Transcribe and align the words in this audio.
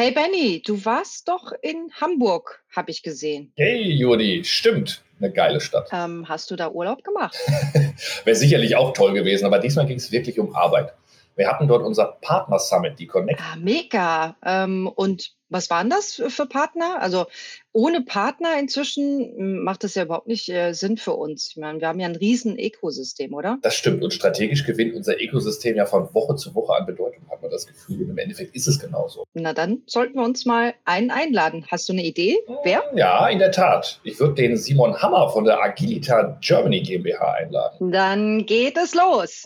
Hey 0.00 0.12
Benny, 0.12 0.62
du 0.64 0.84
warst 0.84 1.26
doch 1.26 1.50
in 1.60 1.90
Hamburg, 2.00 2.62
habe 2.70 2.92
ich 2.92 3.02
gesehen. 3.02 3.52
Hey 3.56 3.82
Juri, 3.82 4.44
stimmt. 4.44 5.02
Eine 5.18 5.32
geile 5.32 5.60
Stadt. 5.60 5.88
Ähm, 5.90 6.28
hast 6.28 6.52
du 6.52 6.54
da 6.54 6.70
Urlaub 6.70 7.02
gemacht? 7.02 7.36
Wäre 8.24 8.36
sicherlich 8.36 8.76
auch 8.76 8.92
toll 8.92 9.12
gewesen, 9.12 9.44
aber 9.44 9.58
diesmal 9.58 9.86
ging 9.86 9.96
es 9.96 10.12
wirklich 10.12 10.38
um 10.38 10.54
Arbeit. 10.54 10.94
Wir 11.34 11.48
hatten 11.48 11.66
dort 11.66 11.82
unser 11.82 12.16
Partner 12.20 12.60
Summit, 12.60 13.00
die 13.00 13.08
Connect. 13.08 13.40
Ah, 13.40 13.56
mega. 13.56 14.36
Ähm, 14.44 14.86
und 14.86 15.32
was 15.48 15.70
waren 15.70 15.90
das 15.90 16.22
für 16.28 16.46
Partner? 16.46 17.00
Also 17.00 17.26
ohne 17.72 18.02
Partner 18.02 18.58
inzwischen 18.58 19.32
hm, 19.36 19.62
macht 19.62 19.84
das 19.84 19.94
ja 19.94 20.04
überhaupt 20.04 20.26
nicht 20.26 20.48
äh, 20.48 20.72
Sinn 20.72 20.96
für 20.96 21.12
uns. 21.12 21.48
Ich 21.50 21.56
meine, 21.56 21.80
wir 21.80 21.88
haben 21.88 22.00
ja 22.00 22.08
ein 22.08 22.16
riesen 22.16 22.58
Ökosystem, 22.58 23.34
oder? 23.34 23.58
Das 23.62 23.74
stimmt. 23.74 24.02
Und 24.02 24.12
strategisch 24.12 24.64
gewinnt 24.64 24.94
unser 24.94 25.20
Ökosystem 25.20 25.76
ja 25.76 25.86
von 25.86 26.12
Woche 26.14 26.36
zu 26.36 26.54
Woche 26.54 26.74
an 26.74 26.86
Bedeutung, 26.86 27.28
hat 27.30 27.40
man 27.42 27.50
das 27.50 27.66
Gefühl. 27.66 28.02
Und 28.02 28.10
im 28.10 28.18
Endeffekt 28.18 28.54
ist 28.54 28.66
es 28.66 28.78
genauso. 28.78 29.24
Na 29.34 29.52
dann 29.52 29.82
sollten 29.86 30.16
wir 30.16 30.24
uns 30.24 30.44
mal 30.44 30.74
einen 30.84 31.10
einladen. 31.10 31.66
Hast 31.70 31.88
du 31.88 31.92
eine 31.92 32.04
Idee? 32.04 32.38
Wer? 32.64 32.82
Ja, 32.94 33.28
in 33.28 33.38
der 33.38 33.52
Tat. 33.52 34.00
Ich 34.04 34.18
würde 34.18 34.34
den 34.34 34.56
Simon 34.56 35.00
Hammer 35.00 35.30
von 35.30 35.44
der 35.44 35.62
Agilita 35.62 36.38
Germany 36.40 36.80
GmbH 36.80 37.32
einladen. 37.32 37.92
Dann 37.92 38.46
geht 38.46 38.76
es 38.76 38.94
los. 38.94 39.44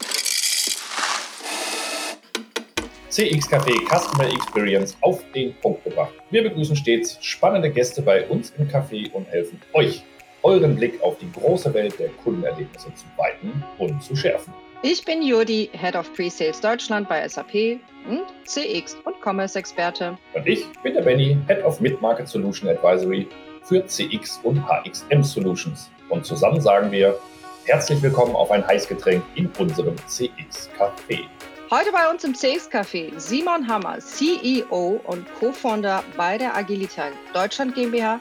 CX 3.13 3.47
Café 3.47 3.75
Customer 3.91 4.25
Experience 4.25 4.97
auf 5.03 5.23
den 5.35 5.53
Punkt 5.57 5.85
gebracht. 5.85 6.15
Wir 6.31 6.45
begrüßen 6.45 6.75
stets 6.75 7.19
spannende 7.21 7.71
Gäste 7.71 8.01
bei 8.01 8.27
uns 8.27 8.55
im 8.57 8.67
Café 8.67 9.13
und 9.13 9.29
helfen 9.29 9.61
euch, 9.75 10.03
euren 10.43 10.77
Blick 10.77 10.99
auf 11.03 11.19
die 11.19 11.31
große 11.31 11.75
Welt 11.75 11.99
der 11.99 12.09
Kundenerlebnisse 12.25 12.87
zu 12.95 13.05
weiten 13.19 13.63
und 13.77 14.03
zu 14.03 14.17
schärfen. 14.17 14.55
Ich 14.83 15.05
bin 15.05 15.23
Jodi, 15.23 15.69
Head 15.75 15.95
of 15.95 16.11
Pre-Sales 16.15 16.59
Deutschland 16.63 17.07
bei 17.07 17.29
SAP 17.29 17.81
und 18.09 18.23
CX 18.47 18.97
und 19.05 19.17
Commerce 19.23 19.59
Experte. 19.59 20.17
Und 20.33 20.47
ich 20.47 20.65
bin 20.83 20.95
der 20.95 21.03
Benny, 21.03 21.37
Head 21.49 21.63
of 21.65 21.83
Mid-Market 21.83 22.27
Solution 22.27 22.71
Advisory 22.71 23.29
für 23.65 23.85
CX 23.85 24.41
und 24.43 24.59
HXM 24.67 25.23
Solutions. 25.23 25.91
Und 26.09 26.25
zusammen 26.25 26.63
sagen 26.63 26.91
wir 26.91 27.19
herzlich 27.67 28.01
willkommen 28.01 28.35
auf 28.35 28.51
ein 28.51 28.67
Heißgetränk 28.67 29.23
in 29.35 29.51
unserem 29.59 29.97
CX 30.09 30.71
Café. 30.79 31.29
Heute 31.73 31.91
bei 31.91 32.07
uns 32.11 32.23
im 32.23 32.35
CX 32.35 32.71
Café 32.71 33.19
Simon 33.19 33.67
Hammer, 33.67 33.99
CEO 33.99 35.01
und 35.05 35.27
Co-Founder 35.37 36.05
bei 36.19 36.37
der 36.37 36.55
Agilita 36.55 37.05
Deutschland 37.33 37.75
GmbH. 37.75 38.21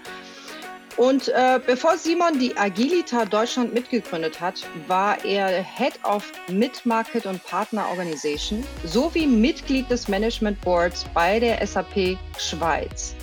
Und 0.95 1.27
äh, 1.27 1.59
bevor 1.67 1.97
Simon 1.97 2.39
die 2.39 2.55
Agilita 2.55 3.25
Deutschland 3.25 3.73
mitgegründet 3.73 4.39
hat, 4.39 4.65
war 4.87 5.21
er 5.25 5.49
Head 5.61 5.99
of 6.05 6.31
Mid-Market 6.47 7.25
und 7.25 7.43
Partner 7.43 7.89
Organization 7.89 8.63
sowie 8.85 9.27
Mitglied 9.27 9.91
des 9.91 10.07
Management 10.07 10.61
Boards 10.61 11.03
bei 11.13 11.37
der 11.37 11.67
SAP 11.67 12.17
Schweiz. 12.37 13.15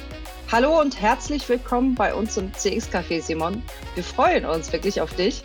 Hallo 0.53 0.79
und 0.79 1.01
herzlich 1.01 1.49
willkommen 1.49 1.95
bei 1.95 2.13
uns 2.13 2.37
im 2.37 2.53
CX 2.53 2.91
Café, 2.91 3.23
Simon. 3.23 3.63
Wir 3.95 4.05
freuen 4.05 4.45
uns 4.45 4.71
wirklich 4.75 5.01
auf 5.01 5.15
dich. 5.15 5.43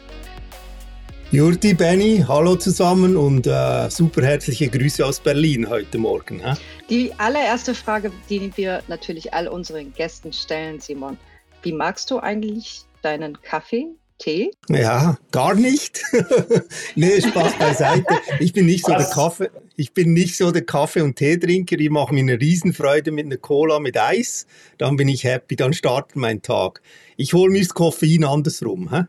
Jurti, 1.33 1.73
Benny, 1.73 2.23
hallo 2.27 2.57
zusammen 2.57 3.17
und 3.17 3.47
äh, 3.47 3.89
super 3.89 4.21
herzliche 4.21 4.69
Grüße 4.69 5.03
aus 5.03 5.19
Berlin 5.19 5.67
heute 5.67 5.97
Morgen. 5.97 6.39
Hä? 6.41 6.53
Die 6.91 7.11
allererste 7.17 7.73
Frage, 7.73 8.11
die 8.29 8.55
wir 8.55 8.83
natürlich 8.87 9.33
all 9.33 9.47
unseren 9.47 9.91
Gästen 9.95 10.31
stellen, 10.31 10.79
Simon. 10.79 11.17
Wie 11.63 11.71
magst 11.71 12.11
du 12.11 12.19
eigentlich 12.19 12.83
deinen 13.01 13.41
Kaffee? 13.41 13.87
Tee? 14.19 14.51
Ja, 14.69 15.17
gar 15.31 15.55
nicht. 15.55 16.03
nee, 16.95 17.19
Spaß 17.19 17.57
beiseite. 17.57 18.13
Ich 18.39 18.53
bin 18.53 18.67
nicht 18.67 18.85
so 18.85 18.91
der 18.91 19.07
Kaffee, 19.07 19.49
ich 19.75 19.91
bin 19.95 20.13
nicht 20.13 20.37
so 20.37 20.51
der 20.51 20.63
Kaffee- 20.63 21.01
und 21.01 21.15
Teetrinker. 21.15 21.79
Ich 21.79 21.89
mache 21.89 22.13
mir 22.13 22.19
eine 22.19 22.39
Riesenfreude 22.39 23.11
mit 23.11 23.25
einer 23.25 23.37
Cola 23.37 23.79
mit 23.79 23.97
Eis. 23.97 24.45
Dann 24.77 24.97
bin 24.97 25.07
ich 25.07 25.23
happy, 25.23 25.55
dann 25.55 25.73
startet 25.73 26.15
mein 26.15 26.43
Tag. 26.43 26.83
Ich 27.17 27.33
hole 27.33 27.51
mir 27.51 27.61
das 27.61 27.73
Koffein 27.73 28.23
andersrum. 28.23 28.91
Hä? 28.91 29.05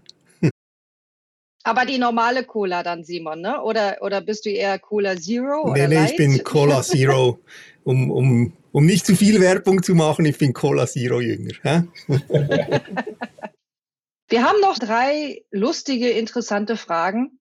Aber 1.65 1.87
die 1.87 1.97
normale 1.97 2.45
Cola 2.45 2.83
dann, 2.83 3.05
Simon, 3.05 3.41
ne? 3.41 3.63
Oder, 3.63 3.97
oder 4.03 4.21
bist 4.21 4.45
du 4.45 4.51
eher 4.51 4.79
Cola 4.79 5.17
Zero? 5.17 5.73
Nee, 5.73 5.89
nee, 5.89 5.95
Light? 5.95 6.11
ich 6.11 6.17
bin 6.17 6.45
Cola 6.45 6.83
Zero. 6.83 7.41
um, 7.85 8.11
um, 8.11 8.53
um 8.71 8.85
nicht 8.85 9.07
zu 9.07 9.17
viel 9.17 9.41
Werbung 9.41 9.83
zu 9.83 9.95
machen, 9.95 10.27
ich 10.27 10.37
bin 10.37 10.53
Cola 10.53 10.87
Zero 10.87 11.23
Jünger. 11.23 11.87
wir 14.29 14.43
haben 14.43 14.61
noch 14.61 14.79
drei 14.79 15.43
lustige, 15.51 16.11
interessante 16.11 16.77
Fragen, 16.77 17.41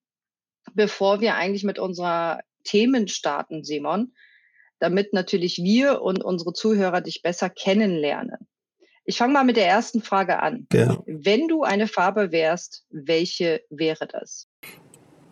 bevor 0.72 1.20
wir 1.20 1.34
eigentlich 1.34 1.64
mit 1.64 1.78
unserer 1.78 2.40
Themen 2.64 3.08
starten, 3.08 3.62
Simon, 3.62 4.14
damit 4.78 5.12
natürlich 5.12 5.58
wir 5.58 6.00
und 6.00 6.24
unsere 6.24 6.54
Zuhörer 6.54 7.02
dich 7.02 7.20
besser 7.20 7.50
kennenlernen. 7.50 8.48
Ich 9.06 9.18
fange 9.18 9.34
mal 9.34 9.44
mit 9.44 9.56
der 9.56 9.66
ersten 9.66 10.00
Frage 10.00 10.40
an. 10.40 10.66
Ja. 10.72 11.02
Wenn 11.06 11.48
du 11.48 11.62
eine 11.62 11.88
Farbe 11.88 12.32
wärst, 12.32 12.84
welche 12.90 13.60
wäre 13.68 14.06
das? 14.06 14.48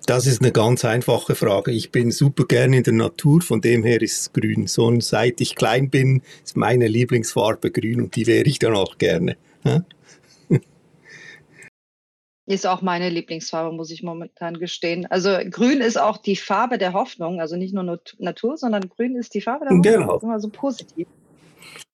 Das 0.07 0.27
ist 0.27 0.43
eine 0.43 0.53
ganz 0.53 0.85
einfache 0.85 1.35
Frage. 1.35 1.71
Ich 1.71 1.93
bin 1.93 2.11
super 2.11 2.45
gerne 2.45 2.79
in 2.79 2.83
der 2.83 2.93
Natur, 2.93 3.41
von 3.41 3.61
dem 3.61 3.85
her 3.85 4.03
ist 4.03 4.21
es 4.21 4.33
grün. 4.33 4.67
So 4.67 5.01
seit 5.01 5.41
ich 5.41 5.55
klein 5.55 5.91
bin, 5.91 6.23
ist 6.45 6.57
meine 6.57 6.89
Lieblingsfarbe 6.89 7.71
grün 7.71 8.01
und 8.03 8.17
die 8.17 8.27
wäre 8.27 8.45
ich 8.45 8.59
dann 8.59 8.75
auch 8.75 8.99
gerne. 8.99 9.37
Ja? 9.65 9.85
Ist 12.47 12.67
auch 12.67 12.83
meine 12.83 13.09
Lieblingsfarbe, 13.09 13.75
muss 13.75 13.93
ich 13.93 14.03
momentan 14.03 14.59
gestehen. 14.59 15.07
Also 15.07 15.39
grün 15.49 15.81
ist 15.81 15.99
auch 15.99 16.17
die 16.19 16.35
Farbe 16.35 16.77
der 16.77 16.93
Hoffnung, 16.93 17.41
also 17.41 17.57
nicht 17.57 17.73
nur 17.73 18.01
Natur, 18.19 18.59
sondern 18.59 18.89
grün 18.89 19.15
ist 19.15 19.33
die 19.35 19.41
Farbe 19.41 19.65
der 19.65 19.77
Hoffnung. 19.77 19.83
Genau. 19.83 20.07
Das 20.07 20.17
ist 20.17 20.23
immer 20.25 20.41
so 20.41 20.49
positiv. 20.49 21.07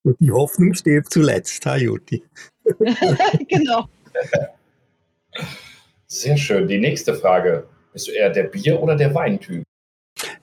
Und 0.09 0.19
die 0.21 0.33
Hoffnung 0.33 0.73
stirbt 0.73 1.13
zuletzt, 1.13 1.67
ha, 1.67 1.77
Juti? 1.77 2.23
genau. 3.49 3.85
Sehr 6.07 6.39
schön. 6.39 6.67
Die 6.67 6.79
nächste 6.79 7.15
Frage. 7.15 7.67
Bist 7.93 8.09
du 8.09 8.13
eher 8.13 8.31
der 8.31 8.45
Bier- 8.45 8.81
oder 8.81 8.97
der 8.97 9.15
Weintyp? 9.15 9.65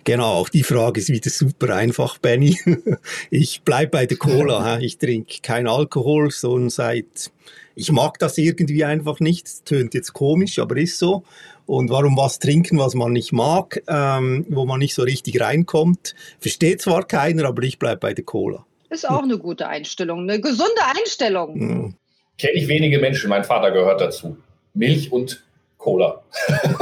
Genau, 0.03 0.34
auch 0.34 0.50
die 0.50 0.62
Frage 0.62 1.02
ist 1.02 1.09
wieder 1.09 1.31
super 1.31 1.76
einfach, 1.76 2.20
Benny. 2.20 2.59
Ich 3.31 3.64
bleibe 3.64 3.90
bei 3.90 4.06
der 4.06 4.18
Cola. 4.18 4.78
Ich 4.81 5.00
trinke 5.00 5.38
kein 5.42 5.68
Alkohol, 5.68 6.30
sondern 6.30 6.70
seit. 6.70 7.32
Ich 7.74 7.92
mag 7.92 8.20
das 8.20 8.38
irgendwie 8.38 8.86
einfach 8.86 9.20
nicht. 9.20 9.46
Das 9.46 9.64
tönt 9.64 9.96
jetzt 9.96 10.14
komisch, 10.14 10.59
aber 10.59 10.78
ist 10.78 11.00
so. 11.00 11.24
Und 11.66 11.90
warum 11.90 12.16
was 12.18 12.38
trinken, 12.38 12.78
was 12.78 12.94
man 12.94 13.14
nicht 13.14 13.34
mag, 13.34 13.82
ähm, 13.88 14.46
wo 14.47 14.68
man 14.68 14.78
nicht 14.78 14.94
so 14.94 15.02
richtig 15.02 15.42
reinkommt, 15.42 16.14
versteht 16.40 16.84
zwar 16.84 17.08
keiner, 17.08 17.46
aber 17.46 17.64
ich 17.64 17.80
bleibe 17.80 18.02
bei 18.02 18.14
der 18.14 18.26
Cola. 18.26 18.64
Ist 18.90 19.09
auch 19.09 19.23
eine 19.23 19.38
gute 19.38 19.68
Einstellung, 19.68 20.22
eine 20.22 20.40
gesunde 20.40 20.81
Einstellung. 20.97 21.57
Mhm. 21.57 21.96
Kenne 22.38 22.53
ich 22.53 22.68
wenige 22.68 23.00
Menschen, 23.00 23.29
mein 23.29 23.44
Vater 23.44 23.72
gehört 23.72 24.01
dazu. 24.01 24.38
Milch 24.73 25.12
und 25.12 25.44
Cola. 25.78 26.23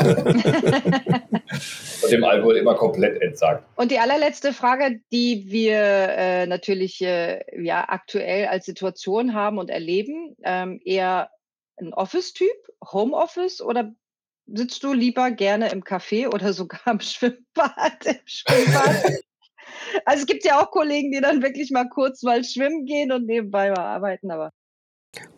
und 2.04 2.12
dem 2.12 2.24
Alkohol 2.24 2.58
immer 2.58 2.76
komplett 2.76 3.22
entsagt. 3.22 3.66
Und 3.76 3.92
die 3.92 4.00
allerletzte 4.00 4.54
Frage, 4.54 5.02
die 5.12 5.52
wir 5.52 5.78
äh, 5.78 6.48
natürlich 6.48 7.02
äh, 7.02 7.42
ja, 7.62 7.86
aktuell 7.90 8.48
als 8.48 8.66
Situation 8.66 9.34
haben 9.34 9.58
und 9.58 9.70
erleben, 9.70 10.38
ähm, 10.44 10.80
eher 10.86 11.30
ein 11.78 11.94
Office-Typ, 11.94 12.56
Homeoffice 12.92 13.62
oder 13.62 13.94
sitzt 14.46 14.84
du 14.84 14.94
lieber 14.94 15.32
gerne 15.32 15.70
im 15.72 15.84
Café 15.84 16.34
oder 16.34 16.54
sogar 16.54 16.88
im 16.88 17.00
Schwimmbad? 17.00 18.06
Im 18.06 18.20
Schwimmbad? 18.26 19.04
Also 20.06 20.22
es 20.22 20.26
gibt 20.26 20.46
ja 20.46 20.62
auch 20.62 20.72
Kollegen, 20.72 21.12
die 21.12 21.22
dann 21.22 21.42
wirklich 21.42 21.72
mal 21.72 21.88
kurz 21.90 22.24
mal 22.24 22.44
schwimmen 22.44 22.86
gehen 22.86 23.12
und 23.12 23.26
nebenbei 23.26 23.70
mal 23.70 23.80
arbeiten, 23.80 24.32
aber. 24.32 24.52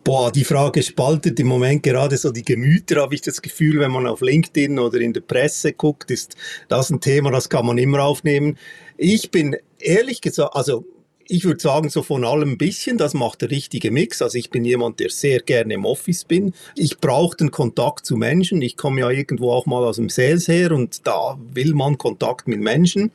Boah, 0.04 0.32
die 0.32 0.44
Frage 0.44 0.82
spaltet 0.82 1.38
im 1.38 1.48
Moment 1.48 1.82
gerade 1.82 2.16
so 2.16 2.30
die 2.30 2.44
Gemüter, 2.44 3.02
habe 3.02 3.14
ich 3.14 3.20
das 3.20 3.42
Gefühl, 3.42 3.80
wenn 3.80 3.90
man 3.90 4.06
auf 4.06 4.22
LinkedIn 4.22 4.78
oder 4.78 4.98
in 5.00 5.12
der 5.12 5.20
Presse 5.20 5.74
guckt, 5.74 6.10
ist 6.10 6.36
das 6.68 6.90
ein 6.90 7.00
Thema, 7.00 7.30
das 7.30 7.50
kann 7.50 7.66
man 7.66 7.76
immer 7.76 8.02
aufnehmen. 8.02 8.56
Ich 8.96 9.30
bin 9.30 9.56
ehrlich 9.78 10.22
gesagt, 10.22 10.54
also 10.54 10.86
ich 11.28 11.44
würde 11.44 11.60
sagen, 11.60 11.88
so 11.88 12.02
von 12.02 12.24
allem 12.24 12.52
ein 12.52 12.58
bisschen, 12.58 12.98
das 12.98 13.14
macht 13.14 13.42
der 13.42 13.50
richtige 13.50 13.90
Mix. 13.90 14.22
Also 14.22 14.38
ich 14.38 14.50
bin 14.50 14.64
jemand, 14.64 15.00
der 15.00 15.10
sehr 15.10 15.40
gerne 15.40 15.74
im 15.74 15.84
Office 15.84 16.24
bin. 16.24 16.54
Ich 16.76 16.98
brauche 16.98 17.36
den 17.36 17.50
Kontakt 17.50 18.06
zu 18.06 18.16
Menschen. 18.16 18.62
Ich 18.62 18.76
komme 18.76 19.00
ja 19.00 19.10
irgendwo 19.10 19.50
auch 19.50 19.66
mal 19.66 19.84
aus 19.84 19.96
dem 19.96 20.08
Sales 20.08 20.48
her 20.48 20.72
und 20.72 21.06
da 21.06 21.36
will 21.52 21.74
man 21.74 21.98
Kontakt 21.98 22.48
mit 22.48 22.60
Menschen. 22.60 23.10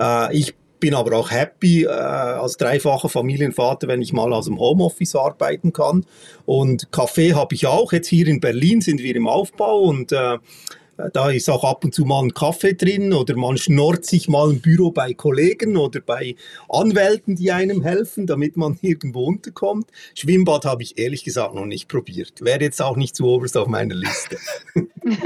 Äh, 0.00 0.36
ich 0.36 0.54
bin 0.80 0.94
aber 0.94 1.16
auch 1.16 1.30
happy 1.30 1.84
äh, 1.84 1.88
als 1.88 2.56
dreifacher 2.56 3.08
Familienvater, 3.08 3.86
wenn 3.88 4.02
ich 4.02 4.12
mal 4.12 4.32
aus 4.32 4.46
dem 4.46 4.58
Homeoffice 4.58 5.14
arbeiten 5.14 5.72
kann. 5.72 6.04
Und 6.46 6.90
Kaffee 6.90 7.34
habe 7.34 7.54
ich 7.54 7.66
auch. 7.66 7.92
Jetzt 7.92 8.08
hier 8.08 8.26
in 8.26 8.40
Berlin 8.40 8.80
sind 8.80 9.00
wir 9.02 9.14
im 9.14 9.28
Aufbau 9.28 9.80
und 9.80 10.12
äh, 10.12 10.38
Da 11.12 11.30
ist 11.30 11.48
auch 11.48 11.64
ab 11.64 11.84
und 11.84 11.94
zu 11.94 12.04
mal 12.04 12.22
ein 12.22 12.34
Kaffee 12.34 12.74
drin 12.74 13.12
oder 13.12 13.36
man 13.36 13.56
schnort 13.56 14.04
sich 14.04 14.28
mal 14.28 14.50
ein 14.50 14.60
Büro 14.60 14.90
bei 14.90 15.14
Kollegen 15.14 15.76
oder 15.76 16.00
bei 16.00 16.36
Anwälten, 16.68 17.36
die 17.36 17.52
einem 17.52 17.82
helfen, 17.82 18.26
damit 18.26 18.56
man 18.56 18.78
irgendwo 18.82 19.24
unterkommt. 19.24 19.90
Schwimmbad 20.14 20.64
habe 20.64 20.82
ich 20.82 20.98
ehrlich 20.98 21.24
gesagt 21.24 21.54
noch 21.54 21.66
nicht 21.66 21.88
probiert. 21.88 22.42
Wäre 22.42 22.60
jetzt 22.60 22.82
auch 22.82 22.96
nicht 22.96 23.16
zu 23.16 23.26
oberst 23.26 23.56
auf 23.56 23.68
meiner 23.68 23.94
Liste. 23.94 24.36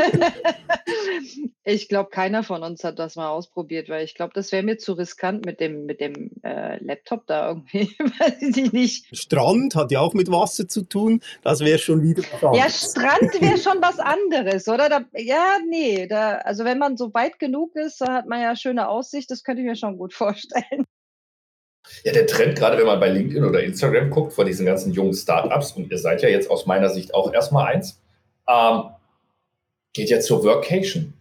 ich 1.65 1.89
glaube, 1.89 2.11
keiner 2.11 2.43
von 2.43 2.63
uns 2.63 2.85
hat 2.85 2.99
das 2.99 3.17
mal 3.17 3.29
ausprobiert, 3.29 3.89
weil 3.89 4.05
ich 4.05 4.15
glaube, 4.15 4.33
das 4.35 4.53
wäre 4.53 4.63
mir 4.63 4.77
zu 4.77 4.93
riskant 4.93 5.47
mit 5.47 5.61
dem, 5.61 5.87
mit 5.87 6.01
dem 6.01 6.31
äh, 6.43 6.83
Laptop 6.85 7.27
da 7.27 7.49
irgendwie. 7.49 7.95
Weiß 7.99 8.57
ich 8.57 8.73
nicht. 8.73 9.17
Strand 9.17 9.75
hat 9.75 9.91
ja 9.91 10.01
auch 10.01 10.15
mit 10.15 10.31
Wasser 10.31 10.69
zu 10.69 10.83
tun. 10.83 11.21
Das 11.43 11.61
wäre 11.61 11.79
schon 11.79 12.03
wieder 12.03 12.23
was 12.41 12.59
Ja, 12.59 12.69
Strand 12.69 13.41
wäre 13.41 13.59
schon 13.59 13.81
was 13.81 13.99
anderes, 13.99 14.69
oder? 14.69 14.89
Da, 14.89 15.05
ja, 15.15 15.59
nee. 15.69 16.07
Da, 16.07 16.37
also 16.39 16.65
wenn 16.65 16.79
man 16.79 16.97
so 16.97 17.13
weit 17.15 17.39
genug 17.39 17.75
ist, 17.77 18.01
da 18.01 18.13
hat 18.13 18.27
man 18.27 18.41
ja 18.41 18.57
schöne 18.57 18.89
Aussicht. 18.89 19.31
Das 19.31 19.43
könnte 19.43 19.63
ich 19.63 19.69
mir 19.69 19.77
schon 19.77 19.99
gut 19.99 20.15
vorstellen. 20.15 20.85
Ja, 22.03 22.13
der 22.13 22.27
Trend, 22.27 22.57
gerade 22.57 22.79
wenn 22.79 22.87
man 22.87 23.01
bei 23.01 23.09
LinkedIn 23.09 23.45
oder 23.45 23.63
Instagram 23.63 24.11
guckt, 24.11 24.33
vor 24.33 24.45
diesen 24.45 24.65
ganzen 24.65 24.93
jungen 24.93 25.13
Startups, 25.13 25.73
und 25.73 25.91
ihr 25.91 25.99
seid 25.99 26.23
ja 26.23 26.29
jetzt 26.29 26.51
aus 26.51 26.67
meiner 26.67 26.89
Sicht 26.89 27.15
auch 27.15 27.33
erstmal 27.33 27.75
eins, 27.75 28.01
ähm, 28.49 28.85
geht 29.93 30.09
ja 30.09 30.21
zur 30.21 30.43
Workation. 30.45 31.15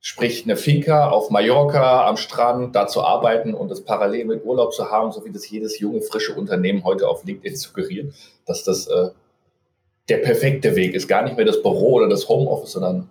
Sprich, 0.00 0.44
eine 0.44 0.56
Finca 0.56 1.08
auf 1.08 1.30
Mallorca 1.30 2.06
am 2.06 2.16
Strand, 2.16 2.76
da 2.76 2.86
zu 2.86 3.02
arbeiten 3.02 3.54
und 3.54 3.70
das 3.70 3.84
parallel 3.84 4.26
mit 4.26 4.44
Urlaub 4.44 4.72
zu 4.72 4.90
haben, 4.90 5.10
so 5.10 5.24
wie 5.24 5.32
das 5.32 5.48
jedes 5.48 5.80
junge, 5.80 6.02
frische 6.02 6.34
Unternehmen 6.34 6.84
heute 6.84 7.08
auf 7.08 7.24
LinkedIn 7.24 7.56
suggeriert, 7.56 8.14
dass 8.44 8.62
das 8.62 8.86
äh, 8.86 9.10
der 10.08 10.18
perfekte 10.18 10.76
Weg 10.76 10.94
ist. 10.94 11.08
Gar 11.08 11.22
nicht 11.22 11.36
mehr 11.36 11.46
das 11.46 11.62
Büro 11.62 11.94
oder 11.94 12.08
das 12.08 12.28
Homeoffice, 12.28 12.72
sondern 12.72 13.10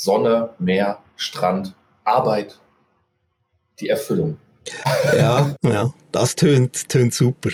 Sonne, 0.00 0.50
Meer, 0.60 1.00
Strand, 1.16 1.74
Arbeit, 2.04 2.60
die 3.80 3.88
Erfüllung. 3.88 4.38
Ja, 5.16 5.56
ja, 5.64 5.92
das 6.12 6.36
tönt, 6.36 6.88
tönt 6.88 7.12
super. 7.12 7.50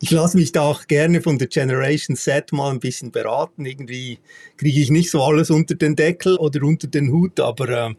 Ich 0.00 0.10
lasse 0.10 0.36
mich 0.36 0.52
da 0.52 0.62
auch 0.62 0.86
gerne 0.86 1.20
von 1.20 1.38
der 1.38 1.48
Generation 1.48 2.16
Z 2.16 2.52
mal 2.52 2.70
ein 2.70 2.80
bisschen 2.80 3.10
beraten. 3.10 3.64
Irgendwie 3.64 4.18
kriege 4.56 4.80
ich 4.80 4.90
nicht 4.90 5.10
so 5.10 5.22
alles 5.22 5.50
unter 5.50 5.74
den 5.74 5.96
Deckel 5.96 6.36
oder 6.36 6.62
unter 6.62 6.86
den 6.86 7.12
Hut, 7.12 7.40
aber 7.40 7.68
äh, 7.68 7.94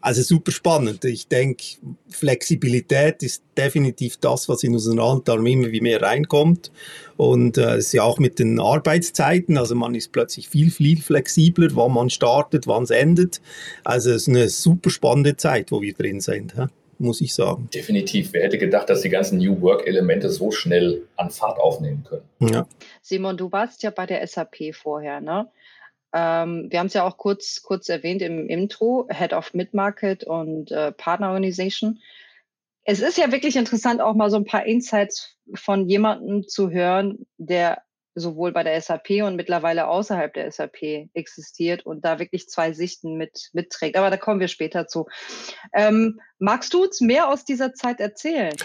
also 0.00 0.22
super 0.22 0.52
spannend. 0.52 1.04
Ich 1.04 1.28
denke, 1.28 1.64
Flexibilität 2.08 3.22
ist 3.22 3.42
definitiv 3.56 4.16
das, 4.18 4.48
was 4.48 4.62
in 4.62 4.72
unseren 4.72 5.00
Alltag 5.00 5.38
immer 5.38 5.70
wie 5.70 5.80
mehr 5.80 6.02
reinkommt. 6.02 6.70
Und 7.16 7.58
äh, 7.58 7.76
es 7.76 7.86
ist 7.86 7.92
ja 7.92 8.02
auch 8.02 8.18
mit 8.18 8.38
den 8.38 8.58
Arbeitszeiten, 8.58 9.58
also 9.58 9.74
man 9.74 9.94
ist 9.94 10.12
plötzlich 10.12 10.48
viel, 10.48 10.70
viel 10.70 11.00
flexibler, 11.00 11.68
wann 11.74 11.92
man 11.92 12.10
startet, 12.10 12.66
wann 12.66 12.84
es 12.84 12.90
endet. 12.90 13.40
Also 13.84 14.10
es 14.10 14.22
ist 14.22 14.28
eine 14.28 14.48
super 14.48 14.90
spannende 14.90 15.36
Zeit, 15.36 15.70
wo 15.70 15.82
wir 15.82 15.94
drin 15.94 16.20
sind. 16.20 16.56
Hä? 16.56 16.66
Muss 17.02 17.20
ich 17.20 17.34
sagen. 17.34 17.68
Definitiv. 17.74 18.32
Wer 18.32 18.44
hätte 18.44 18.58
gedacht, 18.58 18.88
dass 18.88 19.02
die 19.02 19.08
ganzen 19.08 19.38
New 19.38 19.60
Work-Elemente 19.60 20.30
so 20.30 20.50
schnell 20.50 21.06
an 21.16 21.30
Fahrt 21.30 21.58
aufnehmen 21.58 22.04
können? 22.08 22.28
Ja. 22.40 22.66
Simon, 23.02 23.36
du 23.36 23.52
warst 23.52 23.82
ja 23.82 23.90
bei 23.90 24.06
der 24.06 24.26
SAP 24.26 24.74
vorher, 24.74 25.20
ne? 25.20 25.48
Ähm, 26.14 26.66
wir 26.70 26.78
haben 26.78 26.86
es 26.86 26.94
ja 26.94 27.06
auch 27.06 27.16
kurz, 27.16 27.62
kurz 27.62 27.88
erwähnt 27.88 28.22
im 28.22 28.48
Intro, 28.48 29.08
Head 29.10 29.32
of 29.32 29.54
Mid-Market 29.54 30.24
und 30.24 30.70
äh, 30.70 30.92
Partner 30.92 31.28
Organization. 31.28 32.00
Es 32.84 33.00
ist 33.00 33.16
ja 33.16 33.32
wirklich 33.32 33.56
interessant, 33.56 34.00
auch 34.00 34.14
mal 34.14 34.30
so 34.30 34.36
ein 34.36 34.44
paar 34.44 34.66
Insights 34.66 35.36
von 35.54 35.88
jemandem 35.88 36.46
zu 36.46 36.70
hören, 36.70 37.26
der 37.38 37.82
sowohl 38.14 38.52
bei 38.52 38.62
der 38.62 38.80
SAP 38.80 39.22
und 39.22 39.36
mittlerweile 39.36 39.88
außerhalb 39.88 40.32
der 40.34 40.50
SAP 40.50 41.08
existiert 41.14 41.86
und 41.86 42.04
da 42.04 42.18
wirklich 42.18 42.48
zwei 42.48 42.72
Sichten 42.72 43.16
mit, 43.16 43.50
mitträgt. 43.52 43.96
Aber 43.96 44.10
da 44.10 44.16
kommen 44.16 44.40
wir 44.40 44.48
später 44.48 44.86
zu. 44.86 45.06
Ähm, 45.72 46.20
magst 46.38 46.74
du 46.74 46.82
uns 46.82 47.00
mehr 47.00 47.28
aus 47.28 47.44
dieser 47.44 47.74
Zeit 47.74 48.00
erzählen? 48.00 48.56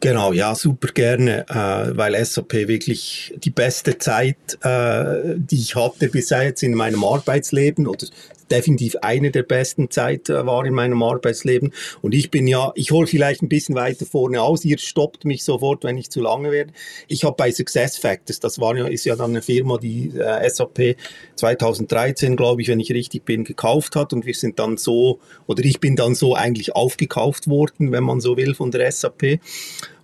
Genau, 0.00 0.32
ja, 0.32 0.54
super 0.54 0.88
gerne, 0.92 1.44
äh, 1.48 1.96
weil 1.96 2.24
SAP 2.24 2.68
wirklich 2.68 3.34
die 3.42 3.50
beste 3.50 3.98
Zeit, 3.98 4.36
äh, 4.62 5.34
die 5.36 5.56
ich 5.56 5.74
hatte 5.74 6.08
bis 6.08 6.30
jetzt 6.30 6.62
in 6.62 6.74
meinem 6.74 7.02
Arbeitsleben 7.02 7.88
oder 7.88 8.06
definitiv 8.50 8.96
eine 9.02 9.30
der 9.30 9.42
besten 9.42 9.90
Zeiten 9.90 10.32
äh, 10.32 10.46
war 10.46 10.64
in 10.64 10.74
meinem 10.74 11.02
Arbeitsleben. 11.02 11.72
Und 12.02 12.14
ich 12.14 12.30
bin 12.30 12.46
ja, 12.46 12.72
ich 12.74 12.90
hole 12.90 13.06
vielleicht 13.06 13.42
ein 13.42 13.48
bisschen 13.48 13.74
weiter 13.74 14.06
vorne 14.06 14.42
aus. 14.42 14.64
Ihr 14.64 14.78
stoppt 14.78 15.24
mich 15.24 15.44
sofort, 15.44 15.84
wenn 15.84 15.96
ich 15.96 16.10
zu 16.10 16.20
lange 16.20 16.50
werde. 16.50 16.72
Ich 17.06 17.24
habe 17.24 17.36
bei 17.36 17.50
Success 17.50 17.98
Factors, 17.98 18.40
das 18.40 18.60
war 18.60 18.76
ja, 18.76 18.86
ist 18.86 19.04
ja 19.04 19.16
dann 19.16 19.30
eine 19.30 19.42
Firma, 19.42 19.78
die 19.78 20.12
äh, 20.16 20.48
SAP 20.48 20.96
2013, 21.36 22.36
glaube 22.36 22.62
ich, 22.62 22.68
wenn 22.68 22.80
ich 22.80 22.92
richtig 22.92 23.24
bin, 23.24 23.44
gekauft 23.44 23.96
hat. 23.96 24.12
Und 24.12 24.26
wir 24.26 24.34
sind 24.34 24.58
dann 24.58 24.76
so, 24.76 25.20
oder 25.46 25.64
ich 25.64 25.80
bin 25.80 25.96
dann 25.96 26.14
so 26.14 26.34
eigentlich 26.34 26.74
aufgekauft 26.74 27.48
worden, 27.48 27.92
wenn 27.92 28.04
man 28.04 28.20
so 28.20 28.36
will, 28.36 28.54
von 28.54 28.70
der 28.70 28.90
SAP. 28.90 29.40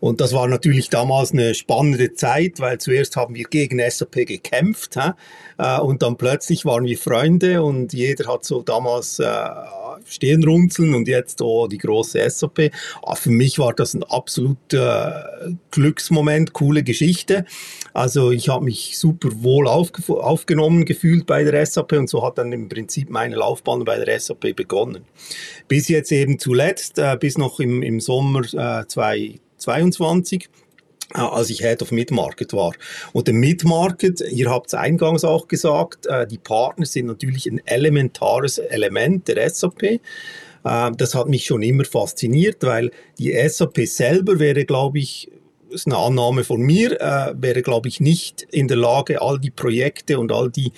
Und 0.05 0.21
das 0.21 0.35
war 0.35 0.47
natürlich 0.49 0.91
damals 0.91 1.33
eine 1.33 1.55
spannende 1.55 2.13
Zeit, 2.13 2.61
weil 2.61 2.77
zuerst 2.77 3.17
haben 3.17 3.35
wir 3.35 3.45
gegen 3.45 3.81
SAP 3.81 4.27
gekämpft 4.27 4.97
hä? 4.97 5.13
Äh, 5.57 5.81
und 5.81 6.03
dann 6.03 6.19
plötzlich 6.19 6.67
waren 6.67 6.85
wir 6.85 6.99
Freunde 6.99 7.63
und 7.63 7.95
jeder 7.95 8.31
hat 8.31 8.45
so 8.45 8.61
damals 8.61 9.19
äh, 9.19 9.25
Stirnrunzeln 10.05 10.95
und 10.95 11.09
jetzt 11.09 11.41
oh, 11.41 11.69
die 11.69 11.79
große 11.79 12.29
SAP. 12.29 12.71
Ah, 13.03 13.15
für 13.15 13.31
mich 13.31 13.59
war 13.59 13.73
das 13.73 13.95
ein 13.95 14.03
absoluter 14.03 15.47
äh, 15.47 15.53
Glücksmoment, 15.71 16.53
coole 16.53 16.83
Geschichte. 16.83 17.47
Also 17.95 18.31
ich 18.31 18.51
habe 18.51 18.67
mich 18.67 18.99
super 18.99 19.31
wohl 19.37 19.67
aufgenommen 19.67 20.85
gefühlt 20.85 21.25
bei 21.25 21.45
der 21.45 21.65
SAP 21.65 21.93
und 21.93 22.11
so 22.11 22.23
hat 22.23 22.37
dann 22.37 22.53
im 22.53 22.69
Prinzip 22.69 23.09
meine 23.09 23.37
Laufbahn 23.37 23.87
bei 23.87 24.05
der 24.05 24.21
SAP 24.21 24.55
begonnen. 24.55 25.07
Bis 25.67 25.89
jetzt 25.89 26.13
eben 26.13 26.39
zuletzt, 26.39 26.99
äh, 26.99 27.17
bis 27.19 27.39
noch 27.39 27.59
im, 27.59 27.83
im 27.83 28.01
Sommer 28.01 28.41
äh, 28.53 28.87
2000 28.87 29.41
22 29.65 30.49
äh, 31.15 31.19
als 31.19 31.51
ich 31.51 31.61
Head 31.61 31.83
of 31.83 31.93
Midmarket 31.93 32.53
war. 32.53 32.73
Und 33.13 33.27
der 33.27 33.35
Midmarket, 33.35 34.21
ihr 34.21 34.51
habt 34.51 34.69
es 34.69 34.75
eingangs 34.75 35.25
auch 35.25 35.49
gesagt, 35.49 36.07
äh, 36.07 36.27
die 36.27 36.39
Partner 36.39 36.87
sind 36.87 37.07
natürlich 37.07 37.47
ein 37.47 37.61
elementares 37.67 38.59
Element 38.59 39.29
der 39.29 39.49
SAP. 39.49 39.83
Äh, 39.83 40.01
das 40.63 41.15
hat 41.15 41.29
mich 41.29 41.45
schon 41.45 41.63
immer 41.63 41.85
fasziniert, 41.85 42.63
weil 42.63 42.91
die 43.19 43.33
SAP 43.49 43.87
selber 43.87 44.39
wäre, 44.39 44.65
glaube 44.65 44.99
ich, 44.99 45.31
das 45.71 45.81
ist 45.83 45.87
eine 45.87 45.99
Annahme 45.99 46.45
von 46.45 46.61
mir, 46.61 46.91
wäre, 47.37 47.63
glaube 47.63 47.89
ich, 47.89 47.99
nicht 47.99 48.47
in 48.53 48.69
der 48.69 48.77
Lage, 48.77 49.21
all 49.21 49.41
die 49.41 49.51
Projekte 49.51 50.21
und 50.21 50.31
all 50.31 50.49
die 50.49 50.71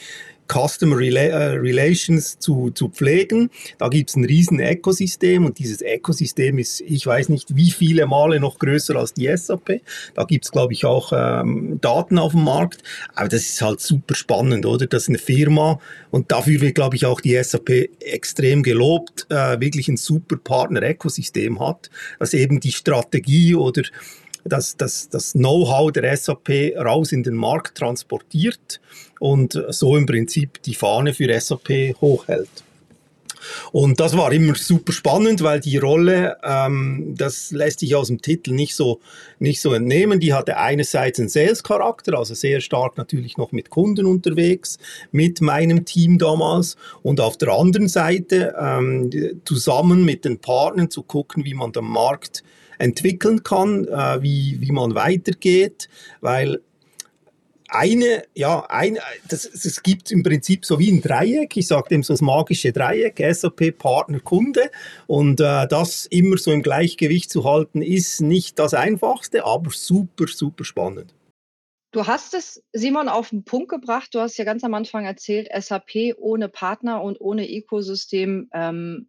Customer 0.48 0.98
Rela 0.98 1.20
äh, 1.20 1.56
Relations 1.56 2.38
zu, 2.38 2.70
zu 2.70 2.88
pflegen. 2.88 3.50
Da 3.78 3.88
gibt 3.88 4.10
es 4.10 4.16
ein 4.16 4.24
riesen 4.24 4.60
Ökosystem 4.60 5.44
und 5.44 5.58
dieses 5.58 5.82
Ökosystem 5.82 6.58
ist, 6.58 6.80
ich 6.80 7.06
weiß 7.06 7.28
nicht, 7.28 7.56
wie 7.56 7.70
viele 7.70 8.06
Male 8.06 8.40
noch 8.40 8.58
größer 8.58 8.96
als 8.96 9.14
die 9.14 9.34
SAP. 9.36 9.80
Da 10.14 10.24
gibt 10.24 10.44
es, 10.44 10.52
glaube 10.52 10.72
ich, 10.72 10.84
auch 10.84 11.12
ähm, 11.14 11.78
Daten 11.80 12.18
auf 12.18 12.32
dem 12.32 12.44
Markt. 12.44 12.82
Aber 13.14 13.28
das 13.28 13.42
ist 13.42 13.62
halt 13.62 13.80
super 13.80 14.14
spannend, 14.14 14.66
oder? 14.66 14.86
Das 14.86 15.04
ist 15.04 15.08
eine 15.08 15.18
Firma 15.18 15.80
und 16.10 16.32
dafür 16.32 16.60
wird, 16.60 16.74
glaube 16.74 16.96
ich, 16.96 17.06
auch 17.06 17.20
die 17.20 17.40
SAP 17.42 17.88
extrem 18.00 18.62
gelobt, 18.62 19.26
äh, 19.30 19.60
wirklich 19.60 19.88
ein 19.88 19.96
super 19.96 20.36
Partner-Ökosystem 20.36 21.60
hat, 21.60 21.90
dass 22.18 22.34
eben 22.34 22.60
die 22.60 22.72
Strategie 22.72 23.54
oder 23.54 23.82
das, 24.48 24.76
das, 24.76 25.08
das 25.08 25.32
Know-how 25.32 25.92
der 25.92 26.16
SAP 26.16 26.74
raus 26.76 27.12
in 27.12 27.22
den 27.22 27.34
Markt 27.34 27.78
transportiert 27.78 28.80
und 29.20 29.62
so 29.70 29.96
im 29.96 30.06
Prinzip 30.06 30.62
die 30.62 30.74
Fahne 30.74 31.14
für 31.14 31.38
SAP 31.40 31.96
hochhält. 32.00 32.48
Und 33.72 34.00
das 34.00 34.16
war 34.16 34.32
immer 34.32 34.54
super 34.54 34.92
spannend, 34.92 35.42
weil 35.42 35.60
die 35.60 35.76
Rolle, 35.76 36.36
ähm, 36.42 37.14
das 37.16 37.50
lässt 37.50 37.80
sich 37.80 37.94
aus 37.94 38.08
dem 38.08 38.20
Titel 38.20 38.52
nicht 38.52 38.74
so, 38.74 39.00
nicht 39.38 39.60
so 39.60 39.72
entnehmen, 39.72 40.20
die 40.20 40.32
hatte 40.32 40.56
einerseits 40.56 41.18
einen 41.18 41.28
Sales-Charakter, 41.28 42.18
also 42.18 42.34
sehr 42.34 42.60
stark 42.60 42.96
natürlich 42.96 43.36
noch 43.36 43.52
mit 43.52 43.70
Kunden 43.70 44.06
unterwegs, 44.06 44.78
mit 45.12 45.40
meinem 45.40 45.84
Team 45.84 46.18
damals 46.18 46.76
und 47.02 47.20
auf 47.20 47.36
der 47.36 47.50
anderen 47.50 47.88
Seite 47.88 48.54
ähm, 48.60 49.10
zusammen 49.44 50.04
mit 50.04 50.24
den 50.24 50.38
Partnern 50.38 50.90
zu 50.90 51.02
gucken, 51.02 51.44
wie 51.44 51.54
man 51.54 51.72
den 51.72 51.84
Markt 51.84 52.42
entwickeln 52.78 53.42
kann, 53.42 53.86
äh, 53.86 54.22
wie, 54.22 54.60
wie 54.60 54.72
man 54.72 54.94
weitergeht, 54.94 55.88
weil 56.20 56.60
eine, 57.68 58.24
ja, 58.34 58.64
ein, 58.68 58.98
das, 59.28 59.44
es 59.44 59.82
gibt 59.82 60.10
im 60.10 60.22
Prinzip 60.22 60.64
so 60.64 60.78
wie 60.78 60.90
ein 60.90 61.02
Dreieck, 61.02 61.56
ich 61.56 61.66
sage 61.66 61.88
dem 61.88 62.02
so 62.02 62.12
das 62.12 62.20
magische 62.20 62.72
Dreieck, 62.72 63.22
SAP, 63.34 63.76
Partner, 63.76 64.20
Kunde 64.20 64.70
und 65.06 65.40
äh, 65.40 65.66
das 65.66 66.06
immer 66.06 66.38
so 66.38 66.52
im 66.52 66.62
Gleichgewicht 66.62 67.30
zu 67.30 67.44
halten, 67.44 67.82
ist 67.82 68.20
nicht 68.20 68.58
das 68.58 68.74
Einfachste, 68.74 69.44
aber 69.44 69.70
super, 69.70 70.26
super 70.28 70.64
spannend. 70.64 71.14
Du 71.92 72.06
hast 72.06 72.34
es, 72.34 72.62
Simon, 72.72 73.08
auf 73.08 73.30
den 73.30 73.44
Punkt 73.44 73.70
gebracht. 73.70 74.14
Du 74.14 74.20
hast 74.20 74.36
ja 74.36 74.44
ganz 74.44 74.62
am 74.64 74.74
Anfang 74.74 75.06
erzählt, 75.06 75.48
SAP 75.58 76.14
ohne 76.18 76.48
Partner 76.48 77.02
und 77.02 77.20
ohne 77.20 77.48
Ökosystem, 77.48 78.50
ähm, 78.52 79.08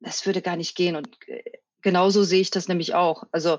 das 0.00 0.26
würde 0.26 0.42
gar 0.42 0.56
nicht 0.56 0.76
gehen. 0.76 0.96
Und 0.96 1.16
äh, 1.26 1.42
genauso 1.82 2.24
sehe 2.24 2.40
ich 2.40 2.50
das 2.50 2.68
nämlich 2.68 2.94
auch. 2.94 3.24
Also 3.32 3.58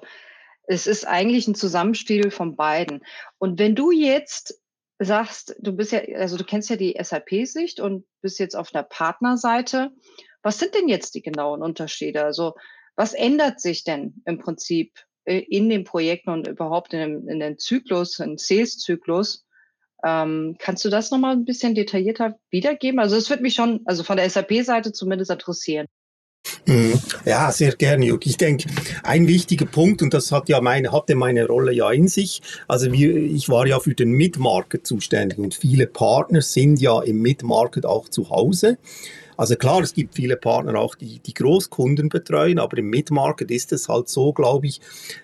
es 0.65 0.87
ist 0.87 1.05
eigentlich 1.05 1.47
ein 1.47 1.55
Zusammenspiel 1.55 2.31
von 2.31 2.55
beiden. 2.55 3.03
Und 3.37 3.59
wenn 3.59 3.75
du 3.75 3.91
jetzt 3.91 4.61
sagst, 4.99 5.55
du 5.59 5.73
bist 5.73 5.91
ja, 5.91 6.01
also 6.15 6.37
du 6.37 6.43
kennst 6.43 6.69
ja 6.69 6.75
die 6.75 6.97
SAP-Sicht 6.99 7.79
und 7.79 8.05
bist 8.21 8.39
jetzt 8.39 8.55
auf 8.55 8.71
der 8.71 8.83
Partnerseite. 8.83 9.91
Was 10.41 10.59
sind 10.59 10.75
denn 10.75 10.87
jetzt 10.87 11.15
die 11.15 11.21
genauen 11.21 11.61
Unterschiede? 11.61 12.23
Also 12.23 12.53
was 12.95 13.13
ändert 13.13 13.59
sich 13.59 13.83
denn 13.83 14.21
im 14.25 14.39
Prinzip 14.39 14.93
äh, 15.25 15.39
in 15.39 15.69
den 15.69 15.83
Projekten 15.83 16.29
und 16.29 16.47
überhaupt 16.47 16.93
in 16.93 16.99
dem, 16.99 17.27
in 17.27 17.39
den 17.39 17.57
Zyklus, 17.57 18.19
in 18.19 18.37
Sales-Zyklus? 18.37 19.45
Ähm, 20.03 20.57
kannst 20.59 20.83
du 20.83 20.89
das 20.89 21.11
nochmal 21.11 21.33
ein 21.33 21.45
bisschen 21.45 21.75
detaillierter 21.75 22.37
wiedergeben? 22.49 22.99
Also 22.99 23.15
es 23.15 23.29
würde 23.29 23.43
mich 23.43 23.55
schon, 23.55 23.81
also 23.85 24.03
von 24.03 24.17
der 24.17 24.29
SAP-Seite 24.29 24.91
zumindest 24.91 25.31
interessieren. 25.31 25.87
Mhm. 26.65 26.99
Ja, 27.25 27.51
sehr 27.51 27.75
gerne, 27.75 28.05
Jürg. 28.05 28.25
Ich 28.25 28.37
denke, 28.37 28.69
ein 29.03 29.27
wichtiger 29.27 29.65
Punkt, 29.65 30.01
und 30.01 30.13
das 30.13 30.31
hat 30.31 30.49
ja 30.49 30.61
meine, 30.61 30.91
hatte 30.91 31.15
meine 31.15 31.47
Rolle 31.47 31.73
ja 31.73 31.91
in 31.91 32.07
sich, 32.07 32.41
also 32.67 32.91
wir, 32.91 33.15
ich 33.15 33.49
war 33.49 33.67
ja 33.67 33.79
für 33.79 33.93
den 33.93 34.11
Mid-Market 34.11 34.85
zuständig 34.87 35.39
und 35.39 35.55
viele 35.55 35.87
Partner 35.87 36.41
sind 36.41 36.79
ja 36.79 37.01
im 37.01 37.21
Mid-Market 37.21 37.85
auch 37.85 38.09
zu 38.09 38.29
Hause. 38.29 38.77
Also 39.35 39.55
klar, 39.55 39.81
es 39.81 39.93
gibt 39.93 40.15
viele 40.15 40.37
Partner 40.37 40.79
auch, 40.79 40.95
die 40.95 41.19
die 41.19 41.33
Großkunden 41.33 42.09
betreuen, 42.09 42.59
aber 42.59 42.77
im 42.77 42.89
Mid-Market 42.89 43.49
ist 43.51 43.73
es 43.73 43.89
halt 43.89 44.09
so, 44.09 44.31
glaube 44.31 44.67
ich, 44.67 44.79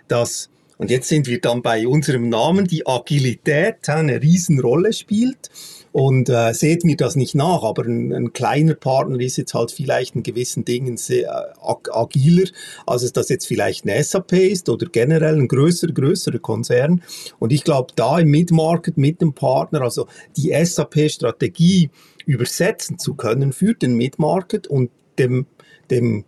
dass 0.08 0.50
und 0.80 0.90
jetzt 0.90 1.10
sind 1.10 1.28
wir 1.28 1.42
dann 1.42 1.62
bei 1.62 1.86
unserem 1.86 2.30
Namen, 2.30 2.66
die 2.66 2.88
Agilität 2.88 3.90
eine 3.90 4.22
Riesenrolle 4.22 4.94
spielt. 4.94 5.50
Und 5.91 6.29
äh, 6.29 6.53
seht 6.53 6.84
mir 6.84 6.96
das 6.96 7.15
nicht 7.15 7.36
nach, 7.36 7.63
aber 7.63 7.84
ein, 7.84 8.13
ein, 8.13 8.34
kleiner 8.34 8.75
Partner 8.75 9.19
ist 9.19 9.38
jetzt 9.38 9.53
halt 9.53 9.72
vielleicht 9.72 10.15
in 10.15 10.24
gewissen 10.24 10.63
Dingen 10.63 10.98
sehr 10.98 11.29
äh, 11.29 11.67
ag 11.67 11.89
agiler, 11.91 12.50
als 12.86 13.03
es 13.03 13.13
das 13.13 13.29
jetzt 13.29 13.48
vielleicht 13.48 13.88
eine 13.88 14.03
SAP 14.03 14.34
ist 14.34 14.69
oder 14.69 14.88
generell 14.88 15.36
ein 15.36 15.48
größerer, 15.48 15.91
größerer 15.91 16.39
Konzern. 16.39 17.01
Und 17.39 17.51
ich 17.51 17.63
glaube, 17.63 17.93
da 17.96 18.19
im 18.19 18.29
Mid-Market 18.29 18.98
mit 18.98 19.22
dem 19.22 19.34
Partner, 19.34 19.81
also 19.81 20.08
die 20.38 20.53
SAP-Strategie 20.53 21.89
übersetzen 22.25 23.00
zu 23.00 23.15
können 23.15 23.53
für 23.53 23.74
den 23.74 23.96
Mid-Market 23.96 24.67
und 24.67 24.91
dem, 25.17 25.48
dem 25.89 26.25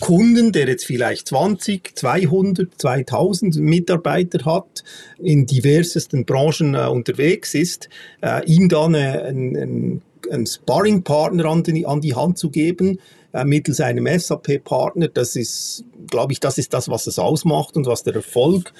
Kunden, 0.00 0.52
der 0.52 0.68
jetzt 0.68 0.84
vielleicht 0.84 1.28
20, 1.28 1.96
200, 1.96 2.80
2000 2.80 3.56
Mitarbeiter 3.56 4.44
hat, 4.44 4.84
in 5.18 5.46
diversesten 5.46 6.24
Branchen 6.24 6.74
äh, 6.74 6.86
unterwegs 6.86 7.54
ist, 7.54 7.88
äh, 8.22 8.44
ihm 8.46 8.68
dann 8.68 8.94
äh, 8.94 9.22
einen, 9.26 10.02
einen 10.30 10.46
Sparringpartner 10.46 11.44
an 11.46 11.62
die, 11.62 11.86
an 11.86 12.00
die 12.00 12.14
Hand 12.14 12.38
zu 12.38 12.50
geben, 12.50 12.98
äh, 13.32 13.44
mittels 13.44 13.80
einem 13.80 14.06
SAP-Partner, 14.06 15.08
das 15.08 15.36
ist, 15.36 15.84
glaube 16.08 16.32
ich, 16.32 16.40
das 16.40 16.58
ist 16.58 16.72
das, 16.74 16.88
was 16.88 17.06
es 17.06 17.18
ausmacht 17.18 17.76
und 17.76 17.86
was 17.86 18.02
der 18.02 18.14
Erfolg 18.14 18.72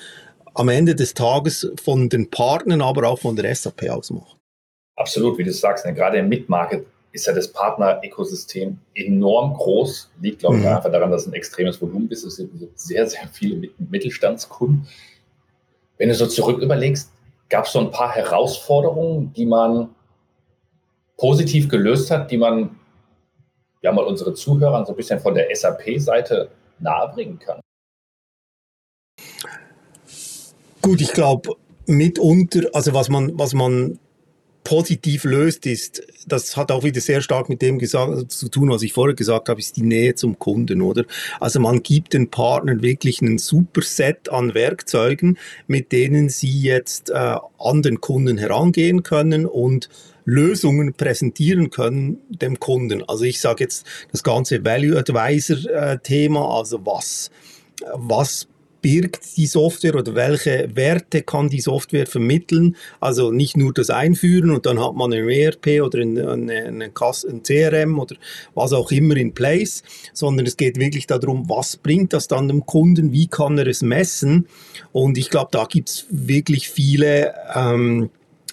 am 0.54 0.68
Ende 0.68 0.94
des 0.94 1.14
Tages 1.14 1.70
von 1.82 2.08
den 2.08 2.30
Partnern, 2.30 2.80
aber 2.80 3.08
auch 3.08 3.18
von 3.18 3.36
der 3.36 3.54
SAP 3.54 3.90
ausmacht. 3.90 4.36
Absolut, 4.96 5.36
wie 5.36 5.44
du 5.44 5.52
sagst, 5.52 5.84
ne, 5.84 5.92
gerade 5.92 6.18
im 6.18 6.28
Mid-Market 6.28 6.86
ist 7.16 7.26
ja 7.26 7.32
das 7.32 7.48
Partner-Ökosystem 7.48 8.78
enorm 8.94 9.54
groß. 9.54 10.10
Liegt, 10.20 10.40
glaube 10.40 10.58
ich, 10.58 10.62
mhm. 10.62 10.68
einfach 10.68 10.92
daran, 10.92 11.10
dass 11.10 11.22
es 11.22 11.28
ein 11.28 11.32
extremes 11.32 11.80
Volumen 11.80 12.10
ist. 12.10 12.24
Es 12.24 12.36
sind 12.36 12.50
sehr, 12.74 13.06
sehr 13.06 13.26
viele 13.32 13.70
Mittelstandskunden. 13.78 14.86
Wenn 15.96 16.10
du 16.10 16.14
so 16.14 16.26
zurück 16.26 16.60
überlegst, 16.60 17.10
gab 17.48 17.64
es 17.64 17.72
so 17.72 17.80
ein 17.80 17.90
paar 17.90 18.14
Herausforderungen, 18.14 19.32
die 19.32 19.46
man 19.46 19.88
positiv 21.16 21.70
gelöst 21.70 22.10
hat, 22.10 22.30
die 22.30 22.36
man 22.36 22.78
ja 23.80 23.92
mal 23.92 24.04
unsere 24.04 24.34
Zuhörern 24.34 24.84
so 24.84 24.92
ein 24.92 24.96
bisschen 24.96 25.18
von 25.18 25.34
der 25.34 25.48
SAP-Seite 25.54 26.50
nahebringen 26.80 27.38
kann? 27.38 27.60
Gut, 30.82 31.00
ich 31.00 31.14
glaube, 31.14 31.54
mitunter, 31.86 32.68
also 32.74 32.92
was 32.92 33.08
man, 33.08 33.38
was 33.38 33.54
man 33.54 33.98
positiv 34.66 35.22
löst, 35.22 35.64
ist, 35.64 36.02
das 36.26 36.56
hat 36.56 36.72
auch 36.72 36.82
wieder 36.82 37.00
sehr 37.00 37.20
stark 37.20 37.48
mit 37.48 37.62
dem 37.62 37.78
gesagt, 37.78 38.32
zu 38.32 38.48
tun, 38.48 38.68
was 38.68 38.82
ich 38.82 38.92
vorher 38.92 39.14
gesagt 39.14 39.48
habe, 39.48 39.60
ist 39.60 39.76
die 39.76 39.84
Nähe 39.84 40.16
zum 40.16 40.40
Kunden, 40.40 40.82
oder? 40.82 41.04
Also 41.38 41.60
man 41.60 41.84
gibt 41.84 42.14
den 42.14 42.30
Partnern 42.30 42.82
wirklich 42.82 43.22
einen 43.22 43.38
super 43.38 43.82
Set 43.82 44.28
an 44.28 44.54
Werkzeugen, 44.54 45.38
mit 45.68 45.92
denen 45.92 46.30
sie 46.30 46.60
jetzt 46.60 47.10
äh, 47.10 47.36
an 47.58 47.82
den 47.82 48.00
Kunden 48.00 48.38
herangehen 48.38 49.04
können 49.04 49.46
und 49.46 49.88
Lösungen 50.24 50.94
präsentieren 50.94 51.70
können 51.70 52.18
dem 52.28 52.58
Kunden. 52.58 53.04
Also 53.08 53.22
ich 53.22 53.40
sage 53.40 53.62
jetzt 53.62 53.86
das 54.10 54.24
ganze 54.24 54.64
Value 54.64 54.98
Advisor 54.98 55.58
äh, 55.70 56.28
also 56.28 56.84
was 56.84 57.30
was 57.94 58.48
birgt 58.86 59.36
die 59.36 59.46
Software 59.46 59.96
oder 59.96 60.14
welche 60.14 60.68
Werte 60.76 61.22
kann 61.22 61.48
die 61.48 61.60
Software 61.60 62.06
vermitteln. 62.06 62.76
Also 63.00 63.32
nicht 63.32 63.56
nur 63.56 63.72
das 63.72 63.90
Einführen 63.90 64.50
und 64.50 64.64
dann 64.64 64.78
hat 64.78 64.94
man 64.94 65.12
ein 65.12 65.28
ERP 65.28 65.82
oder 65.82 65.98
ein, 65.98 66.16
ein, 66.16 66.82
ein, 66.82 67.42
CRM 67.42 67.98
oder 67.98 68.14
was 68.54 68.72
auch 68.72 68.92
immer 68.92 69.16
in 69.16 69.34
place, 69.34 69.82
sondern 70.12 70.46
es 70.46 70.56
geht 70.56 70.78
wirklich 70.78 71.08
darum, 71.08 71.48
was 71.48 71.76
bringt 71.76 72.12
das 72.12 72.28
dann 72.28 72.46
dem 72.46 72.64
Kunden, 72.64 73.10
wie 73.10 73.26
kann 73.26 73.58
er 73.58 73.66
es 73.66 73.82
messen. 73.82 74.46
Und 74.92 75.18
ich 75.18 75.30
glaube, 75.30 75.48
da 75.50 75.64
gibt 75.64 75.88
es 75.88 76.06
wirklich 76.10 76.68
viele 76.68 77.34
ähm, 77.56 78.10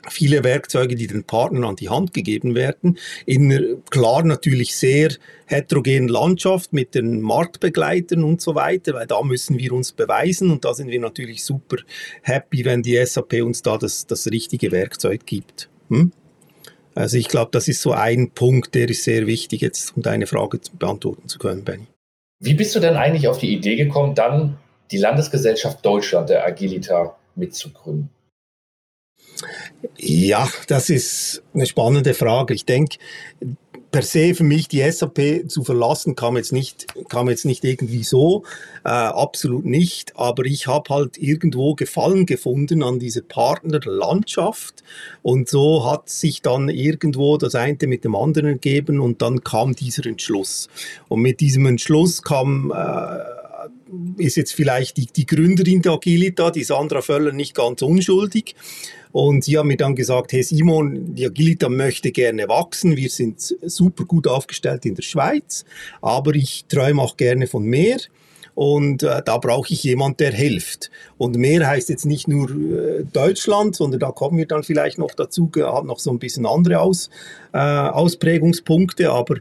viele 0.09 0.43
Werkzeuge, 0.43 0.95
die 0.95 1.07
den 1.07 1.23
Partnern 1.23 1.63
an 1.63 1.75
die 1.75 1.89
Hand 1.89 2.13
gegeben 2.13 2.55
werden, 2.55 2.97
in 3.25 3.51
einer 3.51 3.75
klar 3.89 4.23
natürlich 4.23 4.75
sehr 4.75 5.11
heterogenen 5.45 6.07
Landschaft 6.07 6.73
mit 6.73 6.95
den 6.95 7.21
Marktbegleitern 7.21 8.23
und 8.23 8.41
so 8.41 8.55
weiter, 8.55 8.93
weil 8.93 9.07
da 9.07 9.21
müssen 9.21 9.57
wir 9.59 9.73
uns 9.73 9.91
beweisen 9.91 10.51
und 10.51 10.65
da 10.65 10.73
sind 10.73 10.89
wir 10.89 10.99
natürlich 10.99 11.43
super 11.43 11.77
happy, 12.21 12.65
wenn 12.65 12.83
die 12.83 13.03
SAP 13.05 13.41
uns 13.43 13.61
da 13.61 13.77
das, 13.77 14.07
das 14.07 14.27
richtige 14.27 14.71
Werkzeug 14.71 15.25
gibt. 15.25 15.69
Hm? 15.89 16.11
Also 16.95 17.17
ich 17.17 17.27
glaube, 17.27 17.49
das 17.51 17.67
ist 17.67 17.81
so 17.81 17.91
ein 17.91 18.31
Punkt, 18.31 18.75
der 18.75 18.89
ist 18.89 19.03
sehr 19.03 19.25
wichtig, 19.25 19.61
jetzt 19.61 19.95
um 19.95 20.03
deine 20.03 20.27
Frage 20.27 20.59
beantworten 20.77 21.27
zu 21.27 21.39
können, 21.39 21.63
Benny. 21.63 21.87
Wie 22.39 22.53
bist 22.53 22.75
du 22.75 22.79
denn 22.79 22.95
eigentlich 22.95 23.27
auf 23.27 23.39
die 23.39 23.53
Idee 23.53 23.75
gekommen, 23.75 24.15
dann 24.15 24.57
die 24.91 24.97
Landesgesellschaft 24.97 25.83
Deutschland 25.83 26.29
der 26.29 26.45
Agilita 26.45 27.15
mitzugründen? 27.35 28.09
Ja, 29.97 30.49
das 30.67 30.89
ist 30.89 31.43
eine 31.53 31.65
spannende 31.65 32.13
Frage. 32.13 32.53
Ich 32.53 32.65
denke, 32.65 32.97
per 33.93 34.01
se 34.01 34.33
für 34.33 34.43
mich 34.43 34.67
die 34.67 34.81
SAP 34.91 35.47
zu 35.47 35.63
verlassen 35.63 36.15
kam 36.15 36.35
jetzt 36.35 36.51
nicht 36.51 36.87
kam 37.09 37.29
jetzt 37.29 37.45
nicht 37.45 37.63
irgendwie 37.63 38.03
so 38.03 38.43
äh, 38.83 38.89
absolut 38.89 39.65
nicht 39.65 40.13
aber 40.17 40.45
ich 40.45 40.65
habe 40.65 40.91
halt 40.91 41.19
irgendwo 41.19 41.75
Gefallen 41.75 42.25
gefunden 42.25 42.81
an 42.81 42.97
diese 42.97 43.21
Partnerlandschaft 43.21 44.83
und 45.21 45.47
so 45.47 45.85
hat 45.89 46.09
sich 46.09 46.41
dann 46.41 46.69
irgendwo 46.69 47.37
das 47.37 47.53
eine 47.53 47.77
mit 47.81 48.03
dem 48.03 48.15
anderen 48.15 48.59
gegeben 48.59 48.99
und 48.99 49.21
dann 49.21 49.43
kam 49.43 49.75
dieser 49.75 50.07
Entschluss 50.07 50.69
und 51.07 51.21
mit 51.21 51.39
diesem 51.39 51.67
Entschluss 51.67 52.23
kam 52.23 52.73
äh, 52.75 53.43
ist 54.17 54.37
jetzt 54.37 54.53
vielleicht 54.53 54.97
die, 54.97 55.05
die 55.05 55.27
Gründerin 55.27 55.83
der 55.83 55.93
Agilita, 55.93 56.49
die 56.49 56.63
Sandra 56.63 57.01
Völler, 57.01 57.31
nicht 57.31 57.53
ganz 57.53 57.83
unschuldig. 57.83 58.55
Und 59.13 59.43
sie 59.43 59.57
haben 59.59 59.67
mir 59.67 59.77
dann 59.77 59.95
gesagt, 59.95 60.33
hey 60.33 60.41
Simon, 60.41 61.13
die 61.13 61.25
Agilita 61.27 61.69
möchte 61.69 62.11
gerne 62.11 62.49
wachsen. 62.49 62.97
Wir 62.97 63.09
sind 63.09 63.39
super 63.61 64.05
gut 64.05 64.27
aufgestellt 64.27 64.85
in 64.85 64.95
der 64.95 65.03
Schweiz, 65.03 65.65
aber 66.01 66.33
ich 66.33 66.65
träume 66.67 67.01
auch 67.01 67.15
gerne 67.15 67.45
von 67.45 67.63
mehr. 67.63 67.97
Und 68.55 69.03
äh, 69.03 69.21
da 69.23 69.37
brauche 69.37 69.71
ich 69.71 69.83
jemand, 69.83 70.19
der 70.19 70.31
hilft. 70.31 70.89
Und 71.17 71.37
mehr 71.37 71.67
heißt 71.67 71.89
jetzt 71.89 72.05
nicht 72.05 72.27
nur 72.27 72.49
äh, 72.49 73.03
Deutschland, 73.11 73.75
sondern 73.75 73.99
da 73.99 74.11
kommen 74.11 74.37
wir 74.37 74.47
dann 74.47 74.63
vielleicht 74.63 74.97
noch 74.97 75.13
dazu, 75.13 75.49
hat 75.55 75.85
noch 75.85 75.99
so 75.99 76.11
ein 76.11 76.19
bisschen 76.19 76.45
andere 76.47 76.79
Aus, 76.79 77.09
äh, 77.53 77.57
Ausprägungspunkte. 77.57 79.11
Aber 79.11 79.35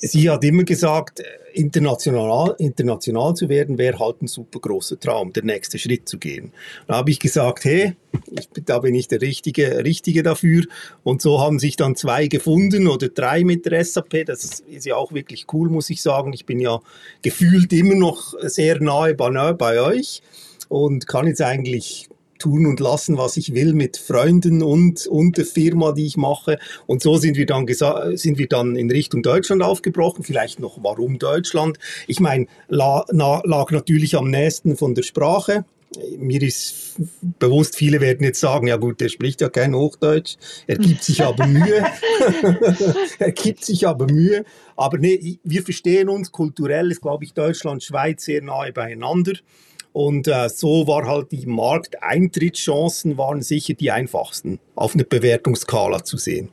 sie 0.00 0.30
hat 0.30 0.44
immer 0.44 0.64
gesagt, 0.64 1.22
international, 1.52 2.54
international 2.58 3.34
zu 3.34 3.48
werden, 3.48 3.78
wäre 3.78 3.98
halt 3.98 4.22
ein 4.22 4.28
super 4.28 4.60
großer 4.60 4.98
Traum, 5.00 5.32
der 5.32 5.44
nächste 5.44 5.78
Schritt 5.78 6.08
zu 6.08 6.18
gehen. 6.18 6.52
Da 6.86 6.96
habe 6.96 7.10
ich 7.10 7.18
gesagt, 7.18 7.64
hey, 7.64 7.94
ich, 8.30 8.48
da 8.64 8.78
bin 8.78 8.94
ich 8.94 9.08
der 9.08 9.20
Richtige, 9.20 9.84
Richtige 9.84 10.22
dafür. 10.22 10.64
Und 11.02 11.20
so 11.20 11.40
haben 11.40 11.58
sich 11.58 11.76
dann 11.76 11.96
zwei 11.96 12.28
gefunden 12.28 12.86
oder 12.86 13.08
drei 13.08 13.44
mit 13.44 13.66
der 13.66 13.84
SAP. 13.84 14.26
Das 14.26 14.60
ist 14.60 14.86
ja 14.86 14.96
auch 14.96 15.12
wirklich 15.12 15.46
cool, 15.52 15.68
muss 15.68 15.90
ich 15.90 16.00
sagen. 16.00 16.32
Ich 16.32 16.46
bin 16.46 16.60
ja 16.60 16.80
gefühlt 17.22 17.72
immer 17.72 17.96
noch 17.96 18.34
sehr 18.40 18.80
nahe 18.80 19.14
bei, 19.14 19.52
bei 19.52 19.80
euch 19.80 20.22
und 20.68 21.06
kann 21.06 21.26
jetzt 21.26 21.42
eigentlich 21.42 22.08
tun 22.38 22.66
und 22.66 22.80
lassen, 22.80 23.18
was 23.18 23.36
ich 23.36 23.54
will 23.54 23.74
mit 23.74 23.96
Freunden 23.96 24.62
und, 24.62 25.06
und 25.06 25.36
der 25.36 25.44
Firma, 25.44 25.92
die 25.92 26.06
ich 26.06 26.16
mache. 26.16 26.58
Und 26.86 27.02
so 27.02 27.16
sind 27.16 27.36
wir 27.36 27.46
dann 27.46 27.66
sind 28.14 28.38
wir 28.38 28.48
dann 28.48 28.76
in 28.76 28.90
Richtung 28.90 29.22
Deutschland 29.22 29.62
aufgebrochen. 29.62 30.24
Vielleicht 30.24 30.60
noch, 30.60 30.78
warum 30.82 31.18
Deutschland? 31.18 31.78
Ich 32.06 32.20
meine, 32.20 32.46
la, 32.68 33.04
na, 33.12 33.42
lag 33.44 33.70
natürlich 33.70 34.16
am 34.16 34.30
nächsten 34.30 34.76
von 34.76 34.94
der 34.94 35.02
Sprache. 35.02 35.64
Mir 36.18 36.42
ist 36.42 36.96
bewusst, 37.38 37.76
viele 37.76 38.00
werden 38.00 38.22
jetzt 38.22 38.40
sagen, 38.40 38.66
ja 38.66 38.76
gut, 38.76 39.00
der 39.00 39.08
spricht 39.08 39.40
ja 39.40 39.48
kein 39.48 39.74
Hochdeutsch, 39.74 40.36
er 40.66 40.76
gibt 40.76 41.02
sich 41.02 41.22
aber 41.22 41.46
Mühe. 41.46 41.82
er 43.18 43.32
gibt 43.32 43.64
sich 43.64 43.86
aber 43.86 44.06
Mühe. 44.06 44.44
Aber 44.76 44.98
nee, 44.98 45.38
wir 45.42 45.62
verstehen 45.62 46.10
uns 46.10 46.30
kulturell, 46.30 46.90
ist 46.90 47.00
glaube 47.00 47.24
ich 47.24 47.32
Deutschland, 47.32 47.82
Schweiz 47.82 48.24
sehr 48.24 48.42
nahe 48.42 48.72
beieinander. 48.72 49.32
Und 49.92 50.28
äh, 50.28 50.48
so 50.48 50.86
war 50.86 51.06
halt 51.06 51.32
die 51.32 51.46
Markteintrittschancen 51.46 53.18
waren 53.18 53.42
sicher 53.42 53.74
die 53.74 53.90
einfachsten 53.90 54.60
auf 54.74 54.94
eine 54.94 55.04
Bewertungsskala 55.04 56.04
zu 56.04 56.16
sehen. 56.16 56.50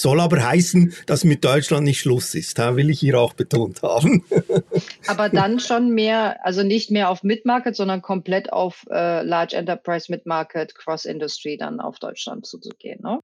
Soll 0.00 0.18
aber 0.20 0.42
heißen, 0.42 0.94
dass 1.04 1.24
mit 1.24 1.44
Deutschland 1.44 1.84
nicht 1.84 2.00
Schluss 2.00 2.34
ist, 2.34 2.56
will 2.56 2.88
ich 2.88 3.00
hier 3.00 3.20
auch 3.20 3.34
betont 3.34 3.82
haben. 3.82 4.24
aber 5.06 5.28
dann 5.28 5.60
schon 5.60 5.90
mehr, 5.90 6.38
also 6.42 6.62
nicht 6.62 6.90
mehr 6.90 7.10
auf 7.10 7.22
Mid-Market, 7.22 7.76
sondern 7.76 8.00
komplett 8.00 8.50
auf 8.50 8.86
äh, 8.90 9.22
Large 9.22 9.56
Enterprise 9.56 10.10
Mid-Market 10.10 10.74
Cross-Industry 10.74 11.58
dann 11.58 11.80
auf 11.80 11.98
Deutschland 11.98 12.46
zuzugehen, 12.46 13.00
ne? 13.02 13.20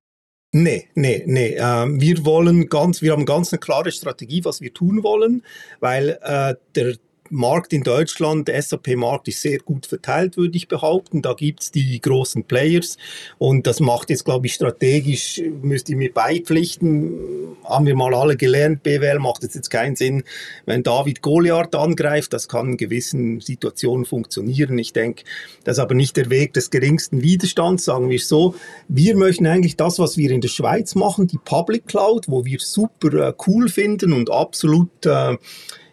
Nee, 0.52 0.88
nee, 0.94 1.22
nee. 1.26 1.56
Ähm, 1.58 2.00
wir 2.00 2.24
wollen 2.24 2.68
ganz, 2.68 3.02
wir 3.02 3.12
haben 3.12 3.26
ganz 3.26 3.52
eine 3.52 3.60
klare 3.60 3.90
Strategie, 3.90 4.44
was 4.44 4.60
wir 4.60 4.72
tun 4.72 5.02
wollen, 5.02 5.42
weil 5.80 6.18
äh, 6.22 6.54
der, 6.74 6.96
Markt 7.30 7.72
in 7.72 7.82
Deutschland, 7.82 8.48
der 8.48 8.60
SAP-Markt 8.60 9.28
ist 9.28 9.42
sehr 9.42 9.58
gut 9.58 9.86
verteilt, 9.86 10.36
würde 10.36 10.56
ich 10.56 10.68
behaupten. 10.68 11.22
Da 11.22 11.34
gibt 11.34 11.62
es 11.62 11.70
die 11.70 12.00
großen 12.00 12.44
Players 12.44 12.96
und 13.38 13.66
das 13.66 13.80
macht 13.80 14.10
jetzt, 14.10 14.24
glaube 14.24 14.46
ich, 14.46 14.54
strategisch, 14.54 15.42
müsst 15.62 15.88
ihr 15.88 15.96
mir 15.96 16.12
beipflichten, 16.12 17.56
haben 17.64 17.86
wir 17.86 17.94
mal 17.94 18.14
alle 18.14 18.36
gelernt, 18.36 18.82
BWL 18.82 19.18
macht 19.18 19.44
es 19.44 19.54
jetzt 19.54 19.70
keinen 19.70 19.96
Sinn, 19.96 20.22
wenn 20.64 20.82
David 20.82 21.22
Goliath 21.22 21.74
angreift, 21.74 22.32
das 22.32 22.48
kann 22.48 22.70
in 22.70 22.76
gewissen 22.76 23.40
Situationen 23.40 24.04
funktionieren. 24.04 24.78
Ich 24.78 24.92
denke, 24.92 25.24
das 25.64 25.78
ist 25.78 25.82
aber 25.82 25.94
nicht 25.94 26.16
der 26.16 26.30
Weg 26.30 26.52
des 26.54 26.70
geringsten 26.70 27.22
Widerstands, 27.22 27.84
sagen 27.84 28.10
wir 28.10 28.18
so. 28.18 28.54
Wir 28.88 29.16
möchten 29.16 29.46
eigentlich 29.46 29.76
das, 29.76 29.98
was 29.98 30.16
wir 30.16 30.30
in 30.30 30.40
der 30.40 30.48
Schweiz 30.48 30.94
machen, 30.94 31.26
die 31.26 31.38
Public 31.38 31.86
Cloud, 31.86 32.26
wo 32.28 32.44
wir 32.44 32.58
super 32.60 33.28
äh, 33.28 33.32
cool 33.46 33.68
finden 33.68 34.12
und 34.12 34.30
absolut 34.30 35.06
äh, 35.06 35.36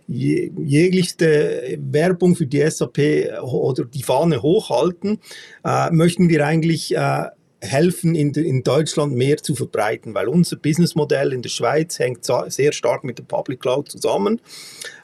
jeglichste 0.08 1.78
Werbung 1.80 2.36
für 2.36 2.46
die 2.46 2.70
SAP 2.70 3.00
oder 3.42 3.86
die 3.86 4.04
Fahne 4.04 4.42
hochhalten, 4.42 5.20
äh, 5.64 5.92
möchten 5.92 6.30
wir 6.30 6.46
eigentlich 6.46 6.96
äh, 6.96 7.26
helfen, 7.64 8.14
in, 8.14 8.34
in 8.34 8.64
Deutschland 8.64 9.16
mehr 9.16 9.38
zu 9.38 9.56
verbreiten, 9.56 10.14
weil 10.14 10.28
unser 10.28 10.58
Businessmodell 10.58 11.32
in 11.32 11.42
der 11.42 11.50
Schweiz 11.50 11.98
hängt 11.98 12.28
sehr 12.48 12.74
stark 12.74 13.04
mit 13.04 13.18
der 13.18 13.24
Public 13.24 13.62
Cloud 13.62 13.90
zusammen. 13.90 14.42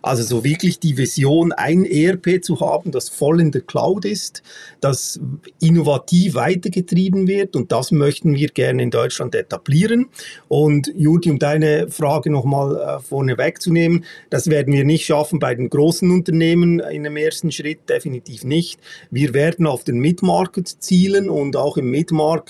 Also 0.01 0.23
so 0.23 0.43
wirklich 0.43 0.79
die 0.79 0.97
Vision, 0.97 1.51
ein 1.51 1.85
ERP 1.85 2.43
zu 2.43 2.59
haben, 2.59 2.91
das 2.91 3.09
voll 3.09 3.41
in 3.41 3.51
der 3.51 3.61
Cloud 3.61 4.05
ist, 4.05 4.43
das 4.81 5.19
innovativ 5.59 6.35
weitergetrieben 6.35 7.27
wird 7.27 7.55
und 7.55 7.71
das 7.71 7.91
möchten 7.91 8.35
wir 8.35 8.49
gerne 8.49 8.83
in 8.83 8.91
Deutschland 8.91 9.35
etablieren. 9.35 10.07
Und 10.47 10.91
Judy, 10.95 11.31
um 11.31 11.39
deine 11.39 11.89
Frage 11.89 12.29
nochmal 12.29 12.75
äh, 12.75 12.99
vorne 12.99 13.37
wegzunehmen, 13.37 14.05
das 14.29 14.49
werden 14.49 14.73
wir 14.73 14.85
nicht 14.85 15.05
schaffen 15.05 15.39
bei 15.39 15.55
den 15.55 15.69
großen 15.69 16.09
Unternehmen 16.11 16.79
in 16.79 17.03
dem 17.03 17.17
ersten 17.17 17.51
Schritt, 17.51 17.89
definitiv 17.89 18.43
nicht. 18.43 18.79
Wir 19.11 19.33
werden 19.33 19.67
auf 19.67 19.83
den 19.83 19.99
Mid-Market 19.99 20.67
zielen 20.79 21.29
und 21.29 21.55
auch 21.55 21.77
im 21.77 21.91
Mid-Market 21.91 22.48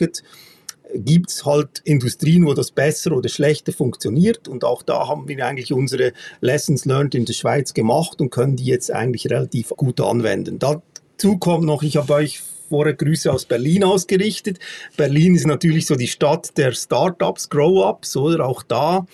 gibt 0.93 1.29
es 1.29 1.45
halt 1.45 1.81
Industrien, 1.83 2.45
wo 2.45 2.53
das 2.53 2.71
besser 2.71 3.11
oder 3.11 3.29
schlechter 3.29 3.71
funktioniert. 3.71 4.47
Und 4.47 4.63
auch 4.63 4.81
da 4.81 5.07
haben 5.07 5.27
wir 5.27 5.45
eigentlich 5.45 5.71
unsere 5.71 6.13
Lessons 6.41 6.85
learned 6.85 7.15
in 7.15 7.25
der 7.25 7.33
Schweiz 7.33 7.73
gemacht 7.73 8.19
und 8.21 8.31
können 8.31 8.55
die 8.55 8.65
jetzt 8.65 8.91
eigentlich 8.91 9.29
relativ 9.29 9.69
gut 9.69 10.01
anwenden. 10.01 10.57
Dazu 10.59 11.37
kommt 11.37 11.65
noch, 11.65 11.83
ich 11.83 11.97
habe 11.97 12.13
euch 12.13 12.41
vorher 12.69 12.93
Grüße 12.93 13.31
aus 13.31 13.45
Berlin 13.45 13.83
ausgerichtet. 13.83 14.59
Berlin 14.95 15.35
ist 15.35 15.47
natürlich 15.47 15.85
so 15.85 15.95
die 15.95 16.07
Stadt 16.07 16.57
der 16.57 16.71
Startups, 16.71 17.49
Grow-ups, 17.49 18.15
oder 18.15 18.45
auch 18.45 18.63
da 18.63 19.05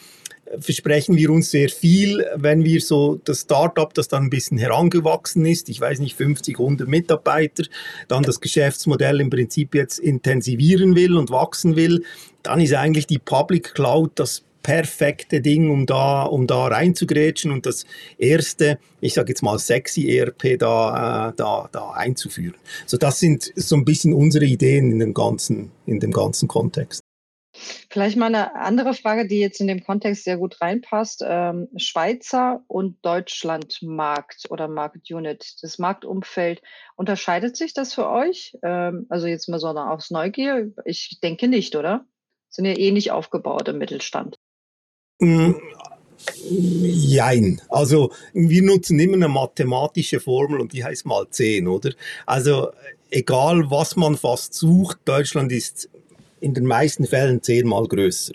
versprechen 0.59 1.17
wir 1.17 1.29
uns 1.29 1.51
sehr 1.51 1.69
viel, 1.69 2.25
wenn 2.35 2.63
wir 2.63 2.81
so 2.81 3.19
das 3.23 3.41
Startup, 3.41 3.93
das 3.93 4.07
dann 4.07 4.23
ein 4.23 4.29
bisschen 4.29 4.57
herangewachsen 4.57 5.45
ist, 5.45 5.69
ich 5.69 5.81
weiß 5.81 5.99
nicht, 5.99 6.15
50, 6.15 6.59
100 6.59 6.87
Mitarbeiter, 6.87 7.63
dann 8.07 8.23
das 8.23 8.41
Geschäftsmodell 8.41 9.21
im 9.21 9.29
Prinzip 9.29 9.75
jetzt 9.75 9.99
intensivieren 9.99 10.95
will 10.95 11.17
und 11.17 11.29
wachsen 11.31 11.75
will, 11.75 12.03
dann 12.43 12.61
ist 12.61 12.73
eigentlich 12.73 13.07
die 13.07 13.19
Public 13.19 13.73
Cloud 13.73 14.11
das 14.15 14.43
perfekte 14.65 15.41
Ding, 15.41 15.69
um 15.69 15.85
da, 15.85 16.23
um 16.23 16.47
da 16.47 16.65
reinzugrätschen 16.65 17.51
und 17.51 17.67
das 17.67 17.85
erste, 18.17 18.79
ich 18.99 19.13
sage 19.13 19.29
jetzt 19.29 19.43
mal 19.43 19.59
sexy 19.59 20.09
ERP 20.17 20.57
da, 20.57 21.29
äh, 21.29 21.33
da, 21.35 21.69
da 21.71 21.91
einzuführen. 21.91 22.55
So 22.87 22.97
das 22.97 23.19
sind 23.19 23.53
so 23.55 23.75
ein 23.75 23.85
bisschen 23.85 24.13
unsere 24.13 24.45
Ideen 24.45 24.91
in 24.91 24.97
dem 24.97 25.13
ganzen, 25.13 25.71
in 25.85 25.99
dem 25.99 26.11
ganzen 26.11 26.47
Kontext. 26.47 27.01
Vielleicht 27.89 28.17
mal 28.17 28.27
eine 28.27 28.55
andere 28.55 28.93
Frage, 28.93 29.27
die 29.27 29.39
jetzt 29.39 29.61
in 29.61 29.67
dem 29.67 29.83
Kontext 29.83 30.23
sehr 30.23 30.37
gut 30.37 30.61
reinpasst. 30.61 31.23
Ähm, 31.25 31.69
Schweizer 31.77 32.63
und 32.67 32.97
Deutschlandmarkt 33.03 34.49
oder 34.49 34.67
Market 34.67 35.09
Unit, 35.11 35.55
das 35.61 35.79
Marktumfeld, 35.79 36.61
unterscheidet 36.95 37.55
sich 37.55 37.73
das 37.73 37.93
für 37.93 38.09
euch? 38.09 38.57
Ähm, 38.63 39.05
also 39.09 39.27
jetzt 39.27 39.47
mal 39.47 39.59
so 39.59 39.67
aus 39.67 40.11
Neugier. 40.11 40.71
Ich 40.85 41.19
denke 41.21 41.47
nicht, 41.47 41.75
oder? 41.75 42.05
Sind 42.49 42.65
ja 42.65 42.77
ähnlich 42.77 43.11
aufgebaut 43.11 43.67
im 43.67 43.77
Mittelstand. 43.77 44.37
Mm, 45.19 45.53
jein. 46.43 47.61
Also 47.69 48.11
wir 48.33 48.63
nutzen 48.63 48.99
immer 48.99 49.15
eine 49.15 49.27
mathematische 49.27 50.19
Formel 50.19 50.59
und 50.59 50.73
die 50.73 50.83
heißt 50.83 51.05
mal 51.05 51.27
10, 51.29 51.67
oder? 51.67 51.91
Also 52.25 52.71
egal 53.09 53.69
was 53.71 53.95
man 53.95 54.17
fast 54.17 54.53
sucht, 54.53 54.99
Deutschland 55.05 55.51
ist 55.51 55.89
in 56.39 56.53
den 56.53 56.65
meisten 56.65 57.05
Fällen 57.05 57.41
zehnmal 57.41 57.87
größer. 57.87 58.33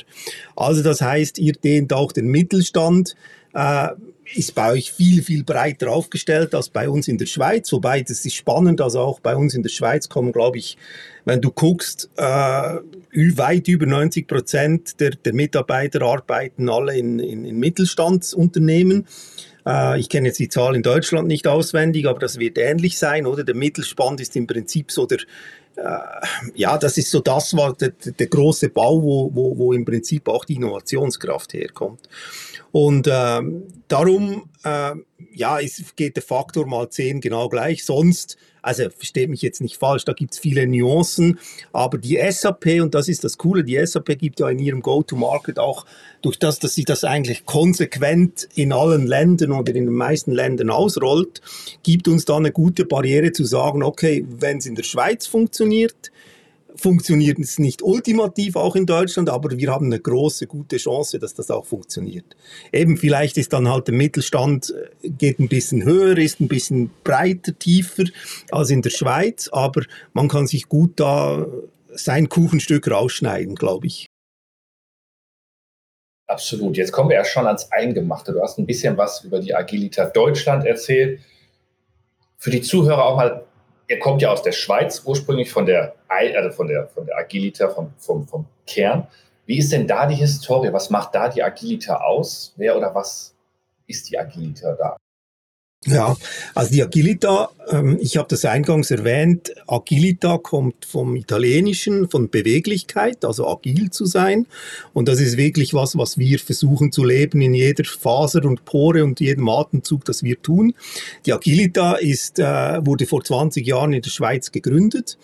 Also 0.56 0.82
das 0.82 1.00
heißt, 1.00 1.38
ihr 1.38 1.52
dehnt 1.52 1.92
auch 1.92 2.12
den 2.12 2.28
Mittelstand, 2.28 3.14
äh, 3.54 3.88
ist 4.34 4.54
bei 4.54 4.72
euch 4.72 4.92
viel, 4.92 5.22
viel 5.22 5.44
breiter 5.44 5.90
aufgestellt 5.90 6.54
als 6.54 6.68
bei 6.68 6.88
uns 6.88 7.08
in 7.08 7.18
der 7.18 7.26
Schweiz. 7.26 7.72
Wobei, 7.72 8.02
das 8.02 8.24
ist 8.24 8.34
spannend, 8.34 8.80
also 8.80 9.00
auch 9.00 9.20
bei 9.20 9.34
uns 9.34 9.54
in 9.54 9.62
der 9.62 9.70
Schweiz 9.70 10.08
kommen, 10.08 10.32
glaube 10.32 10.58
ich, 10.58 10.76
wenn 11.24 11.40
du 11.40 11.50
guckst, 11.50 12.10
äh, 12.16 12.22
weit 12.22 13.68
über 13.68 13.86
90 13.86 14.28
Prozent 14.28 15.00
der, 15.00 15.10
der 15.10 15.34
Mitarbeiter 15.34 16.02
arbeiten 16.02 16.68
alle 16.68 16.96
in, 16.96 17.18
in, 17.18 17.44
in 17.44 17.58
Mittelstandsunternehmen. 17.58 19.06
Äh, 19.66 19.98
ich 19.98 20.08
kenne 20.08 20.28
jetzt 20.28 20.38
die 20.38 20.48
Zahl 20.48 20.76
in 20.76 20.82
Deutschland 20.82 21.26
nicht 21.26 21.46
auswendig, 21.46 22.06
aber 22.06 22.20
das 22.20 22.38
wird 22.38 22.56
ähnlich 22.58 22.98
sein, 22.98 23.26
oder? 23.26 23.44
Der 23.44 23.54
Mittelspann 23.56 24.18
ist 24.18 24.36
im 24.36 24.46
Prinzip 24.46 24.92
so 24.92 25.06
der, 25.06 25.18
ja, 26.54 26.78
das 26.78 26.98
ist 26.98 27.10
so 27.10 27.20
das, 27.20 27.56
was 27.56 27.76
der, 27.78 27.90
der 27.90 28.26
große 28.26 28.68
Bau, 28.68 29.02
wo, 29.02 29.30
wo, 29.34 29.56
wo 29.56 29.72
im 29.72 29.84
Prinzip 29.84 30.28
auch 30.28 30.44
die 30.44 30.56
Innovationskraft 30.56 31.54
herkommt. 31.54 32.00
Und 32.72 33.08
ähm, 33.10 33.64
darum 33.88 34.48
äh, 34.64 34.92
ja, 35.32 35.58
ist, 35.58 35.96
geht 35.96 36.16
der 36.16 36.22
Faktor 36.22 36.66
mal 36.66 36.88
10 36.88 37.20
genau 37.20 37.48
gleich. 37.48 37.84
Sonst, 37.84 38.36
also 38.62 38.84
versteht 38.90 39.30
mich 39.30 39.42
jetzt 39.42 39.60
nicht 39.60 39.76
falsch, 39.76 40.04
da 40.04 40.12
gibt 40.12 40.34
es 40.34 40.38
viele 40.38 40.66
Nuancen, 40.66 41.38
aber 41.72 41.98
die 41.98 42.20
SAP, 42.30 42.80
und 42.80 42.94
das 42.94 43.08
ist 43.08 43.24
das 43.24 43.38
Coole, 43.38 43.64
die 43.64 43.84
SAP 43.84 44.18
gibt 44.18 44.40
ja 44.40 44.48
in 44.48 44.58
ihrem 44.58 44.82
Go-to-Market 44.82 45.58
auch 45.58 45.86
durch 46.22 46.38
das, 46.38 46.58
dass 46.58 46.74
sie 46.74 46.84
das 46.84 47.04
eigentlich 47.04 47.46
konsequent 47.46 48.48
in 48.54 48.72
allen 48.72 49.06
Ländern 49.06 49.52
oder 49.52 49.74
in 49.74 49.86
den 49.86 49.94
meisten 49.94 50.32
Ländern 50.32 50.70
ausrollt, 50.70 51.40
gibt 51.82 52.06
uns 52.06 52.24
da 52.24 52.36
eine 52.36 52.52
gute 52.52 52.84
Barriere 52.84 53.32
zu 53.32 53.44
sagen, 53.44 53.82
okay, 53.82 54.24
wenn 54.28 54.58
es 54.58 54.66
in 54.66 54.74
der 54.74 54.84
Schweiz 54.84 55.26
funktioniert, 55.26 56.12
funktioniert 56.76 57.38
es 57.38 57.58
nicht 57.58 57.82
ultimativ 57.82 58.56
auch 58.56 58.76
in 58.76 58.86
Deutschland, 58.86 59.28
aber 59.28 59.50
wir 59.56 59.70
haben 59.70 59.86
eine 59.86 60.00
große, 60.00 60.46
gute 60.46 60.76
Chance, 60.76 61.18
dass 61.18 61.34
das 61.34 61.50
auch 61.50 61.66
funktioniert. 61.66 62.36
Eben 62.72 62.96
vielleicht 62.96 63.36
ist 63.36 63.52
dann 63.52 63.68
halt 63.68 63.88
der 63.88 63.94
Mittelstand, 63.94 64.74
äh, 65.02 65.08
geht 65.08 65.38
ein 65.38 65.48
bisschen 65.48 65.84
höher, 65.84 66.18
ist 66.18 66.40
ein 66.40 66.48
bisschen 66.48 66.90
breiter, 67.04 67.58
tiefer 67.58 68.04
als 68.50 68.70
in 68.70 68.82
der 68.82 68.90
Schweiz, 68.90 69.48
aber 69.52 69.82
man 70.12 70.28
kann 70.28 70.46
sich 70.46 70.68
gut 70.68 70.98
da 71.00 71.46
sein 71.92 72.28
Kuchenstück 72.28 72.90
rausschneiden, 72.90 73.54
glaube 73.54 73.86
ich. 73.86 74.06
Absolut. 76.30 76.76
Jetzt 76.76 76.92
kommen 76.92 77.08
wir 77.08 77.16
ja 77.16 77.24
schon 77.24 77.46
ans 77.46 77.72
Eingemachte. 77.72 78.32
Du 78.32 78.40
hast 78.40 78.58
ein 78.58 78.66
bisschen 78.66 78.96
was 78.96 79.24
über 79.24 79.40
die 79.40 79.52
Agilita 79.52 80.06
Deutschland 80.06 80.64
erzählt. 80.64 81.20
Für 82.38 82.50
die 82.50 82.62
Zuhörer 82.62 83.04
auch 83.04 83.16
mal 83.16 83.44
er 83.90 83.98
kommt 83.98 84.22
ja 84.22 84.30
aus 84.30 84.42
der 84.42 84.52
Schweiz, 84.52 85.02
ursprünglich 85.04 85.50
von 85.50 85.66
der, 85.66 85.96
also 86.06 86.50
von 86.52 86.68
der, 86.68 86.86
von 86.86 87.06
der 87.06 87.16
Agilita, 87.18 87.68
vom, 87.68 87.92
vom, 87.98 88.26
vom 88.26 88.46
Kern. 88.64 89.08
Wie 89.46 89.58
ist 89.58 89.72
denn 89.72 89.88
da 89.88 90.06
die 90.06 90.14
Historie? 90.14 90.72
Was 90.72 90.90
macht 90.90 91.12
da 91.16 91.28
die 91.28 91.42
Agilita 91.42 91.96
aus? 91.96 92.54
Wer 92.56 92.76
oder 92.76 92.94
was 92.94 93.34
ist 93.88 94.08
die 94.08 94.16
Agilita 94.16 94.74
da? 94.74 94.96
Ja, 95.86 96.14
also 96.54 96.72
die 96.72 96.82
Agilita, 96.82 97.48
ähm, 97.70 97.98
ich 98.02 98.18
habe 98.18 98.28
das 98.28 98.44
eingangs 98.44 98.90
erwähnt, 98.90 99.50
Agilita 99.66 100.36
kommt 100.36 100.84
vom 100.84 101.16
Italienischen, 101.16 102.10
von 102.10 102.28
Beweglichkeit, 102.28 103.24
also 103.24 103.48
agil 103.48 103.88
zu 103.88 104.04
sein. 104.04 104.46
Und 104.92 105.08
das 105.08 105.20
ist 105.20 105.38
wirklich 105.38 105.72
was, 105.72 105.96
was 105.96 106.18
wir 106.18 106.38
versuchen 106.38 106.92
zu 106.92 107.02
leben 107.02 107.40
in 107.40 107.54
jeder 107.54 107.84
Faser 107.84 108.44
und 108.44 108.66
Pore 108.66 109.02
und 109.02 109.20
jedem 109.20 109.48
Atemzug, 109.48 110.04
das 110.04 110.22
wir 110.22 110.42
tun. 110.42 110.74
Die 111.24 111.32
Agilita 111.32 111.94
ist, 111.94 112.38
äh, 112.38 112.84
wurde 112.84 113.06
vor 113.06 113.24
20 113.24 113.66
Jahren 113.66 113.94
in 113.94 114.02
der 114.02 114.10
Schweiz 114.10 114.52
gegründet. 114.52 115.16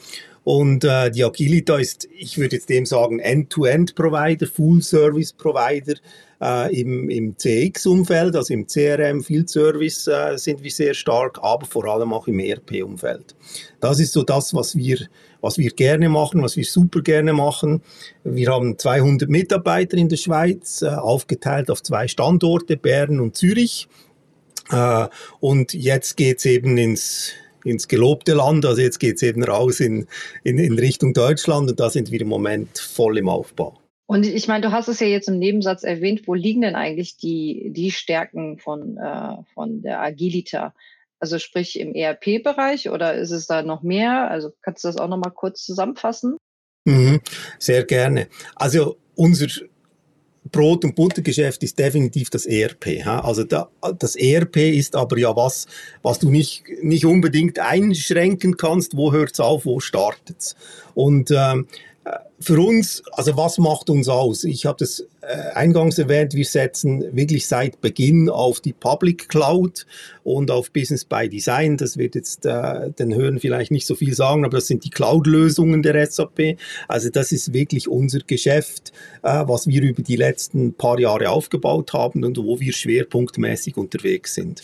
Und 0.42 0.84
äh, 0.84 1.10
die 1.10 1.24
Agilita 1.24 1.76
ist, 1.76 2.08
ich 2.16 2.38
würde 2.38 2.56
jetzt 2.56 2.70
dem 2.70 2.86
sagen, 2.86 3.18
End-to-End-Provider, 3.18 4.46
Full-Service-Provider 4.46 5.96
Äh, 6.40 6.80
Im 6.80 7.08
im 7.08 7.36
CX-Umfeld, 7.38 8.36
also 8.36 8.52
im 8.52 8.66
CRM, 8.66 9.22
Field 9.22 9.48
Service 9.48 10.06
äh, 10.06 10.36
sind 10.36 10.62
wir 10.62 10.70
sehr 10.70 10.92
stark, 10.92 11.38
aber 11.42 11.64
vor 11.64 11.86
allem 11.86 12.12
auch 12.12 12.28
im 12.28 12.38
ERP-Umfeld. 12.38 13.34
Das 13.80 14.00
ist 14.00 14.12
so 14.12 14.22
das, 14.22 14.52
was 14.52 14.76
wir, 14.76 14.98
was 15.40 15.56
wir 15.56 15.70
gerne 15.70 16.10
machen, 16.10 16.42
was 16.42 16.56
wir 16.56 16.64
super 16.64 17.00
gerne 17.00 17.32
machen. 17.32 17.80
Wir 18.22 18.50
haben 18.50 18.78
200 18.78 19.30
Mitarbeiter 19.30 19.96
in 19.96 20.10
der 20.10 20.18
Schweiz, 20.18 20.82
äh, 20.82 20.88
aufgeteilt 20.88 21.70
auf 21.70 21.82
zwei 21.82 22.06
Standorte, 22.06 22.76
Bern 22.76 23.18
und 23.20 23.34
Zürich. 23.34 23.88
Äh, 24.70 25.06
und 25.40 25.72
jetzt 25.72 26.16
geht's 26.16 26.44
eben 26.44 26.76
ins 26.76 27.32
ins 27.64 27.88
gelobte 27.88 28.34
Land. 28.34 28.64
Also 28.64 28.80
jetzt 28.80 29.00
geht's 29.00 29.22
eben 29.22 29.42
raus 29.42 29.80
in, 29.80 30.06
in, 30.44 30.58
in 30.58 30.78
Richtung 30.78 31.12
Deutschland 31.12 31.68
und 31.68 31.80
da 31.80 31.90
sind 31.90 32.12
wir 32.12 32.20
im 32.20 32.28
Moment 32.28 32.78
voll 32.78 33.18
im 33.18 33.28
Aufbau. 33.28 33.78
Und 34.06 34.24
ich 34.24 34.46
meine, 34.46 34.66
du 34.66 34.72
hast 34.72 34.88
es 34.88 35.00
ja 35.00 35.06
jetzt 35.06 35.28
im 35.28 35.38
Nebensatz 35.38 35.82
erwähnt, 35.82 36.22
wo 36.26 36.34
liegen 36.34 36.62
denn 36.62 36.76
eigentlich 36.76 37.16
die, 37.16 37.70
die 37.72 37.90
Stärken 37.90 38.58
von, 38.58 38.96
äh, 38.96 39.36
von 39.52 39.82
der 39.82 40.00
Agilita? 40.00 40.74
Also 41.18 41.38
sprich 41.38 41.80
im 41.80 41.94
ERP-Bereich 41.94 42.90
oder 42.90 43.14
ist 43.14 43.30
es 43.30 43.46
da 43.46 43.62
noch 43.62 43.82
mehr? 43.82 44.30
Also 44.30 44.52
kannst 44.62 44.84
du 44.84 44.88
das 44.88 44.98
auch 44.98 45.08
nochmal 45.08 45.32
kurz 45.32 45.64
zusammenfassen? 45.64 46.36
Mhm, 46.84 47.20
sehr 47.58 47.84
gerne. 47.84 48.28
Also 48.54 48.96
unser 49.16 49.48
Brot- 50.52 50.84
und 50.84 50.94
Buttergeschäft 50.94 51.62
ist 51.62 51.78
definitiv 51.78 52.30
das 52.30 52.46
ERP. 52.46 53.04
Also 53.06 53.44
da, 53.44 53.70
das 53.98 54.14
ERP 54.14 54.56
ist 54.56 54.94
aber 54.94 55.18
ja 55.18 55.34
was, 55.34 55.66
was 56.02 56.18
du 56.18 56.30
nicht, 56.30 56.64
nicht 56.82 57.06
unbedingt 57.06 57.58
einschränken 57.58 58.56
kannst. 58.56 58.96
Wo 58.96 59.12
hört 59.12 59.32
es 59.32 59.40
auf, 59.40 59.64
wo 59.64 59.80
startet 59.80 60.36
es? 60.38 60.56
Und 60.94 61.30
ähm, 61.30 61.66
für 62.38 62.60
uns, 62.60 63.02
also 63.12 63.36
was 63.36 63.58
macht 63.58 63.88
uns 63.88 64.08
aus? 64.08 64.44
Ich 64.44 64.66
habe 64.66 64.76
das 64.78 65.06
äh, 65.22 65.52
eingangs 65.54 65.98
erwähnt, 65.98 66.34
wir 66.34 66.44
setzen 66.44 67.04
wirklich 67.16 67.46
seit 67.46 67.80
Beginn 67.80 68.28
auf 68.28 68.60
die 68.60 68.74
Public 68.74 69.28
Cloud 69.28 69.86
und 70.22 70.50
auf 70.50 70.70
Business 70.70 71.04
by 71.04 71.28
Design. 71.28 71.78
Das 71.78 71.96
wird 71.96 72.14
jetzt 72.14 72.44
äh, 72.44 72.90
den 72.90 73.14
Hören 73.14 73.40
vielleicht 73.40 73.70
nicht 73.70 73.86
so 73.86 73.94
viel 73.94 74.14
sagen, 74.14 74.44
aber 74.44 74.58
das 74.58 74.66
sind 74.66 74.84
die 74.84 74.90
Cloud-Lösungen 74.90 75.82
der 75.82 76.06
SAP. 76.06 76.58
Also 76.88 77.08
das 77.08 77.32
ist 77.32 77.54
wirklich 77.54 77.88
unser 77.88 78.20
Geschäft, 78.20 78.92
äh, 79.22 79.44
was 79.46 79.66
wir 79.66 79.82
über 79.82 80.02
die 80.02 80.16
letzten 80.16 80.74
paar 80.74 81.00
Jahre 81.00 81.30
aufgebaut 81.30 81.94
haben 81.94 82.22
und 82.24 82.36
wo 82.36 82.60
wir 82.60 82.72
schwerpunktmäßig 82.72 83.78
unterwegs 83.78 84.34
sind. 84.34 84.62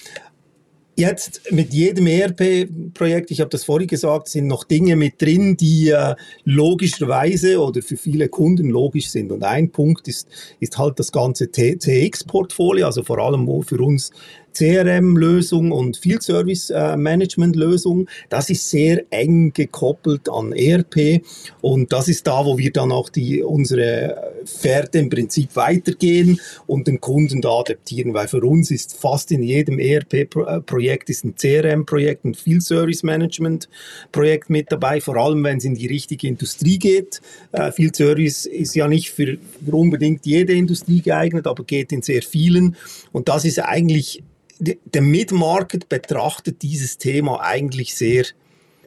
Jetzt 0.94 1.50
mit 1.50 1.72
jedem 1.72 2.06
ERP-Projekt, 2.06 3.30
ich 3.30 3.40
habe 3.40 3.48
das 3.48 3.64
vorhin 3.64 3.88
gesagt, 3.88 4.28
sind 4.28 4.46
noch 4.46 4.64
Dinge 4.64 4.94
mit 4.94 5.22
drin, 5.22 5.56
die 5.56 5.88
äh, 5.88 6.14
logischerweise 6.44 7.60
oder 7.60 7.80
für 7.80 7.96
viele 7.96 8.28
Kunden 8.28 8.68
logisch 8.68 9.08
sind. 9.08 9.32
Und 9.32 9.42
ein 9.42 9.70
Punkt 9.70 10.06
ist, 10.06 10.28
ist 10.60 10.76
halt 10.76 10.98
das 10.98 11.10
ganze 11.10 11.50
TX-Portfolio, 11.50 12.84
also 12.84 13.02
vor 13.02 13.18
allem 13.18 13.48
für 13.62 13.80
uns 13.80 14.10
CRM-Lösung 14.52 15.72
und 15.72 15.96
Field 15.96 16.22
Service 16.22 16.70
äh. 16.70 18.06
Das 18.28 18.50
ist 18.50 18.68
sehr 18.68 19.02
eng 19.10 19.52
gekoppelt 19.54 20.28
an 20.28 20.52
ERP 20.52 21.22
und 21.62 21.92
das 21.92 22.08
ist 22.08 22.26
da, 22.26 22.44
wo 22.44 22.58
wir 22.58 22.70
dann 22.70 22.92
auch 22.92 23.08
die, 23.08 23.42
unsere 23.42 24.31
Pferde 24.44 24.98
im 24.98 25.10
Prinzip 25.10 25.56
weitergehen 25.56 26.40
und 26.66 26.86
den 26.86 27.00
Kunden 27.00 27.40
da 27.40 27.60
adaptieren, 27.60 28.14
weil 28.14 28.28
für 28.28 28.42
uns 28.42 28.70
ist 28.70 28.96
fast 28.96 29.30
in 29.32 29.42
jedem 29.42 29.78
ERP-Projekt 29.78 31.10
ist 31.10 31.24
ein 31.24 31.34
CRM-Projekt, 31.36 32.24
ein 32.24 32.34
Field 32.34 32.62
Service 32.62 33.02
Management-Projekt 33.02 34.50
mit 34.50 34.70
dabei, 34.70 35.00
vor 35.00 35.16
allem 35.16 35.42
wenn 35.44 35.58
es 35.58 35.64
in 35.64 35.74
die 35.74 35.86
richtige 35.86 36.26
Industrie 36.26 36.78
geht. 36.78 37.20
Äh, 37.52 37.72
Field 37.72 37.96
Service 37.96 38.46
ist 38.46 38.74
ja 38.74 38.88
nicht 38.88 39.10
für, 39.10 39.38
für 39.64 39.74
unbedingt 39.74 40.26
jede 40.26 40.52
Industrie 40.52 41.00
geeignet, 41.00 41.46
aber 41.46 41.64
geht 41.64 41.92
in 41.92 42.02
sehr 42.02 42.22
vielen 42.22 42.76
und 43.12 43.28
das 43.28 43.44
ist 43.44 43.58
eigentlich 43.58 44.22
der 44.62 45.02
Mid-Market 45.02 45.88
betrachtet 45.88 46.62
dieses 46.62 46.98
Thema 46.98 47.40
eigentlich 47.40 47.96
sehr 47.96 48.24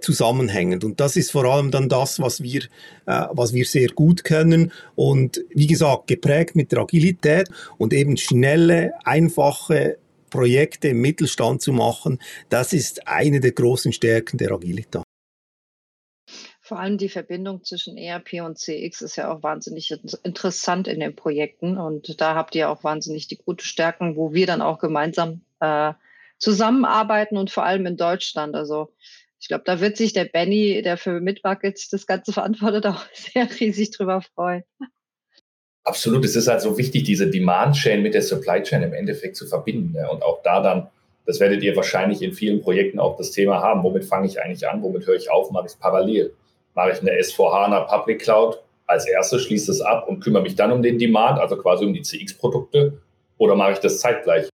zusammenhängend. 0.02 0.84
Und 0.84 1.00
das 1.00 1.16
ist 1.16 1.32
vor 1.32 1.46
allem 1.46 1.72
dann 1.72 1.90
das, 1.90 2.20
was 2.20 2.42
wir, 2.42 2.64
äh, 3.06 3.26
was 3.32 3.54
wir 3.54 3.66
sehr 3.66 3.90
gut 3.90 4.24
können. 4.24 4.72
Und 4.96 5.44
wie 5.50 5.68
gesagt, 5.68 6.08
geprägt 6.08 6.56
mit 6.56 6.72
der 6.72 6.80
Agilität 6.80 7.50
und 7.78 7.94
eben 7.94 8.18
schnelle, 8.18 8.94
einfache 9.04 9.98
Projekte 10.30 10.90
im 10.90 11.02
Mittelstand 11.02 11.62
zu 11.62 11.72
machen, 11.72 12.20
das 12.50 12.74
ist 12.74 13.08
eine 13.08 13.40
der 13.40 13.54
großen 13.54 13.94
Stärken 13.94 14.38
der 14.38 14.52
Agilität. 14.52 15.04
Vor 16.62 16.80
allem 16.80 16.98
die 16.98 17.10
Verbindung 17.10 17.64
zwischen 17.64 17.96
ERP 17.96 18.42
und 18.44 18.58
CX 18.58 19.04
ist 19.04 19.18
ja 19.18 19.32
auch 19.32 19.44
wahnsinnig 19.44 19.92
interessant 20.24 20.88
in 20.88 21.00
den 21.00 21.16
Projekten. 21.16 21.78
Und 21.78 22.20
da 22.20 22.34
habt 22.34 22.56
ihr 22.56 22.72
auch 22.72 22.84
wahnsinnig 22.84 23.28
die 23.28 23.38
gute 23.38 23.64
Stärken, 23.64 24.16
wo 24.16 24.34
wir 24.34 24.48
dann 24.48 24.64
auch 24.64 24.80
gemeinsam 24.80 25.42
äh, 25.60 25.94
zusammenarbeiten 26.40 27.38
und 27.38 27.52
vor 27.52 27.66
allem 27.66 27.86
in 27.86 27.98
Deutschland. 27.98 28.56
Also 28.56 28.92
ich 29.40 29.48
glaube, 29.48 29.64
da 29.66 29.80
wird 29.80 29.98
sich 29.98 30.14
der 30.14 30.26
Benny, 30.26 30.82
der 30.82 30.98
für 30.98 31.20
Midbuckets 31.20 31.90
das 31.90 32.08
Ganze 32.08 32.34
verantwortet, 32.34 32.86
auch 32.86 33.04
sehr 33.14 33.48
riesig 33.60 33.92
drüber 33.92 34.22
freuen. 34.22 34.64
Absolut, 35.84 36.26
es 36.26 36.36
ist 36.36 36.48
halt 36.48 36.62
so 36.62 36.78
wichtig, 36.80 37.04
diese 37.04 37.30
Demand 37.30 37.76
Chain 37.76 38.02
mit 38.02 38.16
der 38.16 38.24
Supply 38.24 38.64
Chain 38.64 38.82
im 38.82 38.94
Endeffekt 38.94 39.36
zu 39.36 39.46
verbinden. 39.46 39.94
Ne? 39.94 40.10
Und 40.10 40.24
auch 40.24 40.42
da 40.42 40.60
dann, 40.60 40.88
das 41.28 41.40
werdet 41.40 41.62
ihr 41.62 41.76
wahrscheinlich 41.76 42.24
in 42.24 42.34
vielen 42.34 42.62
Projekten 42.62 43.00
auch 43.00 43.18
das 43.18 43.32
Thema 43.32 43.62
haben. 43.62 43.84
Womit 43.84 44.06
fange 44.06 44.26
ich 44.26 44.42
eigentlich 44.42 44.68
an? 44.68 44.82
Womit 44.82 45.06
höre 45.06 45.16
ich 45.16 45.30
auf? 45.30 45.52
Mache 45.52 45.68
ich 45.68 45.74
es 45.74 45.78
parallel? 45.78 46.34
Mache 46.74 46.92
ich 46.92 47.02
eine 47.02 47.12
S4HANA 47.12 47.86
Public 47.86 48.22
Cloud 48.24 48.60
als 48.88 49.08
erstes, 49.08 49.44
schließe 49.44 49.72
es 49.72 49.82
ab 49.82 50.08
und 50.08 50.22
kümmere 50.22 50.42
mich 50.42 50.56
dann 50.56 50.72
um 50.72 50.82
den 50.82 50.98
Demand, 50.98 51.40
also 51.40 51.56
quasi 51.56 51.86
um 51.86 51.94
die 51.94 52.02
CX-Produkte? 52.02 53.00
Oder 53.38 53.56
mache 53.56 53.74
ich 53.74 53.80
das 53.80 54.00
zeitgleich? 54.00 54.50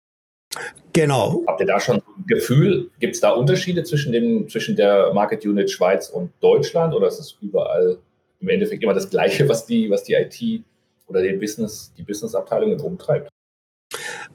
Genau. 0.93 1.43
Habt 1.47 1.61
ihr 1.61 1.67
da 1.67 1.79
schon 1.79 1.97
ein 1.97 2.25
Gefühl? 2.27 2.89
Gibt 2.99 3.15
es 3.15 3.21
da 3.21 3.31
Unterschiede 3.31 3.83
zwischen, 3.83 4.11
dem, 4.11 4.49
zwischen 4.49 4.75
der 4.75 5.13
Market 5.13 5.45
Unit 5.45 5.71
Schweiz 5.71 6.09
und 6.09 6.31
Deutschland 6.41 6.93
oder 6.93 7.07
ist 7.07 7.19
es 7.19 7.37
überall 7.41 7.97
im 8.41 8.49
Endeffekt 8.49 8.83
immer 8.83 8.93
das 8.93 9.09
Gleiche, 9.09 9.47
was 9.47 9.65
die, 9.65 9.89
was 9.89 10.03
die 10.03 10.13
IT 10.13 10.63
oder 11.07 11.21
die 11.21 11.33
Business, 11.33 11.93
die 11.97 12.03
Business-Abteilungen 12.03 12.79
umtreibt? 12.81 13.29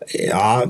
Ja, 0.09 0.65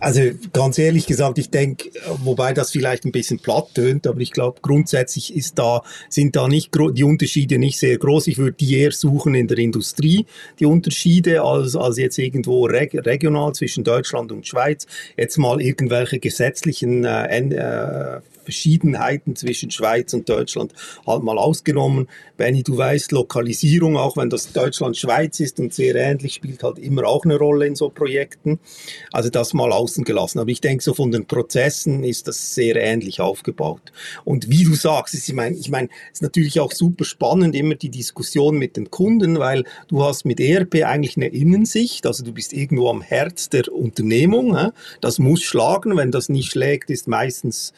also 0.00 0.20
ganz 0.52 0.78
ehrlich 0.78 1.06
gesagt, 1.06 1.38
ich 1.38 1.50
denke, 1.50 1.90
wobei 2.24 2.52
das 2.52 2.70
vielleicht 2.72 3.04
ein 3.04 3.12
bisschen 3.12 3.38
platt 3.38 3.74
tönt, 3.74 4.06
aber 4.06 4.20
ich 4.20 4.32
glaube, 4.32 4.60
grundsätzlich 4.60 5.34
ist 5.34 5.58
da, 5.58 5.82
sind 6.08 6.36
da 6.36 6.48
nicht 6.48 6.70
die 6.74 7.04
Unterschiede 7.04 7.58
nicht 7.58 7.78
sehr 7.78 7.96
groß. 7.96 8.26
Ich 8.26 8.38
würde 8.38 8.52
die 8.52 8.76
eher 8.76 8.92
suchen 8.92 9.34
in 9.34 9.48
der 9.48 9.58
Industrie, 9.58 10.26
die 10.58 10.66
Unterschiede, 10.66 11.42
als, 11.42 11.74
als 11.74 11.96
jetzt 11.96 12.18
irgendwo 12.18 12.64
reg 12.66 12.94
regional 12.94 13.54
zwischen 13.54 13.84
Deutschland 13.84 14.30
und 14.32 14.46
Schweiz. 14.46 14.86
Jetzt 15.16 15.38
mal 15.38 15.60
irgendwelche 15.60 16.18
gesetzlichen 16.18 17.04
äh, 17.04 17.38
äh, 17.38 18.20
Verschiedenheiten 18.42 19.36
zwischen 19.36 19.70
Schweiz 19.70 20.12
und 20.14 20.28
Deutschland 20.28 20.72
halt 21.06 21.22
mal 21.22 21.38
ausgenommen. 21.38 22.08
Benny, 22.36 22.62
du 22.62 22.76
weißt, 22.76 23.12
Lokalisierung, 23.12 23.96
auch 23.96 24.16
wenn 24.16 24.30
das 24.30 24.52
Deutschland-Schweiz 24.52 25.40
ist 25.40 25.60
und 25.60 25.72
sehr 25.72 25.94
ähnlich, 25.94 26.34
spielt 26.34 26.62
halt 26.62 26.78
immer 26.78 27.06
auch 27.06 27.24
eine 27.24 27.36
Rolle 27.36 27.66
in 27.66 27.76
so 27.76 27.88
Projekten. 27.88 28.58
Also 29.12 29.30
das 29.30 29.54
mal 29.54 29.72
außen 29.72 30.04
gelassen. 30.04 30.38
Aber 30.38 30.50
ich 30.50 30.60
denke, 30.60 30.82
so 30.82 30.94
von 30.94 31.10
den 31.10 31.26
Prozessen 31.26 32.04
ist 32.04 32.28
das 32.28 32.54
sehr 32.54 32.76
ähnlich 32.76 33.20
aufgebaut. 33.20 33.92
Und 34.24 34.50
wie 34.50 34.64
du 34.64 34.74
sagst, 34.74 35.14
ist, 35.14 35.28
ich 35.28 35.34
meine, 35.34 35.56
ich 35.56 35.70
meine, 35.70 35.88
es 36.08 36.14
ist 36.14 36.22
natürlich 36.22 36.60
auch 36.60 36.72
super 36.72 37.04
spannend, 37.04 37.54
immer 37.54 37.74
die 37.74 37.90
Diskussion 37.90 38.58
mit 38.58 38.76
den 38.76 38.90
Kunden, 38.90 39.38
weil 39.38 39.64
du 39.88 40.02
hast 40.02 40.24
mit 40.24 40.40
ERP 40.40 40.82
eigentlich 40.84 41.16
eine 41.16 41.28
Innensicht, 41.28 42.06
also 42.06 42.24
du 42.24 42.32
bist 42.32 42.52
irgendwo 42.52 42.88
am 42.88 43.02
Herz 43.02 43.48
der 43.48 43.72
Unternehmung. 43.72 44.72
Das 45.00 45.18
muss 45.18 45.42
schlagen, 45.42 45.96
wenn 45.96 46.10
das 46.10 46.28
nicht 46.28 46.50
schlägt, 46.50 46.90
ist 46.90 47.08
meistens 47.08 47.72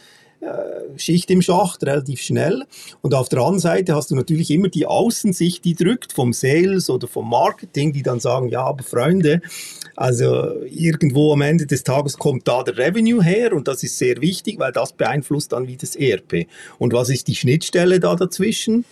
Schicht 0.96 1.30
im 1.30 1.42
Schacht, 1.42 1.84
relativ 1.84 2.20
schnell. 2.20 2.64
Und 3.02 3.14
auf 3.14 3.28
der 3.28 3.40
anderen 3.40 3.58
Seite 3.58 3.94
hast 3.94 4.10
du 4.10 4.14
natürlich 4.14 4.50
immer 4.50 4.68
die 4.68 4.86
Außensicht, 4.86 5.64
die 5.64 5.74
drückt 5.74 6.12
vom 6.12 6.32
Sales 6.32 6.90
oder 6.90 7.08
vom 7.08 7.28
Marketing, 7.28 7.92
die 7.92 8.02
dann 8.02 8.20
sagen, 8.20 8.48
ja, 8.48 8.64
aber 8.64 8.82
Freunde, 8.82 9.40
also 9.96 10.62
irgendwo 10.64 11.32
am 11.32 11.42
Ende 11.42 11.66
des 11.66 11.84
Tages 11.84 12.16
kommt 12.16 12.48
da 12.48 12.62
der 12.62 12.76
Revenue 12.76 13.22
her 13.22 13.52
und 13.52 13.68
das 13.68 13.82
ist 13.82 13.98
sehr 13.98 14.20
wichtig, 14.20 14.58
weil 14.58 14.72
das 14.72 14.92
beeinflusst 14.92 15.52
dann 15.52 15.66
wie 15.66 15.76
das 15.76 15.96
ERP. 15.96 16.46
Und 16.78 16.92
was 16.92 17.10
ist 17.10 17.28
die 17.28 17.34
Schnittstelle 17.34 18.00
da 18.00 18.14
dazwischen? 18.14 18.84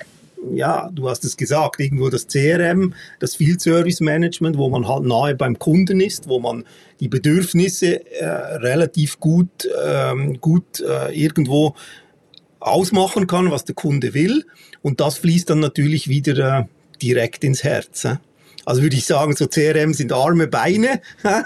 Ja, 0.51 0.91
du 0.93 1.09
hast 1.09 1.25
es 1.25 1.37
gesagt, 1.37 1.81
irgendwo 1.81 2.09
das 2.09 2.27
CRM, 2.27 2.95
das 3.21 3.37
Field 3.37 3.61
Service 3.61 4.01
Management, 4.01 4.59
wo 4.59 4.69
man 4.69 4.89
halt 4.89 5.05
nahe 5.05 5.35
beim 5.35 5.59
Kunden 5.59 6.01
ist, 6.01 6.29
wo 6.29 6.41
man 6.41 6.65
die 7.01 7.09
Bedürfnisse 7.09 8.05
äh, 8.21 8.27
relativ 8.27 9.21
gut, 9.21 9.69
ähm, 9.85 10.41
gut 10.41 10.81
äh, 10.81 11.13
irgendwo 11.15 11.75
ausmachen 12.61 13.27
kann, 13.27 13.51
was 13.51 13.65
der 13.65 13.75
Kunde 13.75 14.15
will. 14.15 14.45
Und 14.83 15.01
das 15.01 15.19
fließt 15.19 15.51
dann 15.51 15.61
natürlich 15.61 16.09
wieder 16.09 16.61
äh, 16.61 16.65
direkt 17.01 17.45
ins 17.45 17.65
Herz. 17.65 18.05
Äh. 18.05 18.17
Also 18.65 18.83
würde 18.83 18.97
ich 18.97 19.07
sagen, 19.07 19.35
so 19.35 19.47
CRM 19.47 19.93
sind 19.93 20.13
arme 20.13 20.47
Beine 20.47 21.01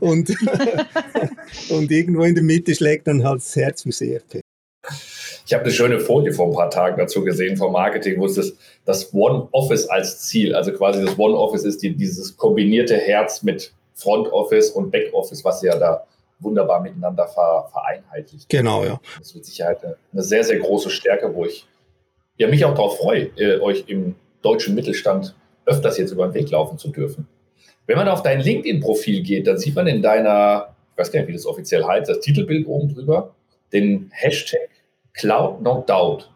und, 0.00 0.30
und 1.68 1.90
irgendwo 1.90 2.22
in 2.22 2.34
der 2.34 2.44
Mitte 2.44 2.74
schlägt 2.74 3.06
dann 3.06 3.24
halt 3.24 3.40
das 3.42 3.54
Herz 3.56 3.82
für 3.82 3.90
CRP. 3.90 4.40
Ich 5.46 5.52
habe 5.52 5.64
eine 5.64 5.72
schöne 5.72 6.00
Folie 6.00 6.32
vor 6.32 6.46
ein 6.46 6.54
paar 6.54 6.70
Tagen 6.70 6.96
dazu 6.96 7.22
gesehen 7.22 7.56
vom 7.56 7.72
Marketing, 7.72 8.18
wo 8.18 8.26
es 8.26 8.34
das, 8.34 8.54
das 8.84 9.12
One 9.12 9.48
Office 9.52 9.86
als 9.88 10.20
Ziel, 10.20 10.54
also 10.54 10.72
quasi 10.72 11.04
das 11.04 11.18
One 11.18 11.36
Office 11.36 11.64
ist 11.64 11.82
die, 11.82 11.94
dieses 11.94 12.36
kombinierte 12.36 12.96
Herz 12.96 13.42
mit, 13.42 13.72
Front 13.94 14.32
Office 14.32 14.70
und 14.70 14.90
Back 14.90 15.12
Office, 15.14 15.44
was 15.44 15.62
ja 15.62 15.78
da 15.78 16.04
wunderbar 16.40 16.80
miteinander 16.80 17.26
vereinheitlicht. 17.28 18.48
Genau, 18.48 18.84
ja. 18.84 19.00
Das 19.18 19.28
ist 19.28 19.34
mit 19.36 19.44
Sicherheit 19.44 19.82
eine, 19.84 19.96
eine 20.12 20.22
sehr, 20.22 20.44
sehr 20.44 20.58
große 20.58 20.90
Stärke, 20.90 21.34
wo 21.34 21.44
ich 21.44 21.66
ja, 22.36 22.48
mich 22.48 22.64
auch 22.64 22.74
darauf 22.74 22.98
freue, 22.98 23.30
äh, 23.36 23.60
euch 23.60 23.84
im 23.86 24.16
deutschen 24.42 24.74
Mittelstand 24.74 25.34
öfters 25.64 25.96
jetzt 25.96 26.10
über 26.10 26.26
den 26.26 26.34
Weg 26.34 26.50
laufen 26.50 26.76
zu 26.76 26.88
dürfen. 26.88 27.28
Wenn 27.86 27.96
man 27.96 28.08
auf 28.08 28.22
dein 28.22 28.40
LinkedIn-Profil 28.40 29.22
geht, 29.22 29.46
dann 29.46 29.58
sieht 29.58 29.76
man 29.76 29.86
in 29.86 30.02
deiner, 30.02 30.74
ich 30.92 30.98
weiß 30.98 31.12
gar 31.12 31.20
nicht, 31.20 31.28
wie 31.28 31.32
das 31.32 31.46
offiziell 31.46 31.84
heißt, 31.84 32.08
das 32.08 32.20
Titelbild 32.20 32.66
oben 32.66 32.92
drüber, 32.92 33.34
den 33.72 34.10
Hashtag 34.12 34.68
Cloud 35.14 35.62
No 35.62 35.82
Doubt. 35.86 36.30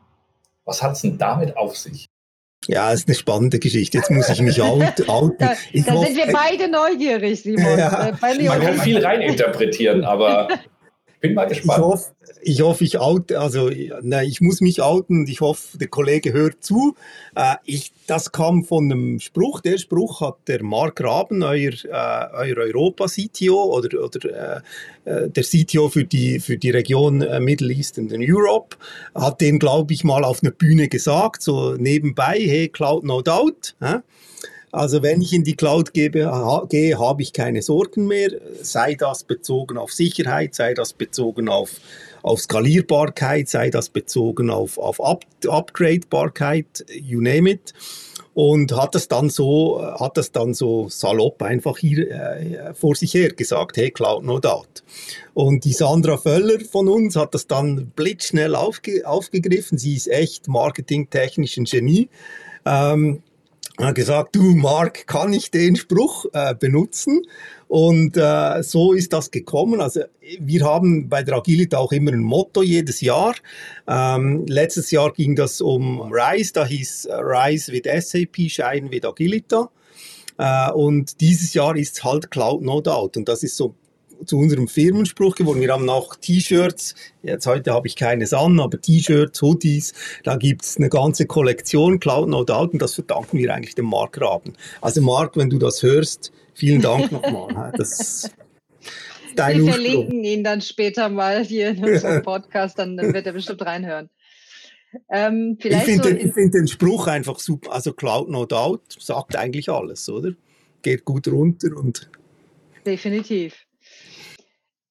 Was 0.64 0.82
hat 0.82 0.92
es 0.92 1.02
denn 1.02 1.18
damit 1.18 1.56
auf 1.56 1.76
sich? 1.76 2.06
Ja, 2.66 2.92
ist 2.92 3.08
eine 3.08 3.14
spannende 3.14 3.58
Geschichte. 3.58 3.98
Jetzt 3.98 4.10
muss 4.10 4.28
ich 4.28 4.40
mich 4.40 4.60
outen. 4.62 5.04
da, 5.06 5.48
da 5.48 5.56
sind 5.74 6.16
wir 6.16 6.32
beide 6.32 6.68
neugierig, 6.68 7.42
Simon. 7.42 7.78
Ja, 7.78 8.08
äh, 8.08 8.42
man 8.44 8.60
kann 8.60 8.80
viel 8.80 9.04
reininterpretieren, 9.04 10.04
aber 10.04 10.48
bin 11.20 11.34
mal 11.34 11.46
gespannt. 11.46 11.78
Ich 11.78 11.84
hoffe, 11.84 12.12
ich, 12.42 12.60
hoffe, 12.62 12.84
ich 12.84 12.98
oute, 12.98 13.40
also 13.40 13.70
na, 14.02 14.22
ich 14.22 14.40
muss 14.40 14.60
mich 14.60 14.82
outen 14.82 15.20
und 15.20 15.28
ich 15.28 15.40
hoffe, 15.40 15.78
der 15.78 15.88
Kollege 15.88 16.32
hört 16.32 16.62
zu. 16.62 16.94
Äh, 17.34 17.56
ich, 17.64 17.92
das 18.06 18.32
kam 18.32 18.64
von 18.64 18.90
einem 18.90 19.20
Spruch. 19.20 19.60
Der 19.60 19.78
Spruch 19.78 20.20
hat 20.20 20.36
der 20.46 20.62
Mark 20.62 21.00
Raben, 21.02 21.42
euer, 21.42 21.72
äh, 21.72 22.26
euer 22.32 22.56
Europa-CTO 22.58 23.76
oder, 23.76 24.04
oder 24.04 24.62
äh, 25.04 25.10
äh 25.10 25.30
der 25.30 25.42
CTO 25.42 25.88
für 25.88 26.04
die, 26.04 26.40
für 26.40 26.56
die 26.56 26.70
Region 26.70 27.22
äh, 27.22 27.40
Middle 27.40 27.72
East 27.72 27.98
and 27.98 28.12
Europe, 28.12 28.76
hat 29.14 29.40
den, 29.40 29.58
glaube 29.58 29.92
ich, 29.94 30.04
mal 30.04 30.24
auf 30.24 30.42
einer 30.42 30.52
Bühne 30.52 30.88
gesagt, 30.88 31.42
so 31.42 31.74
nebenbei, 31.74 32.38
hey, 32.38 32.68
Cloud 32.68 33.04
no 33.04 33.22
doubt. 33.22 33.74
Also 34.70 35.02
wenn 35.02 35.22
ich 35.22 35.32
in 35.32 35.44
die 35.44 35.56
Cloud 35.56 35.94
gebe, 35.94 36.26
ha, 36.26 36.66
gehe, 36.68 36.98
habe 36.98 37.22
ich 37.22 37.32
keine 37.32 37.62
Sorgen 37.62 38.06
mehr, 38.06 38.30
sei 38.60 38.94
das 38.94 39.24
bezogen 39.24 39.78
auf 39.78 39.92
Sicherheit, 39.92 40.54
sei 40.54 40.74
das 40.74 40.92
bezogen 40.92 41.48
auf, 41.48 41.80
auf 42.22 42.40
Skalierbarkeit, 42.40 43.48
sei 43.48 43.70
das 43.70 43.88
bezogen 43.88 44.50
auf, 44.50 44.76
auf 44.76 45.00
Up 45.00 45.24
Upgradebarkeit, 45.46 46.84
you 46.90 47.20
name 47.20 47.50
it. 47.50 47.72
Und 48.34 48.76
hat 48.76 48.94
das 48.94 49.08
dann 49.08 49.30
so, 49.30 49.82
hat 49.98 50.16
das 50.16 50.30
dann 50.30 50.54
so 50.54 50.88
salopp 50.88 51.42
einfach 51.42 51.76
hier 51.76 52.08
äh, 52.08 52.72
vor 52.72 52.94
sich 52.94 53.12
her 53.14 53.30
gesagt, 53.30 53.76
hey, 53.76 53.90
Cloud 53.90 54.22
no 54.22 54.38
doubt. 54.38 54.84
Und 55.34 55.64
die 55.64 55.72
Sandra 55.72 56.18
Völler 56.18 56.60
von 56.60 56.88
uns 56.88 57.16
hat 57.16 57.34
das 57.34 57.48
dann 57.48 57.90
blitzschnell 57.96 58.54
aufge 58.54 59.04
aufgegriffen. 59.04 59.76
Sie 59.76 59.96
ist 59.96 60.06
echt 60.06 60.46
marketingtechnisch 60.46 61.56
ein 61.56 61.64
Genie. 61.64 62.10
Ähm, 62.64 63.22
hat 63.86 63.94
gesagt, 63.94 64.34
du 64.34 64.54
Mark, 64.54 65.06
kann 65.06 65.32
ich 65.32 65.50
den 65.50 65.76
Spruch 65.76 66.26
äh, 66.32 66.54
benutzen? 66.54 67.22
Und 67.68 68.16
äh, 68.16 68.62
so 68.62 68.92
ist 68.92 69.12
das 69.12 69.30
gekommen. 69.30 69.80
Also 69.80 70.00
wir 70.40 70.64
haben 70.64 71.08
bei 71.08 71.22
der 71.22 71.36
Agility 71.36 71.76
auch 71.76 71.92
immer 71.92 72.12
ein 72.12 72.20
Motto 72.20 72.62
jedes 72.62 73.00
Jahr. 73.00 73.34
Ähm, 73.86 74.46
letztes 74.46 74.90
Jahr 74.90 75.12
ging 75.12 75.36
das 75.36 75.60
um 75.60 76.00
Rise, 76.12 76.52
da 76.54 76.66
hieß 76.66 77.08
Rise 77.10 77.72
with 77.72 77.82
SAP, 77.84 78.50
Shine 78.50 78.90
with 78.90 79.04
Agilita. 79.04 79.70
Äh, 80.38 80.72
und 80.72 81.20
dieses 81.20 81.54
Jahr 81.54 81.76
ist 81.76 82.02
halt 82.02 82.30
Cloud 82.30 82.62
No 82.62 82.80
Doubt. 82.80 83.16
Und 83.16 83.28
das 83.28 83.42
ist 83.42 83.56
so 83.56 83.74
zu 84.24 84.38
unserem 84.38 84.68
Firmenspruch 84.68 85.34
geworden. 85.34 85.60
Wir 85.60 85.72
haben 85.72 85.88
auch 85.88 86.14
T-Shirts, 86.16 86.94
jetzt 87.22 87.46
heute 87.46 87.72
habe 87.72 87.86
ich 87.86 87.96
keines 87.96 88.32
an, 88.32 88.60
aber 88.60 88.80
T-Shirts, 88.80 89.40
Hoodies, 89.42 89.94
da 90.24 90.36
gibt 90.36 90.64
es 90.64 90.76
eine 90.76 90.88
ganze 90.88 91.26
Kollektion, 91.26 92.00
Cloud 92.00 92.28
No 92.28 92.44
Doubt, 92.44 92.72
und 92.72 92.82
das 92.82 92.94
verdanken 92.94 93.38
wir 93.38 93.52
eigentlich 93.52 93.74
dem 93.74 93.86
Mark 93.86 94.20
Raben. 94.20 94.54
Also 94.80 95.00
Mark, 95.02 95.36
wenn 95.36 95.50
du 95.50 95.58
das 95.58 95.82
hörst, 95.82 96.32
vielen 96.54 96.82
Dank 96.82 97.12
nochmal. 97.12 97.72
Das 97.76 98.30
Dein 99.36 99.64
Wir 99.64 99.72
verlinken 99.72 100.24
ihn 100.24 100.42
dann 100.42 100.60
später 100.60 101.08
mal 101.08 101.44
hier 101.44 101.70
in 101.70 101.84
unserem 101.84 102.22
Podcast, 102.24 102.78
dann 102.78 102.96
wird 102.96 103.24
er 103.24 103.32
bestimmt 103.32 103.62
reinhören. 103.62 104.10
Ähm, 105.10 105.56
ich 105.62 105.76
finde 105.76 106.02
so 106.02 106.14
den, 106.14 106.32
find 106.32 106.54
den 106.54 106.66
Spruch 106.66 107.06
einfach 107.06 107.38
super. 107.38 107.72
Also 107.72 107.92
Cloud 107.92 108.30
No 108.30 108.46
Doubt 108.46 108.96
sagt 108.98 109.36
eigentlich 109.36 109.68
alles, 109.68 110.08
oder? 110.08 110.32
Geht 110.82 111.04
gut 111.04 111.28
runter 111.28 111.76
und. 111.76 112.10
Definitiv. 112.86 113.67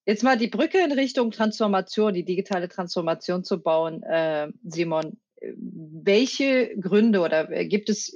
Jetzt 0.08 0.22
mal 0.22 0.38
die 0.38 0.48
Brücke 0.48 0.78
in 0.78 0.90
Richtung 0.92 1.32
Transformation, 1.32 2.14
die 2.14 2.24
digitale 2.24 2.70
Transformation 2.70 3.44
zu 3.44 3.60
bauen, 3.60 4.02
äh, 4.04 4.48
Simon. 4.64 5.20
Welche 5.38 6.74
Gründe 6.80 7.20
oder 7.20 7.50
äh, 7.50 7.66
gibt 7.66 7.90
es, 7.90 8.14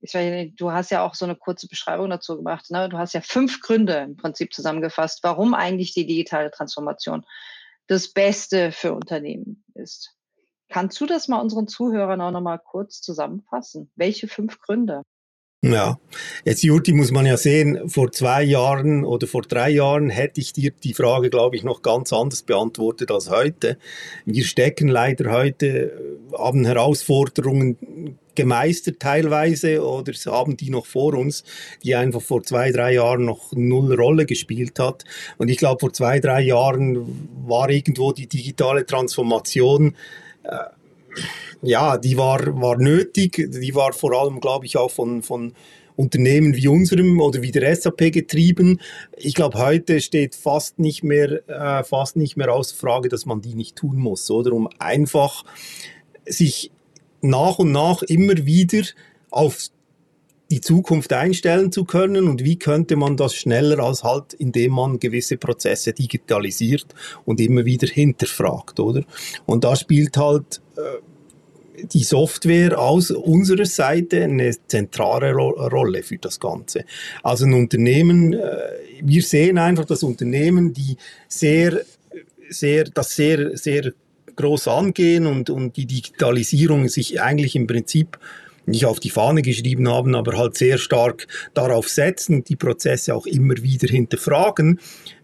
ich 0.00 0.14
weiß 0.14 0.30
nicht, 0.30 0.60
du 0.60 0.70
hast 0.70 0.92
ja 0.92 1.04
auch 1.04 1.16
so 1.16 1.24
eine 1.24 1.34
kurze 1.34 1.66
Beschreibung 1.66 2.10
dazu 2.10 2.36
gemacht, 2.36 2.70
ne? 2.70 2.88
du 2.88 2.96
hast 2.96 3.14
ja 3.14 3.22
fünf 3.22 3.60
Gründe 3.60 3.94
im 3.94 4.16
Prinzip 4.16 4.54
zusammengefasst, 4.54 5.24
warum 5.24 5.54
eigentlich 5.54 5.92
die 5.94 6.06
digitale 6.06 6.52
Transformation 6.52 7.26
das 7.88 8.12
Beste 8.12 8.70
für 8.70 8.92
Unternehmen 8.92 9.64
ist. 9.74 10.14
Kannst 10.68 11.00
du 11.00 11.06
das 11.06 11.26
mal 11.26 11.40
unseren 11.40 11.66
Zuhörern 11.66 12.20
auch 12.20 12.30
nochmal 12.30 12.60
kurz 12.60 13.00
zusammenfassen? 13.00 13.90
Welche 13.96 14.28
fünf 14.28 14.60
Gründe? 14.60 15.02
Ja, 15.64 16.00
jetzt 16.44 16.64
Jurti 16.64 16.92
muss 16.92 17.12
man 17.12 17.24
ja 17.24 17.36
sehen, 17.36 17.88
vor 17.88 18.10
zwei 18.10 18.42
Jahren 18.42 19.04
oder 19.04 19.28
vor 19.28 19.42
drei 19.42 19.70
Jahren 19.70 20.10
hätte 20.10 20.40
ich 20.40 20.52
dir 20.52 20.72
die 20.72 20.92
Frage, 20.92 21.30
glaube 21.30 21.54
ich, 21.54 21.62
noch 21.62 21.82
ganz 21.82 22.12
anders 22.12 22.42
beantwortet 22.42 23.12
als 23.12 23.30
heute. 23.30 23.78
Wir 24.26 24.44
stecken 24.44 24.88
leider 24.88 25.30
heute, 25.30 25.66
äh, 25.66 26.36
haben 26.36 26.64
Herausforderungen 26.64 28.18
gemeistert 28.34 28.98
teilweise 28.98 29.86
oder 29.86 30.12
haben 30.26 30.56
die 30.56 30.70
noch 30.70 30.86
vor 30.86 31.14
uns, 31.14 31.44
die 31.84 31.94
einfach 31.94 32.22
vor 32.22 32.42
zwei, 32.42 32.72
drei 32.72 32.94
Jahren 32.94 33.24
noch 33.24 33.52
null 33.52 33.94
Rolle 33.94 34.26
gespielt 34.26 34.80
hat. 34.80 35.04
Und 35.38 35.48
ich 35.48 35.58
glaube, 35.58 35.78
vor 35.78 35.92
zwei, 35.92 36.18
drei 36.18 36.40
Jahren 36.40 37.28
war 37.46 37.70
irgendwo 37.70 38.10
die 38.10 38.26
digitale 38.26 38.84
Transformation 38.84 39.94
äh, 40.42 40.56
ja, 41.62 41.96
die 41.96 42.16
war, 42.16 42.60
war 42.60 42.76
nötig. 42.76 43.48
Die 43.52 43.74
war 43.74 43.92
vor 43.92 44.12
allem, 44.12 44.40
glaube 44.40 44.66
ich, 44.66 44.76
auch 44.76 44.90
von, 44.90 45.22
von 45.22 45.52
Unternehmen 45.96 46.56
wie 46.56 46.68
unserem 46.68 47.20
oder 47.20 47.42
wie 47.42 47.52
der 47.52 47.74
SAP 47.74 48.12
getrieben. 48.12 48.80
Ich 49.16 49.34
glaube, 49.34 49.58
heute 49.58 50.00
steht 50.00 50.34
fast 50.34 50.78
nicht 50.78 51.04
mehr, 51.04 51.48
äh, 51.48 51.84
fast 51.84 52.16
nicht 52.16 52.36
mehr 52.36 52.52
außer 52.52 52.76
Frage, 52.76 53.08
dass 53.08 53.26
man 53.26 53.40
die 53.40 53.54
nicht 53.54 53.76
tun 53.76 53.96
muss, 53.96 54.30
oder? 54.30 54.52
Um 54.52 54.68
einfach 54.78 55.44
sich 56.26 56.70
nach 57.20 57.58
und 57.58 57.72
nach 57.72 58.02
immer 58.02 58.44
wieder 58.46 58.82
auf 59.30 59.68
die 60.50 60.60
Zukunft 60.60 61.12
einstellen 61.14 61.72
zu 61.72 61.84
können 61.84 62.28
und 62.28 62.44
wie 62.44 62.58
könnte 62.58 62.96
man 62.96 63.16
das 63.16 63.34
schneller 63.34 63.82
als 63.82 64.04
halt, 64.04 64.34
indem 64.34 64.72
man 64.72 64.98
gewisse 64.98 65.38
Prozesse 65.38 65.94
digitalisiert 65.94 66.94
und 67.24 67.40
immer 67.40 67.64
wieder 67.64 67.88
hinterfragt, 67.88 68.78
oder? 68.78 69.02
Und 69.46 69.64
da 69.64 69.76
spielt 69.76 70.16
halt 70.18 70.61
die 71.76 72.04
Software 72.04 72.78
aus 72.78 73.10
unserer 73.10 73.64
Seite 73.64 74.24
eine 74.24 74.54
zentrale 74.66 75.32
Ro 75.32 75.50
Rolle 75.50 76.02
für 76.02 76.18
das 76.18 76.38
Ganze. 76.38 76.84
Also 77.22 77.46
ein 77.46 77.54
Unternehmen, 77.54 78.34
äh, 78.34 78.56
wir 79.02 79.22
sehen 79.22 79.58
einfach, 79.58 79.84
dass 79.84 80.02
Unternehmen, 80.02 80.72
die 80.72 80.96
sehr, 81.28 81.80
sehr, 82.48 82.84
das 82.84 83.16
sehr, 83.16 83.56
sehr 83.56 83.92
groß 84.36 84.68
angehen 84.68 85.26
und, 85.26 85.50
und 85.50 85.76
die 85.76 85.86
Digitalisierung 85.86 86.88
sich 86.88 87.20
eigentlich 87.20 87.56
im 87.56 87.66
Prinzip 87.66 88.18
nicht 88.64 88.86
auf 88.86 89.00
die 89.00 89.10
Fahne 89.10 89.42
geschrieben 89.42 89.88
haben, 89.88 90.14
aber 90.14 90.36
halt 90.36 90.56
sehr 90.56 90.78
stark 90.78 91.26
darauf 91.52 91.88
setzen, 91.88 92.44
die 92.44 92.56
Prozesse 92.56 93.14
auch 93.14 93.26
immer 93.26 93.56
wieder 93.56 93.88
hinterfragen, 93.88 94.78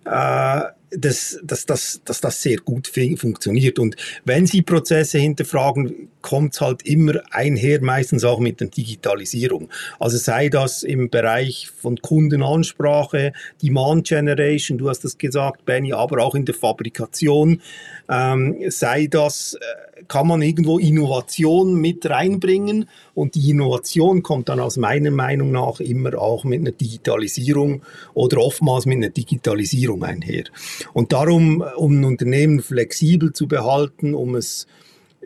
äh, 0.04 0.62
dass, 0.90 1.38
dass, 1.42 1.66
dass, 1.66 2.00
dass 2.04 2.20
das 2.20 2.42
sehr 2.42 2.58
gut 2.58 2.88
funktioniert. 2.88 3.78
Und 3.78 3.96
wenn 4.24 4.46
Sie 4.46 4.62
Prozesse 4.62 5.18
hinterfragen, 5.18 6.08
kommt 6.22 6.54
es 6.54 6.60
halt 6.60 6.82
immer 6.86 7.14
einher, 7.30 7.80
meistens 7.80 8.24
auch 8.24 8.40
mit 8.40 8.60
der 8.60 8.68
Digitalisierung. 8.68 9.68
Also 9.98 10.16
sei 10.16 10.48
das 10.48 10.82
im 10.82 11.10
Bereich 11.10 11.70
von 11.80 11.96
Kundenansprache, 11.96 13.32
Demand 13.62 14.06
Generation, 14.06 14.78
du 14.78 14.88
hast 14.88 15.04
das 15.04 15.18
gesagt, 15.18 15.64
Benny, 15.64 15.92
aber 15.92 16.22
auch 16.22 16.34
in 16.34 16.44
der 16.44 16.54
Fabrikation, 16.54 17.60
ähm, 18.08 18.56
sei 18.68 19.06
das, 19.06 19.54
äh, 19.54 19.87
kann 20.06 20.26
man 20.26 20.42
irgendwo 20.42 20.78
Innovation 20.78 21.74
mit 21.74 22.08
reinbringen 22.08 22.88
und 23.14 23.34
die 23.34 23.50
Innovation 23.50 24.22
kommt 24.22 24.48
dann 24.48 24.60
aus 24.60 24.76
meiner 24.76 25.10
Meinung 25.10 25.50
nach 25.50 25.80
immer 25.80 26.18
auch 26.20 26.44
mit 26.44 26.60
einer 26.60 26.70
Digitalisierung 26.70 27.82
oder 28.14 28.38
oftmals 28.38 28.86
mit 28.86 28.98
einer 28.98 29.10
Digitalisierung 29.10 30.04
einher. 30.04 30.44
Und 30.92 31.12
darum, 31.12 31.64
um 31.76 32.00
ein 32.00 32.04
Unternehmen 32.04 32.62
flexibel 32.62 33.32
zu 33.32 33.48
behalten, 33.48 34.14
um 34.14 34.34
es 34.36 34.66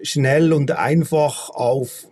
schnell 0.03 0.53
und 0.53 0.71
einfach 0.73 1.51
auf, 1.51 2.07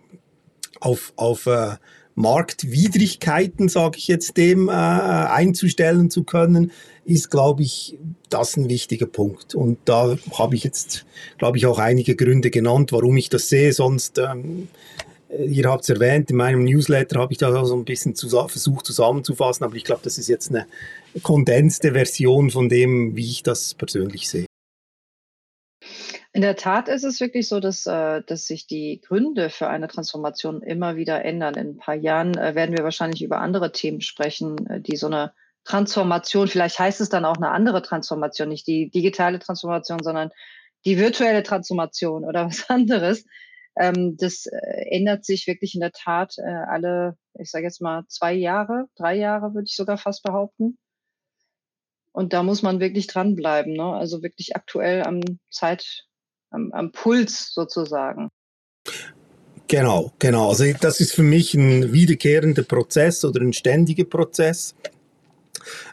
auf, 0.79 1.13
auf 1.15 1.45
äh, 1.47 1.75
Marktwidrigkeiten, 2.15 3.69
sage 3.69 3.97
ich 3.97 4.07
jetzt 4.07 4.37
dem, 4.37 4.69
äh, 4.69 4.71
einzustellen 4.71 6.09
zu 6.09 6.23
können, 6.23 6.71
ist, 7.05 7.31
glaube 7.31 7.63
ich, 7.63 7.97
das 8.29 8.57
ein 8.57 8.69
wichtiger 8.69 9.07
Punkt. 9.07 9.55
Und 9.55 9.79
da 9.85 10.15
habe 10.37 10.55
ich 10.55 10.63
jetzt, 10.63 11.05
glaube 11.37 11.57
ich, 11.57 11.65
auch 11.65 11.79
einige 11.79 12.15
Gründe 12.15 12.51
genannt, 12.51 12.91
warum 12.91 13.17
ich 13.17 13.29
das 13.29 13.49
sehe. 13.49 13.73
Sonst, 13.73 14.19
ähm, 14.19 14.67
ihr 15.29 15.69
habt 15.69 15.83
es 15.83 15.89
erwähnt, 15.89 16.29
in 16.29 16.37
meinem 16.37 16.63
Newsletter 16.63 17.19
habe 17.19 17.33
ich 17.33 17.39
da 17.39 17.65
so 17.65 17.75
ein 17.75 17.85
bisschen 17.85 18.15
zus 18.15 18.31
versucht 18.31 18.85
zusammenzufassen, 18.85 19.63
aber 19.63 19.75
ich 19.75 19.83
glaube, 19.83 20.01
das 20.03 20.17
ist 20.17 20.27
jetzt 20.27 20.49
eine, 20.49 20.67
kondenste 21.23 21.91
Version 21.91 22.49
von 22.49 22.69
dem, 22.69 23.17
wie 23.17 23.29
ich 23.29 23.43
das 23.43 23.73
persönlich 23.73 24.29
sehe. 24.29 24.45
In 26.33 26.41
der 26.41 26.55
Tat 26.55 26.87
ist 26.87 27.03
es 27.03 27.19
wirklich 27.19 27.49
so, 27.49 27.59
dass, 27.59 27.85
äh, 27.85 28.21
dass 28.25 28.47
sich 28.47 28.65
die 28.65 29.01
Gründe 29.05 29.49
für 29.49 29.67
eine 29.67 29.89
Transformation 29.89 30.61
immer 30.61 30.95
wieder 30.95 31.25
ändern. 31.25 31.55
In 31.55 31.69
ein 31.71 31.77
paar 31.77 31.95
Jahren 31.95 32.37
äh, 32.37 32.55
werden 32.55 32.77
wir 32.77 32.85
wahrscheinlich 32.85 33.21
über 33.21 33.39
andere 33.39 33.73
Themen 33.73 33.99
sprechen, 33.99 34.65
äh, 34.67 34.79
die 34.79 34.95
so 34.95 35.07
eine 35.07 35.33
Transformation, 35.63 36.47
vielleicht 36.47 36.79
heißt 36.79 37.01
es 37.01 37.09
dann 37.09 37.25
auch 37.25 37.37
eine 37.37 37.49
andere 37.49 37.81
Transformation, 37.81 38.49
nicht 38.49 38.67
die 38.67 38.89
digitale 38.89 39.39
Transformation, 39.39 40.01
sondern 40.01 40.31
die 40.85 40.97
virtuelle 40.97 41.43
Transformation 41.43 42.25
oder 42.25 42.45
was 42.47 42.69
anderes. 42.69 43.25
Ähm, 43.77 44.17
das 44.17 44.47
ändert 44.89 45.25
sich 45.25 45.47
wirklich 45.47 45.75
in 45.75 45.81
der 45.81 45.91
Tat 45.91 46.35
alle, 46.39 47.17
ich 47.39 47.49
sage 47.49 47.65
jetzt 47.65 47.81
mal, 47.81 48.03
zwei 48.07 48.33
Jahre, 48.33 48.85
drei 48.95 49.15
Jahre 49.15 49.53
würde 49.53 49.65
ich 49.65 49.75
sogar 49.75 49.97
fast 49.97 50.23
behaupten. 50.23 50.77
Und 52.13 52.33
da 52.33 52.43
muss 52.43 52.61
man 52.61 52.79
wirklich 52.79 53.07
dranbleiben, 53.07 53.73
ne? 53.73 53.93
also 53.93 54.21
wirklich 54.21 54.55
aktuell 54.55 55.03
am 55.03 55.21
Zeit, 55.49 56.05
am, 56.49 56.71
am 56.73 56.91
Puls 56.91 57.53
sozusagen. 57.53 58.29
Genau, 59.67 60.11
genau. 60.19 60.49
Also 60.49 60.65
das 60.81 60.99
ist 60.99 61.13
für 61.13 61.23
mich 61.23 61.53
ein 61.53 61.93
wiederkehrender 61.93 62.63
Prozess 62.63 63.23
oder 63.23 63.39
ein 63.39 63.53
ständiger 63.53 64.03
Prozess, 64.03 64.75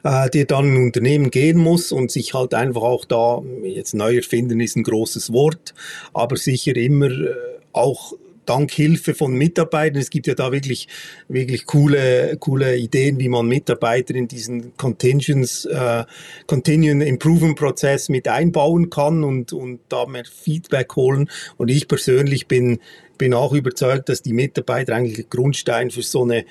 äh, 0.05 0.31
der 0.31 0.45
dann 0.45 0.75
ein 0.75 0.85
Unternehmen 0.85 1.31
gehen 1.31 1.59
muss 1.59 1.93
und 1.93 2.11
sich 2.11 2.35
halt 2.35 2.55
einfach 2.55 2.83
auch 2.83 3.05
da, 3.05 3.43
jetzt 3.63 3.95
neu 3.95 4.17
erfinden 4.17 4.61
ist 4.61 4.77
ein 4.77 4.83
großes 4.83 5.33
Wort, 5.33 5.75
aber 6.13 6.37
sicher 6.37 6.77
immer 6.77 7.11
äh, 7.11 7.35
auch 7.73 8.15
dank 8.49 8.71
Hilfe 8.73 9.15
von 9.15 9.35
Mitarbeitern. 9.35 10.01
Es 10.01 10.11
gibt 10.11 10.27
ja 10.27 10.35
da 10.35 10.53
wirklich, 10.53 10.89
wirklich 11.29 11.67
coole, 11.67 12.37
coole 12.39 12.77
Ideen, 12.77 13.19
wie 13.19 13.29
man 13.29 13.47
Mitarbeiter 13.47 14.15
in 14.15 14.27
diesen 14.27 14.77
Contingents, 14.77 15.67
äh, 15.67 16.05
Continuing 16.47 17.03
Improvement 17.03 17.59
Prozess 17.59 18.09
mit 18.09 18.27
einbauen 18.27 18.91
kann 18.91 19.23
und, 19.23 19.53
und 19.53 19.81
da 19.89 20.07
mehr 20.07 20.25
Feedback 20.25 20.97
holen. 20.97 21.29
Und 21.57 21.69
ich 21.71 21.89
persönlich 21.89 22.49
bin, 22.49 22.81
bin 23.19 23.35
auch 23.35 23.53
überzeugt, 23.53 24.09
dass 24.09 24.23
die 24.23 24.33
Mitarbeiter 24.33 24.95
eigentlich 24.95 25.29
Grundstein 25.29 25.91
für 25.91 26.03
so 26.03 26.23
eine 26.23 26.45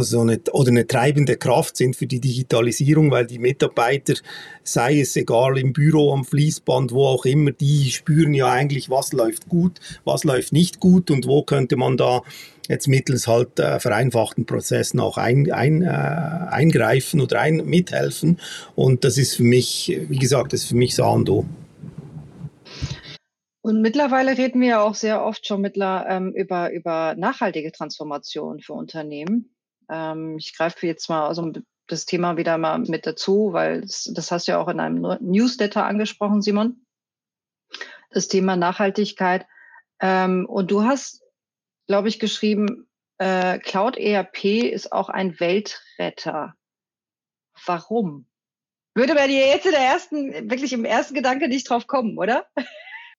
so 0.00 0.20
eine, 0.20 0.40
oder 0.52 0.70
eine 0.70 0.86
treibende 0.86 1.36
Kraft 1.36 1.76
sind 1.76 1.96
für 1.96 2.06
die 2.06 2.20
Digitalisierung, 2.20 3.10
weil 3.10 3.26
die 3.26 3.38
Mitarbeiter, 3.38 4.14
sei 4.64 5.00
es 5.00 5.14
egal 5.16 5.58
im 5.58 5.72
Büro, 5.72 6.12
am 6.12 6.24
Fließband, 6.24 6.92
wo 6.92 7.06
auch 7.06 7.24
immer, 7.24 7.52
die 7.52 7.90
spüren 7.90 8.34
ja 8.34 8.50
eigentlich, 8.50 8.88
was 8.90 9.12
läuft 9.12 9.48
gut, 9.48 9.80
was 10.04 10.24
läuft 10.24 10.52
nicht 10.52 10.80
gut 10.80 11.10
und 11.10 11.26
wo 11.26 11.42
könnte 11.42 11.76
man 11.76 11.96
da 11.96 12.22
jetzt 12.68 12.88
mittels 12.88 13.26
halt 13.26 13.58
äh, 13.58 13.80
vereinfachten 13.80 14.46
Prozessen 14.46 15.00
auch 15.00 15.18
ein, 15.18 15.50
ein, 15.52 15.82
äh, 15.82 15.86
eingreifen 15.86 17.20
oder 17.20 17.40
ein, 17.40 17.56
mithelfen. 17.66 18.38
Und 18.74 19.04
das 19.04 19.18
ist 19.18 19.36
für 19.36 19.42
mich, 19.42 19.98
wie 20.08 20.18
gesagt, 20.18 20.52
das 20.52 20.62
ist 20.62 20.68
für 20.68 20.76
mich 20.76 20.94
Sando. 20.94 21.44
Und 23.62 23.80
mittlerweile 23.80 24.36
reden 24.36 24.60
wir 24.60 24.68
ja 24.68 24.82
auch 24.82 24.96
sehr 24.96 25.24
oft 25.24 25.46
schon 25.46 25.60
mittler, 25.60 26.04
ähm, 26.08 26.32
über, 26.34 26.72
über 26.72 27.14
nachhaltige 27.16 27.70
Transformation 27.70 28.60
für 28.60 28.72
Unternehmen. 28.72 29.54
Ähm, 29.92 30.38
ich 30.38 30.56
greife 30.56 30.86
jetzt 30.86 31.08
mal 31.08 31.26
also 31.26 31.52
das 31.86 32.06
Thema 32.06 32.38
wieder 32.38 32.56
mal 32.56 32.78
mit 32.78 33.06
dazu, 33.06 33.52
weil 33.52 33.82
das, 33.82 34.10
das 34.14 34.30
hast 34.30 34.48
du 34.48 34.52
ja 34.52 34.58
auch 34.58 34.68
in 34.68 34.80
einem 34.80 35.18
Newsletter 35.20 35.84
angesprochen, 35.84 36.40
Simon. 36.40 36.86
Das 38.10 38.28
Thema 38.28 38.56
Nachhaltigkeit. 38.56 39.46
Ähm, 40.00 40.46
und 40.46 40.70
du 40.70 40.84
hast, 40.84 41.22
glaube 41.86 42.08
ich, 42.08 42.18
geschrieben, 42.18 42.88
äh, 43.18 43.58
Cloud 43.58 43.98
ERP 43.98 44.44
ist 44.44 44.92
auch 44.92 45.10
ein 45.10 45.38
Weltretter. 45.38 46.54
Warum? 47.66 48.26
Würde 48.94 49.14
bei 49.14 49.26
dir 49.26 49.46
jetzt 49.46 49.66
in 49.66 49.72
der 49.72 49.80
ersten, 49.80 50.50
wirklich 50.50 50.72
im 50.72 50.84
ersten 50.84 51.14
Gedanke 51.14 51.48
nicht 51.48 51.68
drauf 51.68 51.86
kommen, 51.86 52.18
oder? 52.18 52.46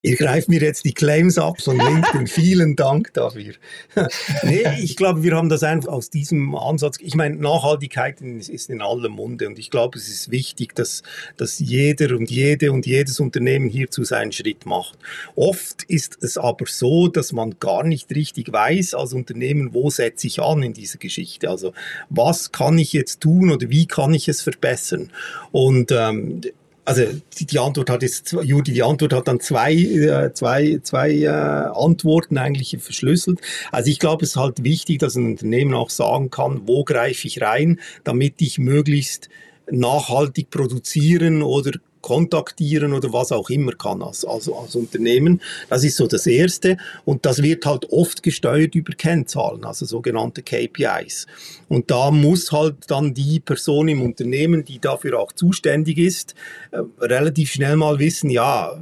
Ihr 0.05 0.17
greift 0.17 0.49
mir 0.49 0.59
jetzt 0.59 0.83
die 0.83 0.93
Claims 0.93 1.37
ab 1.37 1.61
von 1.61 1.77
LinkedIn. 1.77 2.27
Vielen 2.27 2.75
Dank 2.75 3.13
dafür. 3.13 3.53
nee, 4.43 4.65
ich 4.81 4.97
glaube, 4.97 5.23
wir 5.23 5.33
haben 5.33 5.47
das 5.47 5.63
einfach 5.63 5.87
aus 5.87 6.09
diesem 6.09 6.55
Ansatz. 6.55 6.97
Ich 6.99 7.15
meine, 7.15 7.37
Nachhaltigkeit 7.37 8.19
ist 8.19 8.69
in 8.69 8.81
allem 8.81 9.13
Munde 9.13 9.47
und 9.47 9.57
ich 9.57 9.71
glaube, 9.71 9.97
es 9.97 10.09
ist 10.09 10.29
wichtig, 10.29 10.75
dass, 10.75 11.03
dass 11.37 11.57
jeder 11.59 12.17
und 12.17 12.29
jede 12.29 12.73
und 12.73 12.85
jedes 12.85 13.21
Unternehmen 13.21 13.69
hierzu 13.69 14.03
seinen 14.03 14.33
Schritt 14.33 14.65
macht. 14.65 14.97
Oft 15.37 15.83
ist 15.83 16.17
es 16.21 16.37
aber 16.37 16.65
so, 16.67 17.07
dass 17.07 17.31
man 17.31 17.55
gar 17.61 17.85
nicht 17.85 18.13
richtig 18.13 18.51
weiß 18.51 18.95
als 18.95 19.13
Unternehmen, 19.13 19.73
wo 19.73 19.89
setze 19.89 20.27
ich 20.27 20.41
an 20.41 20.63
in 20.63 20.73
dieser 20.73 20.99
Geschichte. 20.99 21.49
Also 21.49 21.71
was 22.09 22.51
kann 22.51 22.77
ich 22.77 22.91
jetzt 22.91 23.21
tun 23.21 23.51
oder 23.51 23.69
wie 23.69 23.85
kann 23.85 24.13
ich 24.13 24.27
es 24.27 24.41
verbessern? 24.41 25.11
Und 25.53 25.93
ähm, 25.93 26.41
also 26.85 27.03
die, 27.39 27.45
die, 27.45 27.59
Antwort 27.59 27.89
hat 27.89 28.01
jetzt, 28.01 28.33
Judi, 28.43 28.73
die 28.73 28.83
Antwort 28.83 29.13
hat 29.13 29.27
dann 29.27 29.39
zwei, 29.39 29.73
äh, 29.73 30.33
zwei, 30.33 30.79
zwei 30.83 31.11
äh, 31.11 31.27
Antworten 31.27 32.37
eigentlich 32.37 32.77
verschlüsselt. 32.79 33.39
Also 33.71 33.89
ich 33.89 33.99
glaube, 33.99 34.23
es 34.23 34.31
ist 34.31 34.35
halt 34.37 34.63
wichtig, 34.63 34.99
dass 34.99 35.15
ein 35.15 35.25
Unternehmen 35.25 35.73
auch 35.73 35.89
sagen 35.89 36.29
kann, 36.29 36.61
wo 36.65 36.83
greife 36.83 37.27
ich 37.27 37.41
rein, 37.41 37.79
damit 38.03 38.41
ich 38.41 38.59
möglichst 38.59 39.29
nachhaltig 39.71 40.49
produzieren 40.49 41.41
oder 41.41 41.71
kontaktieren 42.03 42.93
oder 42.93 43.11
was 43.13 43.31
auch 43.31 43.49
immer 43.49 43.71
kann 43.71 44.03
als, 44.03 44.23
als, 44.25 44.47
als 44.47 44.75
Unternehmen. 44.75 45.41
Das 45.69 45.83
ist 45.83 45.97
so 45.97 46.05
das 46.05 46.27
Erste. 46.27 46.77
Und 47.05 47.25
das 47.25 47.41
wird 47.41 47.65
halt 47.65 47.91
oft 47.91 48.21
gesteuert 48.21 48.75
über 48.75 48.93
Kennzahlen, 48.93 49.63
also 49.63 49.85
sogenannte 49.85 50.43
KPIs. 50.43 51.25
Und 51.69 51.89
da 51.89 52.11
muss 52.11 52.51
halt 52.51 52.75
dann 52.87 53.13
die 53.15 53.39
Person 53.39 53.87
im 53.87 54.01
Unternehmen, 54.03 54.65
die 54.65 54.79
dafür 54.79 55.19
auch 55.19 55.31
zuständig 55.31 55.97
ist, 55.97 56.35
äh, 56.71 56.81
relativ 56.99 57.53
schnell 57.53 57.77
mal 57.77 57.97
wissen, 57.97 58.29
ja, 58.29 58.79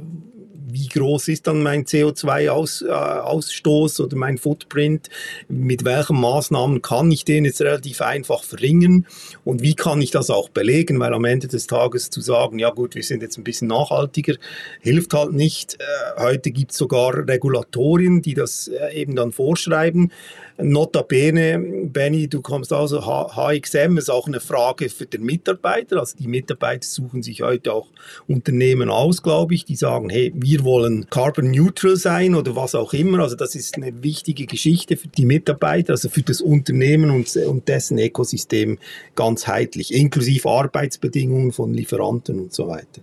wie 0.72 0.88
groß 0.88 1.28
ist 1.28 1.46
dann 1.46 1.62
mein 1.62 1.84
CO2-Ausstoß 1.84 3.98
äh, 3.98 4.02
oder 4.02 4.16
mein 4.16 4.38
Footprint, 4.38 5.08
mit 5.48 5.84
welchen 5.84 6.20
Maßnahmen 6.20 6.82
kann 6.82 7.10
ich 7.10 7.24
den 7.24 7.44
jetzt 7.44 7.60
relativ 7.60 8.00
einfach 8.00 8.42
verringern 8.42 9.06
und 9.44 9.62
wie 9.62 9.74
kann 9.74 10.00
ich 10.00 10.10
das 10.10 10.30
auch 10.30 10.48
belegen, 10.48 10.98
weil 11.00 11.14
am 11.14 11.24
Ende 11.24 11.48
des 11.48 11.66
Tages 11.66 12.10
zu 12.10 12.20
sagen, 12.20 12.58
ja 12.58 12.70
gut, 12.70 12.94
wir 12.94 13.02
sind 13.02 13.22
jetzt 13.22 13.38
ein 13.38 13.44
bisschen 13.44 13.68
nachhaltiger, 13.68 14.34
hilft 14.80 15.14
halt 15.14 15.32
nicht. 15.32 15.74
Äh, 15.74 16.20
heute 16.20 16.50
gibt 16.50 16.72
es 16.72 16.78
sogar 16.78 17.28
Regulatorien, 17.28 18.22
die 18.22 18.34
das 18.34 18.68
äh, 18.68 18.94
eben 18.94 19.14
dann 19.14 19.32
vorschreiben. 19.32 20.10
Notabene, 20.58 21.58
Benny, 21.86 22.28
du 22.28 22.42
kommst 22.42 22.72
also 22.72 23.00
HXM, 23.00 23.96
ist 23.96 24.10
auch 24.10 24.26
eine 24.26 24.40
Frage 24.40 24.88
für 24.88 25.06
den 25.06 25.22
Mitarbeiter. 25.22 25.98
Also 25.98 26.16
die 26.18 26.28
Mitarbeiter 26.28 26.86
suchen 26.86 27.22
sich 27.22 27.42
heute 27.42 27.72
auch 27.72 27.88
Unternehmen 28.28 28.90
aus, 28.90 29.22
glaube 29.22 29.54
ich, 29.54 29.64
die 29.64 29.76
sagen, 29.76 30.10
hey, 30.10 30.32
wir 30.34 30.64
wollen 30.64 31.06
carbon 31.10 31.50
neutral 31.50 31.96
sein 31.96 32.34
oder 32.34 32.54
was 32.54 32.74
auch 32.74 32.92
immer. 32.92 33.20
Also 33.20 33.36
das 33.36 33.54
ist 33.54 33.76
eine 33.76 34.02
wichtige 34.02 34.46
Geschichte 34.46 34.96
für 34.96 35.08
die 35.08 35.24
Mitarbeiter, 35.24 35.92
also 35.92 36.08
für 36.08 36.22
das 36.22 36.40
Unternehmen 36.40 37.10
und, 37.10 37.34
und 37.36 37.68
dessen 37.68 37.98
Ökosystem 37.98 38.78
ganzheitlich, 39.14 39.94
inklusive 39.94 40.48
Arbeitsbedingungen 40.48 41.52
von 41.52 41.72
Lieferanten 41.72 42.38
und 42.38 42.52
so 42.52 42.68
weiter. 42.68 43.00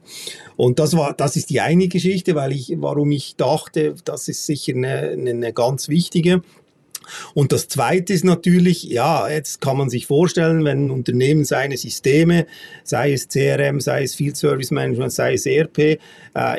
Und 0.55 0.79
das 0.79 0.95
war, 0.95 1.13
das 1.13 1.35
ist 1.35 1.49
die 1.49 1.61
eine 1.61 1.87
Geschichte, 1.87 2.35
weil 2.35 2.51
ich, 2.51 2.73
warum 2.77 3.11
ich 3.11 3.35
dachte, 3.35 3.95
das 4.05 4.27
ist 4.27 4.45
sicher 4.45 4.73
eine, 4.75 5.11
eine 5.11 5.53
ganz 5.53 5.89
wichtige. 5.89 6.41
Und 7.33 7.51
das 7.51 7.67
Zweite 7.67 8.13
ist 8.13 8.23
natürlich, 8.23 8.83
ja, 8.83 9.29
jetzt 9.29 9.61
kann 9.61 9.77
man 9.77 9.89
sich 9.89 10.07
vorstellen, 10.07 10.65
wenn 10.65 10.85
ein 10.85 10.91
Unternehmen 10.91 11.45
seine 11.45 11.77
Systeme, 11.77 12.45
sei 12.83 13.13
es 13.13 13.27
CRM, 13.27 13.79
sei 13.79 14.03
es 14.03 14.15
Field 14.15 14.37
Service 14.37 14.71
Management, 14.71 15.11
sei 15.11 15.33
es 15.33 15.45
ERP, 15.45 15.77
äh, 15.79 15.97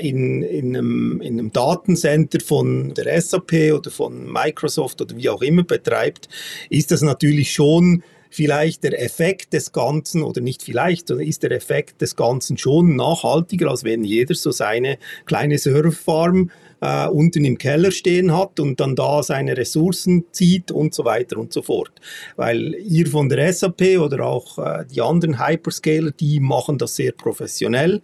in, 0.00 0.42
in, 0.42 0.76
einem, 0.76 1.20
in 1.20 1.38
einem 1.38 1.52
Datencenter 1.52 2.40
von 2.40 2.94
der 2.94 3.20
SAP 3.20 3.72
oder 3.74 3.90
von 3.90 4.30
Microsoft 4.30 5.00
oder 5.00 5.16
wie 5.16 5.28
auch 5.28 5.42
immer 5.42 5.62
betreibt, 5.62 6.28
ist 6.68 6.90
das 6.90 7.02
natürlich 7.02 7.52
schon 7.52 8.02
vielleicht 8.30 8.84
der 8.84 9.02
Effekt 9.02 9.52
des 9.52 9.72
Ganzen, 9.72 10.22
oder 10.22 10.40
nicht 10.40 10.62
vielleicht, 10.62 11.08
sondern 11.08 11.26
ist 11.26 11.42
der 11.42 11.50
Effekt 11.50 12.00
des 12.00 12.16
Ganzen 12.16 12.56
schon 12.56 12.96
nachhaltiger, 12.96 13.68
als 13.68 13.84
wenn 13.84 14.04
jeder 14.04 14.34
so 14.34 14.52
seine 14.52 14.98
kleine 15.26 15.58
Serverfarm 15.58 16.50
äh, 16.80 17.06
unten 17.06 17.44
im 17.44 17.58
Keller 17.58 17.90
stehen 17.90 18.36
hat 18.36 18.60
und 18.60 18.80
dann 18.80 18.96
da 18.96 19.22
seine 19.22 19.56
Ressourcen 19.56 20.24
zieht 20.32 20.70
und 20.70 20.94
so 20.94 21.04
weiter 21.04 21.38
und 21.38 21.52
so 21.52 21.62
fort. 21.62 21.92
Weil 22.36 22.74
ihr 22.74 23.06
von 23.06 23.28
der 23.28 23.52
SAP 23.52 23.98
oder 23.98 24.24
auch 24.24 24.58
äh, 24.58 24.84
die 24.86 25.00
anderen 25.00 25.44
Hyperscaler, 25.44 26.10
die 26.12 26.40
machen 26.40 26.78
das 26.78 26.96
sehr 26.96 27.12
professionell. 27.12 28.02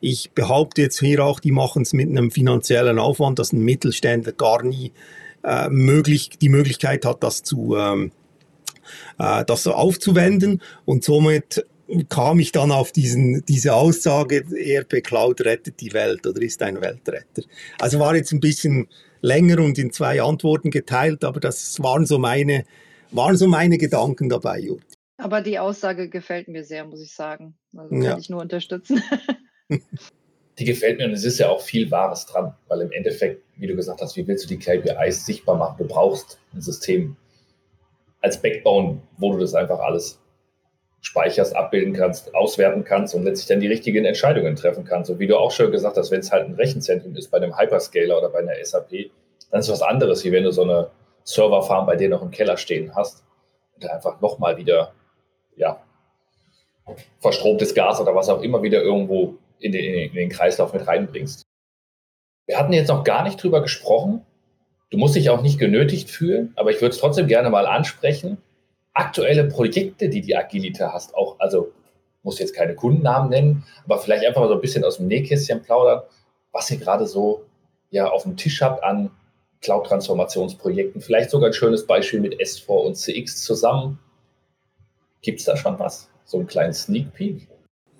Ich 0.00 0.30
behaupte 0.32 0.82
jetzt 0.82 1.00
hier 1.00 1.24
auch, 1.24 1.40
die 1.40 1.52
machen 1.52 1.82
es 1.82 1.92
mit 1.92 2.08
einem 2.08 2.30
finanziellen 2.30 2.98
Aufwand, 2.98 3.38
dass 3.38 3.52
ein 3.52 3.60
Mittelständler 3.60 4.32
gar 4.32 4.62
nie 4.62 4.92
äh, 5.44 5.68
möglich, 5.68 6.30
die 6.40 6.48
Möglichkeit 6.48 7.04
hat, 7.04 7.22
das 7.22 7.42
zu 7.42 7.76
ähm, 7.76 8.12
äh, 9.18 9.44
das 9.44 9.62
so 9.62 9.72
aufzuwenden 9.72 10.62
und 10.84 11.04
somit 11.04 11.64
kam 12.08 12.38
ich 12.40 12.52
dann 12.52 12.70
auf 12.70 12.92
diesen, 12.92 13.44
diese 13.46 13.74
Aussage, 13.74 14.44
ERP 14.56 15.02
Cloud 15.02 15.40
rettet 15.42 15.80
die 15.80 15.92
Welt 15.92 16.26
oder 16.26 16.40
ist 16.42 16.62
ein 16.62 16.80
Weltretter. 16.80 17.42
Also 17.80 17.98
war 17.98 18.14
jetzt 18.14 18.32
ein 18.32 18.40
bisschen 18.40 18.88
länger 19.20 19.60
und 19.60 19.78
in 19.78 19.92
zwei 19.92 20.20
Antworten 20.22 20.70
geteilt, 20.70 21.24
aber 21.24 21.40
das 21.40 21.82
waren 21.82 22.06
so 22.06 22.18
meine, 22.18 22.64
waren 23.10 23.36
so 23.36 23.48
meine 23.48 23.78
Gedanken 23.78 24.28
dabei, 24.28 24.60
Jurt. 24.60 24.84
Aber 25.16 25.40
die 25.40 25.58
Aussage 25.58 26.08
gefällt 26.08 26.48
mir 26.48 26.62
sehr, 26.62 26.84
muss 26.84 27.02
ich 27.02 27.12
sagen. 27.12 27.56
Also 27.76 27.94
ja. 27.96 28.10
kann 28.10 28.20
ich 28.20 28.30
nur 28.30 28.40
unterstützen. 28.40 29.02
die 30.58 30.64
gefällt 30.64 30.98
mir 30.98 31.06
und 31.06 31.12
es 31.12 31.24
ist 31.24 31.38
ja 31.38 31.48
auch 31.48 31.60
viel 31.60 31.90
Wahres 31.90 32.26
dran, 32.26 32.54
weil 32.68 32.82
im 32.82 32.92
Endeffekt, 32.92 33.42
wie 33.56 33.66
du 33.66 33.74
gesagt 33.74 34.00
hast, 34.00 34.16
wie 34.16 34.26
willst 34.26 34.44
du 34.44 34.48
die 34.48 34.58
KPIs 34.58 35.26
sichtbar 35.26 35.56
machen? 35.56 35.76
Du 35.78 35.86
brauchst 35.86 36.38
ein 36.54 36.60
System 36.60 37.16
als 38.20 38.40
Backbone, 38.40 39.00
wo 39.16 39.32
du 39.32 39.38
das 39.38 39.54
einfach 39.54 39.78
alles 39.78 40.20
speicherst, 41.08 41.56
abbilden 41.56 41.94
kannst, 41.94 42.34
auswerten 42.34 42.84
kannst 42.84 43.14
und 43.14 43.24
letztlich 43.24 43.48
dann 43.48 43.60
die 43.60 43.66
richtigen 43.66 44.04
Entscheidungen 44.04 44.56
treffen 44.56 44.84
kannst. 44.84 45.10
Und 45.10 45.18
wie 45.18 45.26
du 45.26 45.38
auch 45.38 45.50
schon 45.50 45.72
gesagt 45.72 45.96
hast, 45.96 46.10
wenn 46.10 46.20
es 46.20 46.30
halt 46.30 46.46
ein 46.46 46.54
Rechenzentrum 46.54 47.16
ist 47.16 47.30
bei 47.30 47.38
einem 47.38 47.58
Hyperscaler 47.58 48.18
oder 48.18 48.28
bei 48.28 48.40
einer 48.40 48.62
SAP, 48.62 49.10
dann 49.50 49.60
ist 49.60 49.70
was 49.70 49.80
anderes, 49.80 50.22
wie 50.24 50.32
wenn 50.32 50.44
du 50.44 50.52
so 50.52 50.64
eine 50.64 50.90
Serverfarm 51.24 51.86
bei 51.86 51.96
dir 51.96 52.10
noch 52.10 52.20
im 52.20 52.30
Keller 52.30 52.58
stehen 52.58 52.94
hast 52.94 53.24
und 53.74 53.84
da 53.84 53.88
einfach 53.88 54.20
nochmal 54.20 54.58
wieder, 54.58 54.92
ja, 55.56 55.80
verstromtes 57.20 57.74
Gas 57.74 58.02
oder 58.02 58.14
was 58.14 58.28
auch 58.28 58.42
immer 58.42 58.62
wieder 58.62 58.82
irgendwo 58.82 59.36
in 59.60 59.72
den, 59.72 60.10
in 60.10 60.14
den 60.14 60.28
Kreislauf 60.28 60.74
mit 60.74 60.86
reinbringst. 60.86 61.42
Wir 62.44 62.58
hatten 62.58 62.74
jetzt 62.74 62.88
noch 62.88 63.02
gar 63.02 63.22
nicht 63.22 63.42
drüber 63.42 63.62
gesprochen. 63.62 64.26
Du 64.90 64.98
musst 64.98 65.16
dich 65.16 65.30
auch 65.30 65.40
nicht 65.40 65.58
genötigt 65.58 66.10
fühlen, 66.10 66.52
aber 66.56 66.70
ich 66.70 66.82
würde 66.82 66.94
es 66.94 66.98
trotzdem 66.98 67.28
gerne 67.28 67.48
mal 67.48 67.66
ansprechen. 67.66 68.36
Aktuelle 68.98 69.44
Projekte, 69.44 70.08
die 70.08 70.20
die 70.20 70.36
Agilita 70.36 70.92
hast, 70.92 71.14
auch, 71.14 71.38
also 71.38 71.72
muss 72.24 72.40
jetzt 72.40 72.52
keine 72.54 72.74
Kundennamen 72.74 73.30
nennen, 73.30 73.64
aber 73.84 73.98
vielleicht 73.98 74.26
einfach 74.26 74.40
mal 74.40 74.48
so 74.48 74.54
ein 74.54 74.60
bisschen 74.60 74.84
aus 74.84 74.96
dem 74.96 75.06
Nähkästchen 75.06 75.62
plaudern, 75.62 76.02
was 76.50 76.68
ihr 76.70 76.78
gerade 76.78 77.06
so 77.06 77.44
ja 77.90 78.10
auf 78.10 78.24
dem 78.24 78.36
Tisch 78.36 78.60
habt 78.60 78.82
an 78.82 79.10
Cloud-Transformationsprojekten. 79.60 81.00
Vielleicht 81.00 81.30
sogar 81.30 81.50
ein 81.50 81.52
schönes 81.52 81.86
Beispiel 81.86 82.20
mit 82.20 82.40
S4 82.40 82.70
und 82.70 82.96
CX 82.96 83.42
zusammen. 83.44 84.00
Gibt 85.22 85.38
es 85.38 85.46
da 85.46 85.56
schon 85.56 85.78
was? 85.78 86.08
So 86.24 86.38
einen 86.38 86.48
kleinen 86.48 86.72
Sneak 86.72 87.14
Peek? 87.14 87.48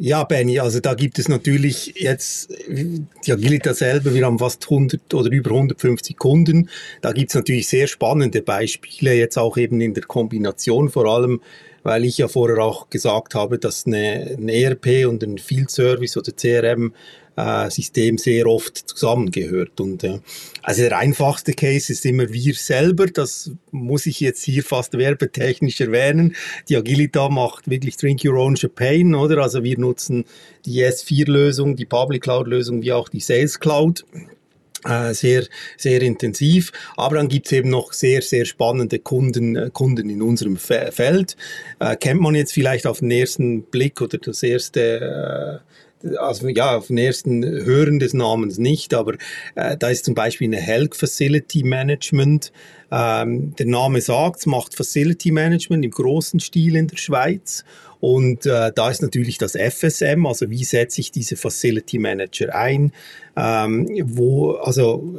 Ja, 0.01 0.23
Benny, 0.23 0.61
also 0.61 0.79
da 0.79 0.95
gibt 0.95 1.19
es 1.19 1.29
natürlich 1.29 1.95
jetzt 1.97 2.51
die 2.71 3.33
Agilita 3.33 3.75
selber, 3.75 4.15
wir 4.15 4.25
haben 4.27 4.39
fast 4.39 4.65
100 4.65 5.13
oder 5.13 5.29
über 5.33 5.51
150 5.51 6.17
Kunden. 6.17 6.71
Da 7.01 7.11
gibt 7.11 7.31
es 7.31 7.35
natürlich 7.35 7.67
sehr 7.67 7.89
spannende 7.89 8.41
Beispiele, 8.41 9.15
jetzt 9.15 9.37
auch 9.37 9.57
eben 9.57 9.81
in 9.81 9.95
der 9.95 10.05
Kombination, 10.05 10.89
vor 10.89 11.07
allem 11.07 11.41
weil 11.83 12.05
ich 12.05 12.19
ja 12.19 12.29
vorher 12.29 12.59
auch 12.59 12.91
gesagt 12.91 13.35
habe, 13.35 13.59
dass 13.59 13.87
eine, 13.87 14.37
ein 14.37 14.49
ERP 14.49 15.07
und 15.09 15.23
ein 15.23 15.39
Field 15.39 15.71
Service 15.71 16.17
oder 16.17 16.33
CRM 16.33 16.93
äh, 17.39 17.71
System 17.71 18.19
sehr 18.19 18.47
oft 18.47 18.77
zusammengehört. 18.77 19.81
Und 19.81 20.03
äh, 20.03 20.19
also 20.63 20.83
der 20.83 20.99
einfachste 20.99 21.53
Case 21.53 21.93
ist 21.93 22.05
immer 22.05 22.33
wir 22.33 22.55
selber. 22.55 23.07
Das 23.07 23.53
muss 23.71 24.07
ich 24.07 24.21
jetzt 24.21 24.43
hier 24.43 24.65
fast 24.65 24.99
werbetechnisch 24.99 25.81
erwähnen. 25.81 26.35
Die 26.69 26.77
Agilita 26.77 27.29
macht 27.29 27.71
wirklich 27.71 27.97
Drink 27.97 28.25
Your 28.25 28.37
Own 28.37 28.57
Champagne, 28.57 29.17
oder? 29.17 29.39
Also 29.39 29.63
wir 29.63 29.79
nutzen 29.79 30.25
die 30.67 30.85
S4-Lösung, 30.85 31.77
die 31.77 31.87
Public 31.87 32.23
Cloud-Lösung 32.23 32.83
wie 32.83 32.93
auch 32.93 33.09
die 33.09 33.21
Sales 33.21 33.61
Cloud 33.61 34.05
äh, 34.85 35.15
sehr, 35.15 35.45
sehr 35.77 36.03
intensiv. 36.03 36.73
Aber 36.97 37.17
dann 37.17 37.29
gibt's 37.29 37.53
eben 37.53 37.71
noch 37.71 37.93
sehr, 37.93 38.23
sehr 38.23 38.45
spannende 38.45 38.99
Kunden, 38.99 39.57
äh, 39.57 39.71
Kunden 39.73 40.11
in 40.11 40.23
unserem 40.23 40.57
Feld. 40.57 41.37
Äh, 41.79 41.97
kennt 41.97 42.21
man 42.21 42.35
jetzt 42.35 42.53
vielleicht 42.53 42.87
auf 42.87 42.99
den 42.99 43.11
ersten 43.11 43.63
Blick 43.63 44.01
oder 44.01 44.19
das 44.19 44.43
erste 44.43 45.63
äh, 45.65 45.69
also 46.19 46.49
ja, 46.49 46.77
auf 46.77 46.89
den 46.89 46.99
ersten 46.99 47.45
Hören 47.45 47.99
des 47.99 48.15
Namens 48.15 48.59
nicht, 48.59 48.95
aber 48.95 49.15
äh, 49.55 49.77
da 49.77 49.89
ist 49.89 50.05
zum 50.05 50.15
Beispiel 50.15 50.49
eine 50.49 50.59
Health 50.61 50.95
Facility 50.95 51.65
Management. 51.65 52.53
Ähm, 52.91 53.55
der 53.57 53.67
Name 53.67 54.01
sagt, 54.01 54.47
macht 54.47 54.75
Facility 54.75 55.31
Management 55.31 55.85
im 55.85 55.91
großen 55.91 56.41
Stil 56.41 56.77
in 56.77 56.89
der 56.89 56.97
Schweiz. 56.97 57.65
Und 58.01 58.47
äh, 58.47 58.71
da 58.73 58.91
ist 58.91 59.03
natürlich 59.03 59.39
das 59.39 59.57
FSM, 59.57 60.25
also 60.25 60.51
wie 60.51 60.63
setze 60.63 61.01
ich 61.01 61.11
diese 61.11 61.37
Facility 61.37 61.99
Manager 61.99 62.55
ein, 62.55 62.93
ähm, 63.37 63.89
wo, 64.05 64.53
also 64.53 65.19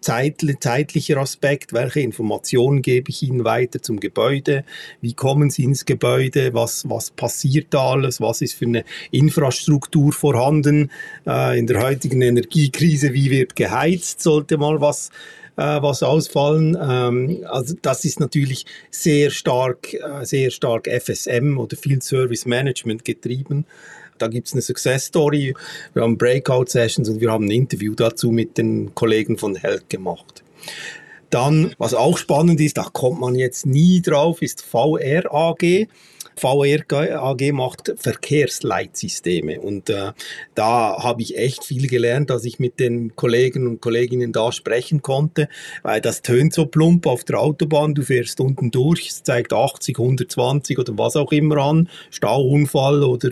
zeit, 0.00 0.44
zeitlicher 0.60 1.18
Aspekt, 1.18 1.72
welche 1.72 2.00
Informationen 2.00 2.82
gebe 2.82 3.10
ich 3.10 3.22
Ihnen 3.22 3.44
weiter 3.44 3.80
zum 3.80 4.00
Gebäude, 4.00 4.64
wie 5.00 5.12
kommen 5.12 5.50
Sie 5.50 5.64
ins 5.64 5.84
Gebäude, 5.84 6.52
was, 6.52 6.88
was 6.88 7.10
passiert 7.10 7.68
da 7.70 7.92
alles, 7.92 8.20
was 8.20 8.42
ist 8.42 8.54
für 8.54 8.66
eine 8.66 8.84
Infrastruktur 9.12 10.12
vorhanden? 10.12 10.90
Äh, 11.26 11.58
in 11.58 11.68
der 11.68 11.80
heutigen 11.80 12.22
Energiekrise, 12.22 13.12
wie 13.12 13.30
wird 13.30 13.54
geheizt, 13.54 14.20
sollte 14.20 14.58
mal 14.58 14.80
was 14.80 15.10
äh, 15.56 15.82
was 15.82 16.02
ausfallen. 16.02 16.76
Ähm, 16.80 17.44
also 17.48 17.74
das 17.82 18.04
ist 18.04 18.20
natürlich 18.20 18.66
sehr 18.90 19.30
stark, 19.30 19.94
äh, 19.94 20.24
sehr 20.24 20.50
stark 20.50 20.88
FSM 20.88 21.58
oder 21.58 21.76
Field 21.76 22.02
Service 22.02 22.46
Management 22.46 23.04
getrieben. 23.04 23.66
Da 24.18 24.28
gibt 24.28 24.46
es 24.46 24.54
eine 24.54 24.62
Success 24.62 25.06
Story. 25.06 25.54
Wir 25.92 26.02
haben 26.02 26.16
Breakout 26.16 26.66
Sessions 26.68 27.08
und 27.08 27.20
wir 27.20 27.30
haben 27.30 27.46
ein 27.46 27.50
Interview 27.50 27.94
dazu 27.94 28.30
mit 28.30 28.56
den 28.56 28.94
Kollegen 28.94 29.36
von 29.36 29.56
Health 29.56 29.90
gemacht. 29.90 30.42
Dann, 31.30 31.74
was 31.78 31.92
auch 31.92 32.16
spannend 32.16 32.60
ist, 32.60 32.78
da 32.78 32.84
kommt 32.84 33.20
man 33.20 33.34
jetzt 33.34 33.66
nie 33.66 34.00
drauf, 34.00 34.42
ist 34.42 34.62
VR 34.62 35.32
AG. 35.32 35.88
VR 36.38 36.84
AG 36.90 37.52
macht 37.52 37.94
Verkehrsleitsysteme 37.96 39.60
und 39.60 39.88
äh, 39.90 40.12
da 40.54 41.02
habe 41.02 41.22
ich 41.22 41.38
echt 41.38 41.64
viel 41.64 41.88
gelernt, 41.88 42.30
dass 42.30 42.44
ich 42.44 42.58
mit 42.58 42.78
den 42.78 43.16
Kollegen 43.16 43.66
und 43.66 43.80
Kolleginnen 43.80 44.32
da 44.32 44.52
sprechen 44.52 45.02
konnte, 45.02 45.48
weil 45.82 46.00
das 46.00 46.22
tönt 46.22 46.52
so 46.52 46.66
plump 46.66 47.06
auf 47.06 47.24
der 47.24 47.40
Autobahn, 47.40 47.94
du 47.94 48.02
fährst 48.02 48.40
unten 48.40 48.70
durch, 48.70 49.08
es 49.08 49.22
zeigt 49.22 49.52
80, 49.52 49.98
120 49.98 50.78
oder 50.78 50.98
was 50.98 51.16
auch 51.16 51.32
immer 51.32 51.56
an, 51.58 51.88
Stauunfall 52.10 53.02
oder 53.02 53.30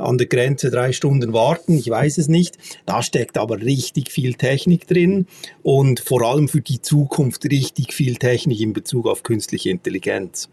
an 0.00 0.18
der 0.18 0.26
Grenze 0.26 0.70
drei 0.70 0.92
Stunden 0.92 1.32
warten, 1.32 1.76
ich 1.76 1.88
weiß 1.88 2.18
es 2.18 2.28
nicht. 2.28 2.56
Da 2.86 3.02
steckt 3.02 3.38
aber 3.38 3.60
richtig 3.60 4.10
viel 4.10 4.34
Technik 4.34 4.86
drin 4.86 5.26
und 5.62 6.00
vor 6.00 6.22
allem 6.22 6.48
für 6.48 6.60
die 6.60 6.80
Zukunft 6.80 7.44
richtig 7.44 7.92
viel 7.92 8.16
Technik 8.16 8.60
in 8.60 8.72
Bezug 8.72 9.06
auf 9.06 9.22
künstliche 9.22 9.70
Intelligenz. 9.70 10.48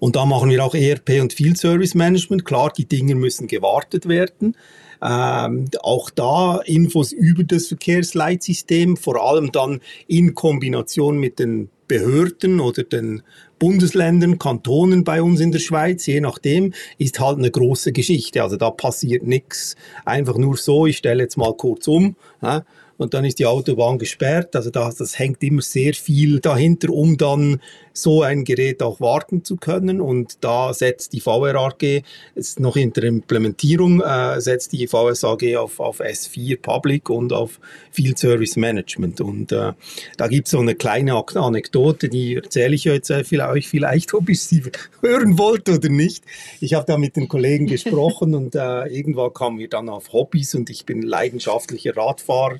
Und 0.00 0.16
da 0.16 0.24
machen 0.24 0.50
wir 0.50 0.64
auch 0.64 0.74
ERP 0.74 1.20
und 1.20 1.32
Field 1.32 1.58
Service 1.58 1.94
Management. 1.94 2.44
Klar, 2.44 2.72
die 2.76 2.86
Dinge 2.86 3.14
müssen 3.14 3.46
gewartet 3.46 4.08
werden. 4.08 4.56
Ähm, 5.04 5.64
auch 5.80 6.10
da 6.10 6.60
Infos 6.64 7.10
über 7.10 7.42
das 7.42 7.66
Verkehrsleitsystem, 7.66 8.96
vor 8.96 9.20
allem 9.20 9.50
dann 9.50 9.80
in 10.06 10.34
Kombination 10.34 11.18
mit 11.18 11.40
den 11.40 11.70
Behörden 11.88 12.60
oder 12.60 12.84
den 12.84 13.22
Bundesländern, 13.58 14.38
Kantonen 14.38 15.04
bei 15.04 15.20
uns 15.22 15.40
in 15.40 15.52
der 15.52 15.58
Schweiz, 15.58 16.06
je 16.06 16.20
nachdem, 16.20 16.72
ist 16.98 17.20
halt 17.20 17.38
eine 17.38 17.50
große 17.50 17.92
Geschichte. 17.92 18.42
Also 18.42 18.56
da 18.56 18.70
passiert 18.70 19.24
nichts 19.24 19.76
einfach 20.04 20.36
nur 20.36 20.56
so, 20.56 20.86
ich 20.86 20.96
stelle 20.96 21.24
jetzt 21.24 21.36
mal 21.36 21.54
kurz 21.56 21.88
um. 21.88 22.16
Ja, 22.40 22.64
und 22.96 23.14
dann 23.14 23.24
ist 23.24 23.38
die 23.38 23.46
Autobahn 23.46 23.98
gesperrt. 23.98 24.54
Also 24.56 24.70
das, 24.70 24.96
das 24.96 25.18
hängt 25.18 25.42
immer 25.42 25.62
sehr 25.62 25.94
viel 25.94 26.40
dahinter, 26.40 26.90
um 26.90 27.16
dann 27.16 27.60
so 27.92 28.22
ein 28.22 28.44
Gerät 28.44 28.82
auch 28.82 29.00
warten 29.00 29.44
zu 29.44 29.56
können. 29.56 30.00
Und 30.00 30.38
da 30.42 30.72
setzt 30.72 31.12
die 31.12 31.20
VRAG, 31.20 32.02
ist 32.34 32.60
noch 32.60 32.76
in 32.76 32.92
der 32.92 33.04
Implementierung, 33.04 34.00
äh, 34.00 34.40
setzt 34.40 34.72
die 34.72 34.86
VSAG 34.86 35.56
auf, 35.56 35.80
auf 35.80 36.00
S4 36.00 36.60
Public 36.60 37.10
und 37.10 37.32
auf 37.32 37.60
Field 37.90 38.18
Service 38.18 38.56
Management. 38.56 39.20
Und 39.20 39.52
äh, 39.52 39.72
da 40.16 40.28
gibt 40.28 40.46
es 40.48 40.52
so 40.52 40.58
eine 40.58 40.74
kleine 40.74 41.22
Anekdote, 41.34 42.08
die 42.08 42.36
erzähle 42.36 42.74
ich 42.74 42.86
äh, 42.86 43.00
euch 43.42 43.68
vielleicht, 43.68 44.14
ob 44.14 44.28
ich 44.28 44.42
sie 44.42 44.62
hören 45.00 45.38
wollte 45.38 45.74
oder 45.74 45.88
nicht. 45.88 46.24
Ich 46.60 46.74
habe 46.74 46.86
da 46.86 46.98
mit 46.98 47.16
den 47.16 47.28
Kollegen 47.28 47.66
gesprochen 47.66 48.34
und 48.34 48.54
äh, 48.54 48.86
irgendwann 48.86 49.32
kamen 49.32 49.58
wir 49.58 49.68
dann 49.68 49.88
auf 49.88 50.12
Hobbys 50.12 50.54
und 50.54 50.70
ich 50.70 50.86
bin 50.86 51.02
leidenschaftlicher 51.02 51.96
Radfahrer. 51.96 52.58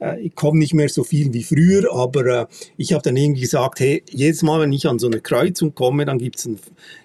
Äh, 0.00 0.20
ich 0.20 0.34
komme 0.34 0.58
nicht 0.58 0.74
mehr 0.74 0.88
so 0.88 1.04
viel 1.04 1.32
wie 1.32 1.42
früher, 1.42 1.92
aber 1.92 2.26
äh, 2.26 2.46
ich 2.76 2.92
habe 2.92 3.02
dann 3.02 3.16
irgendwie 3.16 3.42
gesagt, 3.42 3.80
hey, 3.80 4.02
jedes 4.10 4.42
Mal, 4.42 4.60
wenn 4.60 4.72
ich 4.72 4.86
an 4.86 4.98
so 4.98 5.06
eine 5.06 5.20
Kreuzung 5.20 5.74
komme, 5.74 6.04
dann 6.04 6.18
gibt 6.18 6.38
es 6.38 6.46
einen, 6.46 6.60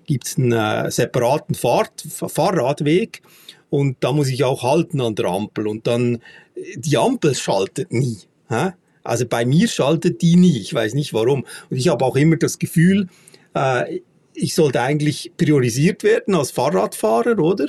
gibt's 0.06 0.38
einen 0.38 0.52
äh, 0.52 0.92
separaten 0.92 1.56
Fahrt, 1.56 2.02
Fahrradweg 2.02 3.22
und 3.70 3.98
da 4.00 4.12
muss 4.12 4.30
ich 4.30 4.44
auch 4.44 4.64
halten 4.64 5.02
an 5.02 5.16
der 5.16 5.26
Ampel 5.26 5.68
und 5.68 5.88
dann, 5.88 6.16
äh, 6.56 6.78
die 6.78 6.98
Ampel 6.98 7.36
schaltet 7.36 7.92
nie. 7.92 8.18
Hä? 8.50 8.72
Also 9.04 9.26
bei 9.26 9.46
mir 9.46 9.68
schaltet 9.68 10.22
die 10.22 10.36
nie, 10.36 10.60
ich 10.60 10.74
weiß 10.74 10.94
nicht 10.94 11.14
warum. 11.14 11.46
Und 11.70 11.78
ich 11.78 11.88
habe 11.88 12.06
auch 12.06 12.16
immer 12.16 12.38
das 12.38 12.60
Gefühl, 12.60 13.08
äh, 13.56 14.02
ich 14.34 14.56
sollte 14.56 14.82
eigentlich 14.82 15.32
priorisiert 15.38 16.04
werden 16.04 16.36
als 16.36 16.52
Fahrradfahrer, 16.52 17.40
oder? 17.40 17.66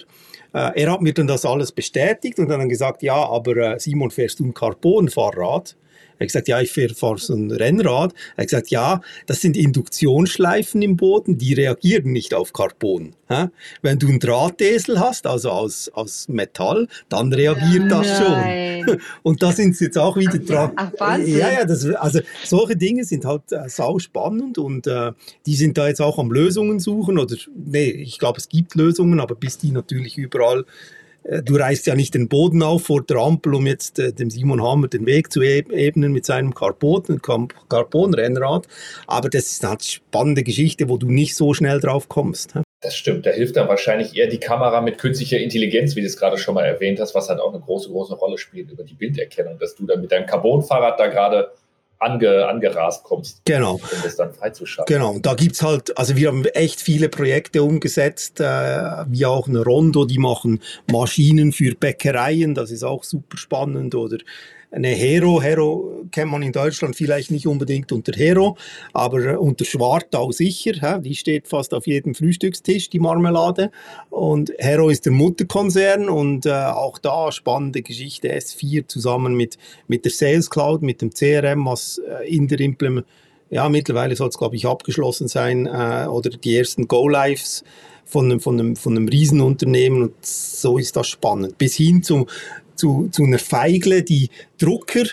Äh, 0.53 0.83
er 0.83 0.93
hat 0.93 1.01
mir 1.01 1.15
dann 1.15 1.27
das 1.27 1.45
alles 1.45 1.73
bestätigt 1.73 2.39
und 2.39 2.49
dann 2.49 2.69
gesagt, 2.69 3.03
ja, 3.03 3.15
aber 3.15 3.57
äh, 3.57 3.81
Simon, 3.81 4.11
fährst 4.11 4.41
du 4.41 4.47
ein 4.47 4.55
Carbon-Fahrrad? 4.55 5.77
Er 6.21 6.25
hat 6.25 6.29
gesagt, 6.29 6.49
ja, 6.49 6.61
ich 6.61 6.71
fahre 6.71 7.17
so 7.17 7.35
ein 7.35 7.51
Rennrad. 7.51 8.13
Er 8.37 8.43
hat 8.43 8.51
gesagt, 8.51 8.71
ja, 8.71 9.01
das 9.25 9.41
sind 9.41 9.57
Induktionsschleifen 9.57 10.83
im 10.83 10.99
Boden, 10.99 11.39
die 11.39 11.55
reagieren 11.55 12.13
nicht 12.13 12.35
auf 12.35 12.53
Carbon. 12.53 13.15
Wenn 13.81 13.99
du 13.99 14.09
einen 14.09 14.21
Drahtesel 14.21 15.01
hast, 15.01 15.27
also 15.27 15.51
aus, 15.51 15.89
aus 15.89 16.29
Metall, 16.29 16.89
dann 17.09 17.33
reagiert 17.33 17.91
das 17.91 18.21
Nein. 18.21 18.85
schon. 18.85 19.01
Und 19.23 19.43
da 19.43 19.53
sind 19.53 19.77
sie 19.77 19.87
jetzt 19.87 19.97
auch 19.97 20.17
wieder 20.17 20.39
dran. 20.39 20.73
Ach, 20.77 20.93
Wahnsinn. 20.99 21.39
Ja, 21.39 21.53
ja, 21.53 21.65
das, 21.65 21.87
also 21.87 22.21
solche 22.45 22.77
Dinge 22.77 23.05
sind 23.05 23.25
halt 23.25 23.51
äh, 23.53 23.69
sau 23.69 23.99
spannend 23.99 24.59
und 24.59 24.87
äh, 24.87 25.13
die 25.47 25.55
sind 25.55 25.79
da 25.79 25.89
jetzt 25.89 26.01
auch 26.01 26.19
am 26.19 26.33
Lösungen 26.33 26.81
suchen 26.81 27.19
oder 27.19 27.37
nee, 27.55 27.91
ich 27.91 28.19
glaube, 28.19 28.39
es 28.39 28.49
gibt 28.49 28.75
Lösungen, 28.75 29.21
aber 29.21 29.35
bis 29.35 29.59
die 29.59 29.71
natürlich 29.71 30.19
überall 30.19 30.65
Du 31.45 31.57
reißt 31.57 31.87
ja 31.87 31.95
nicht 31.95 32.15
den 32.15 32.29
Boden 32.29 32.63
auf 32.63 32.85
vor 32.85 33.03
der 33.03 33.19
Ampel, 33.19 33.55
um 33.55 33.67
jetzt 33.67 33.99
äh, 33.99 34.13
dem 34.13 34.31
Simon 34.31 34.63
Hammer 34.63 34.89
den 34.89 35.07
Weg 35.07 35.33
zu 35.33 35.43
ebnen 35.43 36.13
mit 36.13 36.25
seinem 36.25 36.55
Carbon, 36.55 37.21
Carbon-Rennrad. 37.69 38.67
Aber 39.07 39.29
das 39.29 39.53
ist 39.53 39.65
eine 39.65 39.79
spannende 39.81 40.43
Geschichte, 40.43 40.89
wo 40.89 40.97
du 40.97 41.11
nicht 41.11 41.37
so 41.37 41.53
schnell 41.53 41.79
drauf 41.79 42.09
kommst. 42.09 42.55
Das 42.81 42.97
stimmt. 42.97 43.27
Da 43.27 43.31
hilft 43.31 43.57
dann 43.57 43.69
wahrscheinlich 43.69 44.17
eher 44.17 44.27
die 44.27 44.39
Kamera 44.39 44.81
mit 44.81 44.97
künstlicher 44.97 45.39
Intelligenz, 45.39 45.97
wie 45.97 46.01
du 46.01 46.07
es 46.07 46.17
gerade 46.17 46.39
schon 46.39 46.55
mal 46.55 46.65
erwähnt 46.65 46.99
hast, 46.99 47.15
was 47.15 47.29
halt 47.29 47.39
auch 47.39 47.53
eine 47.53 47.63
große, 47.63 47.91
große 47.91 48.15
Rolle 48.15 48.39
spielt 48.39 48.71
über 48.71 48.85
die 48.85 48.95
Bilderkennung, 48.95 49.59
dass 49.59 49.75
du 49.75 49.87
dann 49.87 50.01
mit 50.01 50.13
deinem 50.13 50.27
Carbon-Fahrrad 50.27 50.99
da 50.99 51.09
gerade 51.09 51.51
ange, 52.01 52.47
angerast 52.47 53.05
kommst. 53.05 53.43
Genau. 53.45 53.75
Um 53.75 53.81
das 54.03 54.17
dann 54.17 54.33
freizuschalten. 54.33 54.93
Genau. 54.93 55.13
Und 55.13 55.27
da 55.27 55.35
gibt 55.35 55.55
es 55.55 55.63
halt, 55.63 55.97
also 55.97 56.17
wir 56.17 56.29
haben 56.29 56.45
echt 56.47 56.81
viele 56.81 57.09
Projekte 57.09 57.63
umgesetzt, 57.63 58.41
äh, 58.41 58.45
wie 59.07 59.27
auch 59.27 59.47
eine 59.47 59.63
Rondo, 59.63 60.05
die 60.05 60.19
machen 60.19 60.61
Maschinen 60.91 61.53
für 61.53 61.75
Bäckereien, 61.75 62.55
das 62.55 62.71
ist 62.71 62.83
auch 62.83 63.05
super 63.05 63.37
spannend 63.37 63.95
oder 63.95 64.19
eine 64.71 64.89
Hero. 64.89 65.43
Hero 65.43 66.05
kennt 66.11 66.31
man 66.31 66.43
in 66.43 66.53
Deutschland 66.53 66.97
vielleicht 66.97 67.31
nicht 67.31 67.47
unbedingt 67.47 67.93
unter 67.93 68.13
Hero, 68.13 68.57
aber 68.93 69.41
unter 69.41 69.65
Schwartau 69.65 70.33
sicher. 70.33 70.99
Die 70.99 71.15
steht 71.15 71.49
fast 71.49 71.75
auf 71.75 71.87
jedem 71.87 72.15
Frühstückstisch, 72.15 72.91
die 72.91 73.01
Marmelade. 73.01 73.71
Und 74.11 74.53
Hero 74.59 74.89
ist 74.89 75.07
der 75.07 75.13
Mutterkonzern 75.13 76.09
und 76.09 76.47
äh, 76.47 76.51
auch 76.51 76.99
da 76.99 77.33
spannende 77.33 77.83
Geschichte. 77.83 78.33
S4 78.33 78.87
zusammen 78.87 79.35
mit, 79.35 79.59
mit 79.89 80.05
der 80.05 80.13
Sales 80.13 80.51
Cloud, 80.51 80.83
mit 80.83 81.03
dem 81.03 81.11
CRM, 81.11 81.67
was 81.67 81.99
äh, 81.99 82.29
in 82.29 82.49
der 82.49 82.61
Implementation 82.61 83.21
ja, 83.51 83.69
mittlerweile 83.69 84.15
soll 84.17 84.29
es, 84.29 84.39
glaube 84.39 84.57
ich, 84.57 84.67
abgeschlossen 84.67 85.29
sein 85.29 85.67
äh, 85.67 86.07
oder 86.09 86.31
die 86.31 86.57
ersten 86.57 86.87
Go-Lives 86.87 87.65
von, 88.05 88.41
von, 88.41 88.59
einem, 88.59 88.77
von 88.77 88.97
einem 88.97 89.09
Riesenunternehmen 89.09 90.03
und 90.03 90.15
so 90.25 90.79
ist 90.79 90.97
das 90.97 91.09
spannend. 91.09 91.59
Bis 91.59 91.75
hin 91.75 92.03
zu 92.03 92.27
zu, 92.81 93.09
zu 93.13 93.25
einer 93.25 93.39
Feigle, 93.39 94.03
die 94.03 94.31
Drucker, 94.59 95.05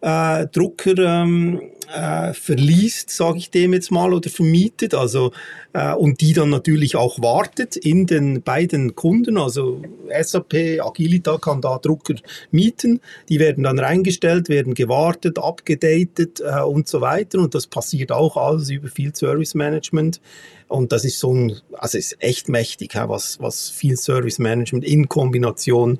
äh, 0.00 0.46
Drucker 0.46 0.96
ähm, 0.98 1.60
äh, 1.92 2.32
verliest, 2.32 3.10
sage 3.10 3.38
ich 3.38 3.50
dem 3.50 3.72
jetzt 3.72 3.90
mal, 3.90 4.12
oder 4.12 4.30
vermietet, 4.30 4.94
also 4.94 5.32
äh, 5.72 5.92
und 5.92 6.20
die 6.20 6.32
dann 6.32 6.50
natürlich 6.50 6.96
auch 6.96 7.20
wartet 7.20 7.76
in 7.76 8.06
den 8.06 8.42
beiden 8.42 8.94
Kunden, 8.94 9.38
also 9.38 9.82
SAP, 10.20 10.80
Agilita 10.80 11.38
kann 11.38 11.60
da 11.60 11.78
Drucker 11.78 12.14
mieten, 12.50 13.00
die 13.28 13.38
werden 13.38 13.64
dann 13.64 13.78
reingestellt, 13.78 14.48
werden 14.48 14.74
gewartet, 14.74 15.38
abgedatet 15.38 16.40
äh, 16.40 16.62
und 16.62 16.88
so 16.88 17.00
weiter. 17.00 17.38
Und 17.38 17.54
das 17.54 17.66
passiert 17.66 18.12
auch 18.12 18.36
alles 18.36 18.70
über 18.70 18.88
Field 18.88 19.16
Service 19.16 19.54
Management 19.54 20.20
und 20.68 20.92
das 20.92 21.04
ist 21.04 21.18
so 21.18 21.32
ein, 21.32 21.60
also 21.72 21.98
ist 21.98 22.22
echt 22.22 22.48
mächtig, 22.48 22.94
was, 22.94 23.40
was 23.40 23.70
viel 23.70 23.96
Service 23.96 24.38
Management 24.38 24.84
in 24.84 25.08
Kombination 25.08 25.98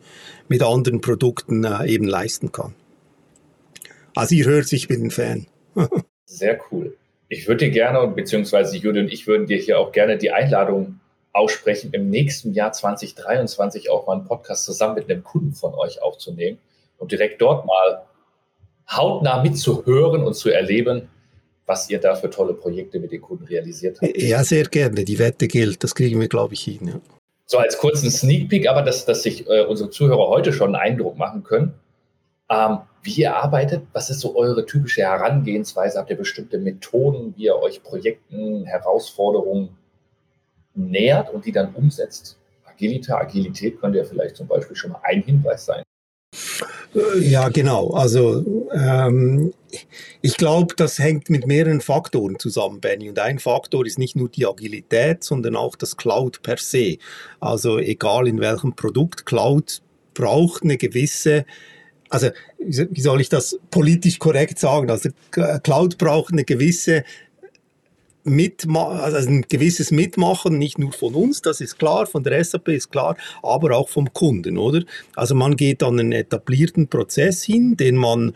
mit 0.48 0.62
anderen 0.62 1.00
Produkten 1.00 1.64
äh, 1.64 1.86
eben 1.86 2.06
leisten 2.06 2.52
kann. 2.52 2.74
Also 4.14 4.34
ihr 4.34 4.46
hört, 4.46 4.72
ich 4.72 4.88
bin 4.88 5.04
ein 5.04 5.10
Fan. 5.10 5.46
Sehr 6.24 6.58
cool. 6.70 6.96
Ich 7.28 7.46
würde 7.46 7.66
dir 7.66 7.70
gerne, 7.70 8.06
beziehungsweise 8.08 8.76
Jude 8.76 9.00
und 9.00 9.12
ich 9.12 9.26
würden 9.26 9.46
dir 9.46 9.58
hier 9.58 9.78
auch 9.78 9.92
gerne 9.92 10.16
die 10.16 10.30
Einladung 10.30 11.00
aussprechen, 11.32 11.92
im 11.92 12.08
nächsten 12.08 12.52
Jahr 12.54 12.72
2023 12.72 13.90
auch 13.90 14.06
mal 14.06 14.14
einen 14.14 14.24
Podcast 14.24 14.64
zusammen 14.64 14.94
mit 14.94 15.10
einem 15.10 15.22
Kunden 15.22 15.52
von 15.52 15.74
euch 15.74 16.02
aufzunehmen 16.02 16.58
und 16.98 17.12
direkt 17.12 17.40
dort 17.42 17.66
mal 17.66 18.06
hautnah 18.90 19.42
mitzuhören 19.42 20.24
und 20.24 20.34
zu 20.34 20.50
erleben, 20.50 21.08
was 21.66 21.90
ihr 21.90 21.98
da 21.98 22.14
für 22.14 22.30
tolle 22.30 22.54
Projekte 22.54 23.00
mit 23.00 23.12
den 23.12 23.20
Kunden 23.20 23.44
realisiert 23.44 24.00
habt. 24.00 24.16
Ja, 24.16 24.44
sehr 24.44 24.64
gerne. 24.64 25.04
Die 25.04 25.18
Wette 25.18 25.48
gilt. 25.48 25.82
Das 25.82 25.94
kriegen 25.94 26.20
wir, 26.20 26.28
glaube 26.28 26.54
ich, 26.54 26.62
hin. 26.62 26.86
Ja. 26.86 27.00
So 27.46 27.58
als 27.58 27.78
kurzen 27.78 28.10
Sneak 28.10 28.48
Peek, 28.48 28.68
aber 28.68 28.82
dass, 28.82 29.04
dass 29.04 29.22
sich 29.22 29.48
äh, 29.48 29.64
unsere 29.64 29.90
Zuhörer 29.90 30.28
heute 30.28 30.52
schon 30.52 30.74
einen 30.74 30.92
Eindruck 30.92 31.16
machen 31.16 31.42
können. 31.44 31.74
Ähm, 32.48 32.78
wie 33.02 33.20
ihr 33.20 33.36
arbeitet, 33.36 33.82
was 33.92 34.10
ist 34.10 34.20
so 34.20 34.36
eure 34.36 34.66
typische 34.66 35.02
Herangehensweise? 35.02 35.98
Habt 35.98 36.10
ihr 36.10 36.16
bestimmte 36.16 36.58
Methoden, 36.58 37.34
wie 37.36 37.44
ihr 37.44 37.56
euch 37.56 37.82
Projekten, 37.82 38.64
Herausforderungen 38.64 39.76
nähert 40.74 41.32
und 41.32 41.44
die 41.44 41.52
dann 41.52 41.74
umsetzt? 41.74 42.36
Agilität, 42.64 43.14
Agilität 43.14 43.80
könnte 43.80 43.98
ja 43.98 44.04
vielleicht 44.04 44.36
zum 44.36 44.46
Beispiel 44.46 44.76
schon 44.76 44.92
mal 44.92 45.00
ein 45.04 45.22
Hinweis 45.22 45.66
sein. 45.66 45.82
Ja, 47.20 47.48
genau. 47.48 47.90
Also 47.90 48.44
ähm, 48.72 49.52
ich 50.22 50.36
glaube, 50.36 50.74
das 50.76 50.98
hängt 50.98 51.28
mit 51.30 51.46
mehreren 51.46 51.80
Faktoren 51.80 52.38
zusammen, 52.38 52.80
Benny. 52.80 53.08
Und 53.08 53.18
ein 53.18 53.38
Faktor 53.38 53.84
ist 53.86 53.98
nicht 53.98 54.16
nur 54.16 54.28
die 54.28 54.46
Agilität, 54.46 55.22
sondern 55.22 55.56
auch 55.56 55.76
das 55.76 55.96
Cloud 55.96 56.42
per 56.42 56.56
se. 56.56 56.96
Also 57.40 57.78
egal 57.78 58.28
in 58.28 58.40
welchem 58.40 58.74
Produkt, 58.74 59.26
Cloud 59.26 59.82
braucht 60.14 60.62
eine 60.62 60.78
gewisse 60.78 61.44
also 62.08 62.28
wie 62.58 63.00
soll 63.00 63.20
ich 63.20 63.28
das 63.28 63.58
politisch 63.70 64.18
korrekt 64.18 64.58
sagen? 64.58 64.90
Also 64.90 65.10
Cloud 65.30 65.98
braucht 65.98 66.32
eine 66.32 66.44
gewisse 66.44 67.04
Mitma 68.26 69.00
also 69.00 69.28
ein 69.28 69.42
gewisses 69.48 69.90
Mitmachen, 69.90 70.58
nicht 70.58 70.78
nur 70.78 70.92
von 70.92 71.14
uns, 71.14 71.42
das 71.42 71.60
ist 71.60 71.78
klar, 71.78 72.06
von 72.06 72.22
der 72.22 72.42
SAP 72.44 72.68
ist 72.68 72.90
klar, 72.90 73.16
aber 73.42 73.76
auch 73.76 73.88
vom 73.88 74.12
Kunden, 74.12 74.58
oder? 74.58 74.82
Also 75.14 75.34
man 75.34 75.56
geht 75.56 75.82
an 75.82 75.98
einen 75.98 76.12
etablierten 76.12 76.88
Prozess 76.88 77.42
hin, 77.42 77.76
den 77.76 77.96
man 77.96 78.34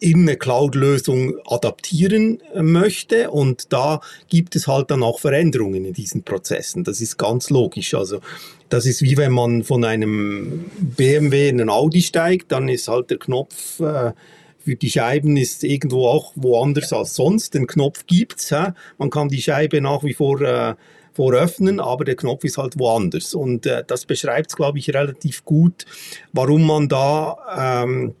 in 0.00 0.20
eine 0.20 0.36
Cloud-Lösung 0.36 1.34
adaptieren 1.46 2.40
möchte 2.54 3.30
und 3.30 3.72
da 3.72 4.00
gibt 4.28 4.54
es 4.56 4.66
halt 4.66 4.90
dann 4.90 5.02
auch 5.02 5.18
Veränderungen 5.18 5.84
in 5.84 5.92
diesen 5.92 6.22
Prozessen. 6.22 6.84
Das 6.84 7.00
ist 7.00 7.18
ganz 7.18 7.50
logisch. 7.50 7.94
Also 7.94 8.20
das 8.68 8.86
ist 8.86 9.02
wie 9.02 9.16
wenn 9.16 9.32
man 9.32 9.64
von 9.64 9.84
einem 9.84 10.70
BMW 10.78 11.48
in 11.48 11.60
einen 11.60 11.70
Audi 11.70 12.02
steigt, 12.02 12.52
dann 12.52 12.68
ist 12.68 12.88
halt 12.88 13.10
der 13.10 13.18
Knopf 13.18 13.80
äh, 13.80 14.12
für 14.68 14.76
die 14.76 14.90
Scheiben 14.90 15.38
ist 15.38 15.64
irgendwo 15.64 16.08
auch 16.08 16.32
woanders 16.34 16.92
als 16.92 17.14
sonst. 17.14 17.54
Den 17.54 17.66
Knopf 17.66 18.04
gibt's. 18.06 18.50
Hä? 18.50 18.72
Man 18.98 19.08
kann 19.08 19.30
die 19.30 19.40
Scheibe 19.40 19.80
nach 19.80 20.04
wie 20.04 20.12
vor 20.12 20.42
äh, 20.42 20.74
voröffnen, 21.14 21.80
aber 21.80 22.04
der 22.04 22.16
Knopf 22.16 22.44
ist 22.44 22.58
halt 22.58 22.78
woanders. 22.78 23.32
Und 23.32 23.64
äh, 23.64 23.82
das 23.86 24.04
beschreibt, 24.04 24.54
glaube 24.54 24.78
ich, 24.78 24.92
relativ 24.92 25.46
gut, 25.46 25.86
warum 26.34 26.66
man 26.66 26.86
da 26.86 27.82
ähm, 27.82 28.14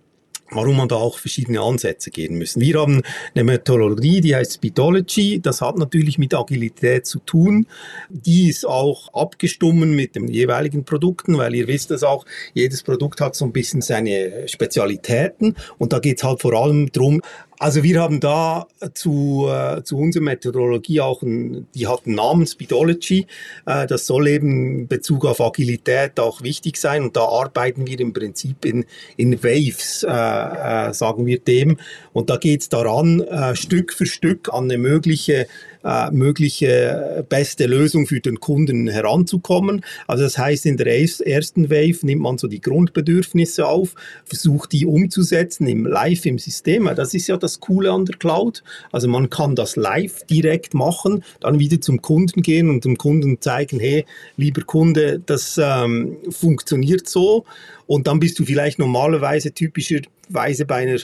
warum 0.50 0.76
man 0.76 0.88
da 0.88 0.96
auch 0.96 1.18
verschiedene 1.18 1.60
Ansätze 1.60 2.10
gehen 2.10 2.36
müssen. 2.36 2.60
Wir 2.60 2.80
haben 2.80 3.02
eine 3.34 3.44
Methodologie, 3.44 4.20
die 4.20 4.34
heißt 4.34 4.54
Speedology. 4.54 5.40
Das 5.40 5.60
hat 5.60 5.76
natürlich 5.76 6.18
mit 6.18 6.34
Agilität 6.34 7.06
zu 7.06 7.18
tun. 7.20 7.66
Die 8.08 8.48
ist 8.48 8.66
auch 8.66 9.12
abgestimmt 9.14 9.68
mit 9.68 10.16
den 10.16 10.28
jeweiligen 10.28 10.84
Produkten, 10.84 11.36
weil 11.36 11.54
ihr 11.54 11.66
wisst 11.66 11.90
das 11.90 12.02
auch, 12.02 12.24
jedes 12.54 12.82
Produkt 12.82 13.20
hat 13.20 13.34
so 13.34 13.44
ein 13.44 13.52
bisschen 13.52 13.82
seine 13.82 14.48
Spezialitäten 14.48 15.56
und 15.78 15.92
da 15.92 15.98
geht 15.98 16.18
es 16.18 16.24
halt 16.24 16.40
vor 16.40 16.54
allem 16.54 16.90
darum, 16.92 17.20
also 17.58 17.82
wir 17.82 18.00
haben 18.00 18.20
da 18.20 18.66
zu, 18.94 19.48
äh, 19.50 19.82
zu 19.82 19.98
unserer 19.98 20.22
Methodologie 20.22 21.00
auch, 21.00 21.22
ein, 21.22 21.66
die 21.74 21.86
hat 21.88 22.06
einen 22.06 22.14
Namen, 22.14 22.46
Speedology. 22.46 23.26
Äh, 23.66 23.86
das 23.86 24.06
soll 24.06 24.28
eben 24.28 24.80
in 24.80 24.88
Bezug 24.88 25.24
auf 25.24 25.40
Agilität 25.40 26.20
auch 26.20 26.42
wichtig 26.42 26.76
sein 26.76 27.02
und 27.02 27.16
da 27.16 27.24
arbeiten 27.24 27.86
wir 27.86 27.98
im 27.98 28.12
Prinzip 28.12 28.64
in, 28.64 28.84
in 29.16 29.42
Waves, 29.42 30.04
äh, 30.04 30.88
äh, 30.88 30.94
sagen 30.94 31.26
wir 31.26 31.40
dem. 31.40 31.78
Und 32.12 32.30
da 32.30 32.36
geht 32.36 32.62
es 32.62 32.68
daran, 32.68 33.20
äh, 33.20 33.56
Stück 33.56 33.92
für 33.92 34.06
Stück 34.06 34.52
an 34.52 34.64
eine 34.64 34.78
mögliche 34.78 35.48
äh, 35.84 36.10
mögliche 36.10 37.24
beste 37.28 37.66
Lösung 37.66 38.06
für 38.06 38.20
den 38.20 38.40
Kunden 38.40 38.88
heranzukommen. 38.88 39.84
Also 40.06 40.24
das 40.24 40.38
heißt, 40.38 40.66
in 40.66 40.76
der 40.76 40.86
ersten 40.88 41.70
Wave 41.70 41.98
nimmt 42.02 42.22
man 42.22 42.38
so 42.38 42.48
die 42.48 42.60
Grundbedürfnisse 42.60 43.66
auf, 43.66 43.94
versucht 44.24 44.72
die 44.72 44.86
umzusetzen 44.86 45.66
im 45.66 45.86
Live 45.86 46.26
im 46.26 46.38
System. 46.38 46.90
Das 46.96 47.14
ist 47.14 47.26
ja 47.28 47.36
das 47.36 47.60
Coole 47.60 47.92
an 47.92 48.04
der 48.04 48.16
Cloud. 48.16 48.62
Also 48.92 49.08
man 49.08 49.30
kann 49.30 49.54
das 49.54 49.76
live 49.76 50.24
direkt 50.24 50.74
machen, 50.74 51.22
dann 51.40 51.58
wieder 51.58 51.80
zum 51.80 52.02
Kunden 52.02 52.42
gehen 52.42 52.70
und 52.70 52.84
dem 52.84 52.98
Kunden 52.98 53.40
zeigen, 53.40 53.80
hey, 53.80 54.04
lieber 54.36 54.62
Kunde, 54.62 55.20
das 55.24 55.58
ähm, 55.62 56.16
funktioniert 56.30 57.08
so. 57.08 57.44
Und 57.86 58.06
dann 58.06 58.20
bist 58.20 58.38
du 58.38 58.44
vielleicht 58.44 58.78
normalerweise 58.78 59.52
typischerweise 59.52 60.66
bei 60.66 60.76
einer 60.76 60.98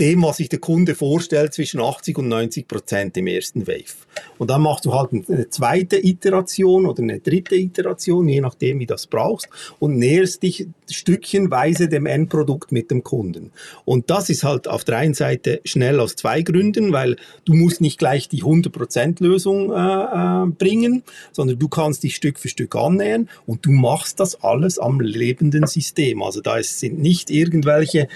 dem, 0.00 0.22
was 0.22 0.38
sich 0.38 0.48
der 0.48 0.58
Kunde 0.58 0.94
vorstellt, 0.94 1.54
zwischen 1.54 1.80
80 1.80 2.18
und 2.18 2.28
90 2.28 2.68
Prozent 2.68 3.16
im 3.16 3.26
ersten 3.26 3.66
Wave. 3.66 3.94
Und 4.38 4.50
dann 4.50 4.62
machst 4.62 4.84
du 4.84 4.94
halt 4.94 5.12
eine 5.12 5.48
zweite 5.50 6.04
Iteration 6.04 6.86
oder 6.86 7.02
eine 7.02 7.20
dritte 7.20 7.56
Iteration, 7.56 8.28
je 8.28 8.40
nachdem, 8.40 8.78
wie 8.80 8.86
du 8.86 8.94
das 8.94 9.06
brauchst, 9.06 9.48
und 9.78 9.98
näherst 9.98 10.42
dich 10.42 10.66
stückchenweise 10.90 11.88
dem 11.88 12.06
Endprodukt 12.06 12.72
mit 12.72 12.90
dem 12.90 13.02
Kunden. 13.02 13.52
Und 13.84 14.10
das 14.10 14.30
ist 14.30 14.44
halt 14.44 14.68
auf 14.68 14.84
der 14.84 14.98
einen 14.98 15.14
Seite 15.14 15.60
schnell 15.64 16.00
aus 16.00 16.16
zwei 16.16 16.42
Gründen, 16.42 16.92
weil 16.92 17.16
du 17.44 17.54
musst 17.54 17.80
nicht 17.80 17.98
gleich 17.98 18.28
die 18.28 18.42
100% 18.42 19.22
Lösung 19.22 19.72
äh, 19.72 19.76
äh, 19.76 20.46
bringen, 20.46 21.02
sondern 21.32 21.58
du 21.58 21.68
kannst 21.68 22.02
dich 22.02 22.16
Stück 22.16 22.38
für 22.38 22.48
Stück 22.48 22.74
annähern 22.76 23.28
und 23.46 23.66
du 23.66 23.72
machst 23.72 24.20
das 24.20 24.42
alles 24.42 24.78
am 24.78 25.00
lebenden 25.00 25.66
System. 25.66 26.22
Also 26.22 26.40
da 26.40 26.62
sind 26.62 26.98
nicht 26.98 27.30
irgendwelche 27.30 28.08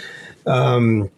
ähm, 0.47 1.09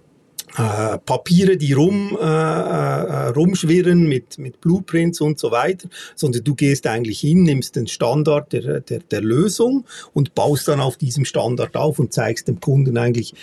äh, 0.57 0.98
Papiere, 0.98 1.57
die 1.57 1.72
rum, 1.72 2.16
äh, 2.20 2.24
äh, 2.24 3.28
rumschwirren 3.28 4.07
mit, 4.07 4.38
mit 4.38 4.61
Blueprints 4.61 5.20
und 5.20 5.38
so 5.38 5.50
weiter, 5.50 5.88
sondern 6.14 6.44
du 6.44 6.55
gehst 6.55 6.86
eigentlich 6.86 7.20
hin, 7.20 7.42
nimmst 7.42 7.76
den 7.76 7.86
Standard 7.86 8.53
der, 8.53 8.80
der, 8.80 9.00
der 9.00 9.20
Lösung 9.20 9.84
und 10.12 10.34
baust 10.34 10.68
dann 10.68 10.80
auf 10.80 10.96
diesem 10.96 11.24
Standard 11.24 11.76
auf 11.76 11.98
und 11.98 12.12
zeigst 12.12 12.48
dem 12.48 12.61
Kunden 12.61 12.98
eigentlich 12.98 13.34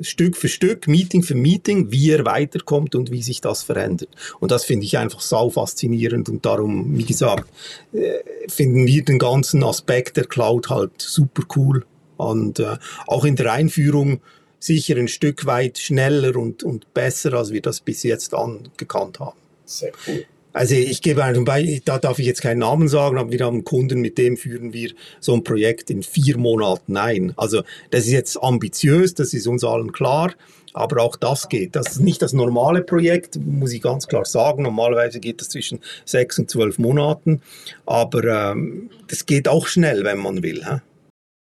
Stück 0.00 0.36
für 0.36 0.48
Stück, 0.48 0.88
Meeting 0.88 1.22
für 1.22 1.34
Meeting, 1.34 1.92
wie 1.92 2.10
er 2.10 2.24
weiterkommt 2.24 2.94
und 2.94 3.10
wie 3.10 3.22
sich 3.22 3.40
das 3.40 3.62
verändert. 3.62 4.08
Und 4.40 4.50
das 4.50 4.64
finde 4.64 4.86
ich 4.86 4.96
einfach 4.96 5.20
sau 5.20 5.50
faszinierend 5.50 6.28
und 6.28 6.46
darum, 6.46 6.96
wie 6.96 7.04
gesagt, 7.04 7.50
äh, 7.92 8.20
finden 8.48 8.86
wir 8.86 9.04
den 9.04 9.18
ganzen 9.18 9.62
Aspekt 9.64 10.16
der 10.16 10.24
Cloud 10.24 10.70
halt 10.70 10.92
super 10.96 11.42
cool 11.56 11.84
und 12.16 12.58
äh, 12.60 12.76
auch 13.06 13.24
in 13.24 13.36
der 13.36 13.52
Einführung 13.52 14.20
sicher 14.62 14.96
ein 14.96 15.08
Stück 15.08 15.46
weit 15.46 15.78
schneller 15.78 16.36
und, 16.36 16.62
und 16.62 16.94
besser, 16.94 17.34
als 17.34 17.52
wir 17.52 17.62
das 17.62 17.80
bis 17.80 18.02
jetzt 18.02 18.34
angekannt 18.34 19.20
haben. 19.20 19.36
Sehr 19.64 19.92
cool. 20.06 20.24
Also 20.54 20.74
ich 20.74 21.00
gebe 21.00 21.24
einen 21.24 21.44
Beispiel, 21.44 21.80
da 21.82 21.98
darf 21.98 22.18
ich 22.18 22.26
jetzt 22.26 22.42
keinen 22.42 22.58
Namen 22.58 22.86
sagen, 22.86 23.16
aber 23.16 23.32
wir 23.32 23.40
haben 23.40 23.56
einen 23.56 23.64
Kunden, 23.64 24.00
mit 24.00 24.18
dem 24.18 24.36
führen 24.36 24.74
wir 24.74 24.92
so 25.18 25.32
ein 25.32 25.44
Projekt 25.44 25.88
in 25.88 26.02
vier 26.02 26.36
Monaten 26.36 26.96
ein. 26.96 27.32
Also 27.36 27.62
das 27.90 28.04
ist 28.04 28.12
jetzt 28.12 28.36
ambitiös, 28.36 29.14
das 29.14 29.32
ist 29.32 29.46
uns 29.46 29.64
allen 29.64 29.92
klar, 29.92 30.34
aber 30.74 31.02
auch 31.02 31.16
das 31.16 31.48
geht. 31.48 31.74
Das 31.74 31.92
ist 31.92 32.00
nicht 32.00 32.20
das 32.20 32.34
normale 32.34 32.82
Projekt, 32.82 33.36
muss 33.36 33.72
ich 33.72 33.80
ganz 33.80 34.08
klar 34.08 34.26
sagen. 34.26 34.62
Normalerweise 34.62 35.20
geht 35.20 35.40
das 35.40 35.48
zwischen 35.48 35.80
sechs 36.04 36.38
und 36.38 36.50
zwölf 36.50 36.78
Monaten, 36.78 37.40
aber 37.86 38.52
ähm, 38.52 38.90
das 39.08 39.24
geht 39.24 39.48
auch 39.48 39.66
schnell, 39.66 40.04
wenn 40.04 40.18
man 40.18 40.42
will. 40.42 40.62
Hä? 40.66 40.80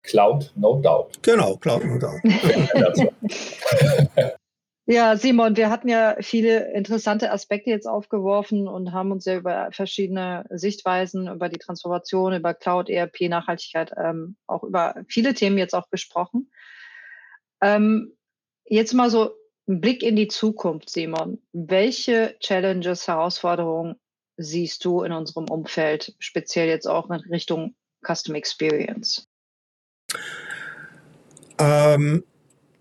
Cloud, 0.09 0.51
no 0.57 0.81
doubt. 0.81 1.23
Genau, 1.23 1.57
Cloud, 1.57 1.85
no 1.85 1.99
doubt. 1.99 2.21
ja, 4.87 5.17
Simon, 5.17 5.57
wir 5.57 5.69
hatten 5.69 5.89
ja 5.89 6.17
viele 6.21 6.73
interessante 6.73 7.31
Aspekte 7.31 7.71
jetzt 7.71 7.87
aufgeworfen 7.87 8.69
und 8.69 8.93
haben 8.93 9.13
uns 9.13 9.27
ja 9.27 9.37
über 9.37 9.69
verschiedene 9.71 10.47
Sichtweisen, 10.49 11.29
über 11.29 11.51
die 11.51 11.59
Transformation, 11.59 12.33
über 12.33 12.55
Cloud, 12.55 12.89
ERP, 12.89 13.29
Nachhaltigkeit, 13.29 13.93
ähm, 14.03 14.37
auch 14.47 14.65
über 14.65 14.95
viele 15.09 15.35
Themen 15.35 15.59
jetzt 15.59 15.75
auch 15.75 15.91
gesprochen. 15.91 16.51
Ähm, 17.61 18.17
jetzt 18.65 18.95
mal 18.95 19.11
so 19.11 19.33
ein 19.69 19.83
Blick 19.83 20.03
in 20.03 20.17
die 20.17 20.29
Zukunft, 20.29 20.89
Simon. 20.89 21.43
Welche 21.53 22.37
Challenges, 22.41 23.07
Herausforderungen 23.07 23.97
siehst 24.39 24.87
du 24.87 25.03
in 25.03 25.13
unserem 25.13 25.51
Umfeld, 25.51 26.15
speziell 26.19 26.69
jetzt 26.69 26.87
auch 26.87 27.11
in 27.11 27.21
Richtung 27.31 27.75
Custom 28.03 28.37
Experience? 28.37 29.28
Ähm, 31.59 32.25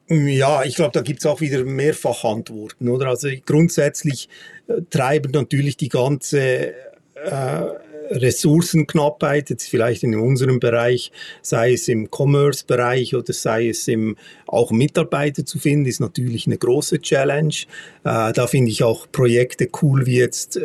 ja, 0.09 0.63
ich 0.63 0.75
glaube, 0.75 0.91
da 0.93 1.01
gibt 1.01 1.19
es 1.19 1.25
auch 1.25 1.41
wieder 1.41 1.63
mehrfach 1.65 2.23
Antworten, 2.23 2.87
oder? 2.87 3.07
Also 3.07 3.27
grundsätzlich 3.45 4.29
äh, 4.67 4.81
treiben 4.89 5.31
natürlich 5.31 5.75
die 5.75 5.89
ganze 5.89 6.73
äh, 7.15 7.63
Ressourcenknappheit, 8.09 9.49
jetzt 9.49 9.67
vielleicht 9.67 10.03
in 10.03 10.15
unserem 10.15 10.61
Bereich, 10.61 11.11
sei 11.41 11.73
es 11.73 11.89
im 11.89 12.09
Commerce-Bereich 12.09 13.15
oder 13.15 13.33
sei 13.33 13.69
es 13.69 13.87
im 13.89 14.15
auch 14.45 14.71
Mitarbeiter 14.71 15.45
zu 15.45 15.59
finden, 15.59 15.87
ist 15.87 15.99
natürlich 15.99 16.47
eine 16.47 16.57
große 16.57 17.01
Challenge. 17.01 17.53
Äh, 18.05 18.31
da 18.31 18.47
finde 18.47 18.71
ich 18.71 18.83
auch 18.83 19.07
Projekte 19.11 19.67
cool 19.81 20.05
wie 20.05 20.19
jetzt 20.19 20.55
äh, 20.55 20.61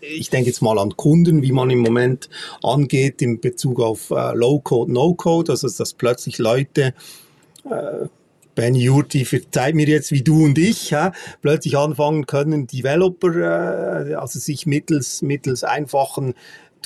ich 0.00 0.30
denke 0.30 0.48
jetzt 0.48 0.62
mal 0.62 0.78
an 0.78 0.96
Kunden, 0.96 1.42
wie 1.42 1.52
man 1.52 1.70
im 1.70 1.80
Moment 1.80 2.28
angeht 2.62 3.22
in 3.22 3.40
Bezug 3.40 3.80
auf 3.80 4.10
äh, 4.10 4.34
Low-Code, 4.34 4.92
No-Code, 4.92 5.52
also 5.52 5.68
dass 5.68 5.94
plötzlich 5.94 6.38
Leute 6.38 6.94
äh, 7.64 8.06
Ben 8.54 8.74
Jurti, 8.74 9.24
verzeiht 9.24 9.74
mir 9.74 9.86
jetzt 9.86 10.10
wie 10.10 10.22
du 10.22 10.44
und 10.44 10.58
ich, 10.58 10.90
ja, 10.90 11.12
plötzlich 11.40 11.76
anfangen 11.76 12.26
können, 12.26 12.66
Developer, 12.66 14.08
äh, 14.08 14.14
also 14.14 14.38
sich 14.38 14.66
mittels, 14.66 15.22
mittels 15.22 15.64
einfachen 15.64 16.34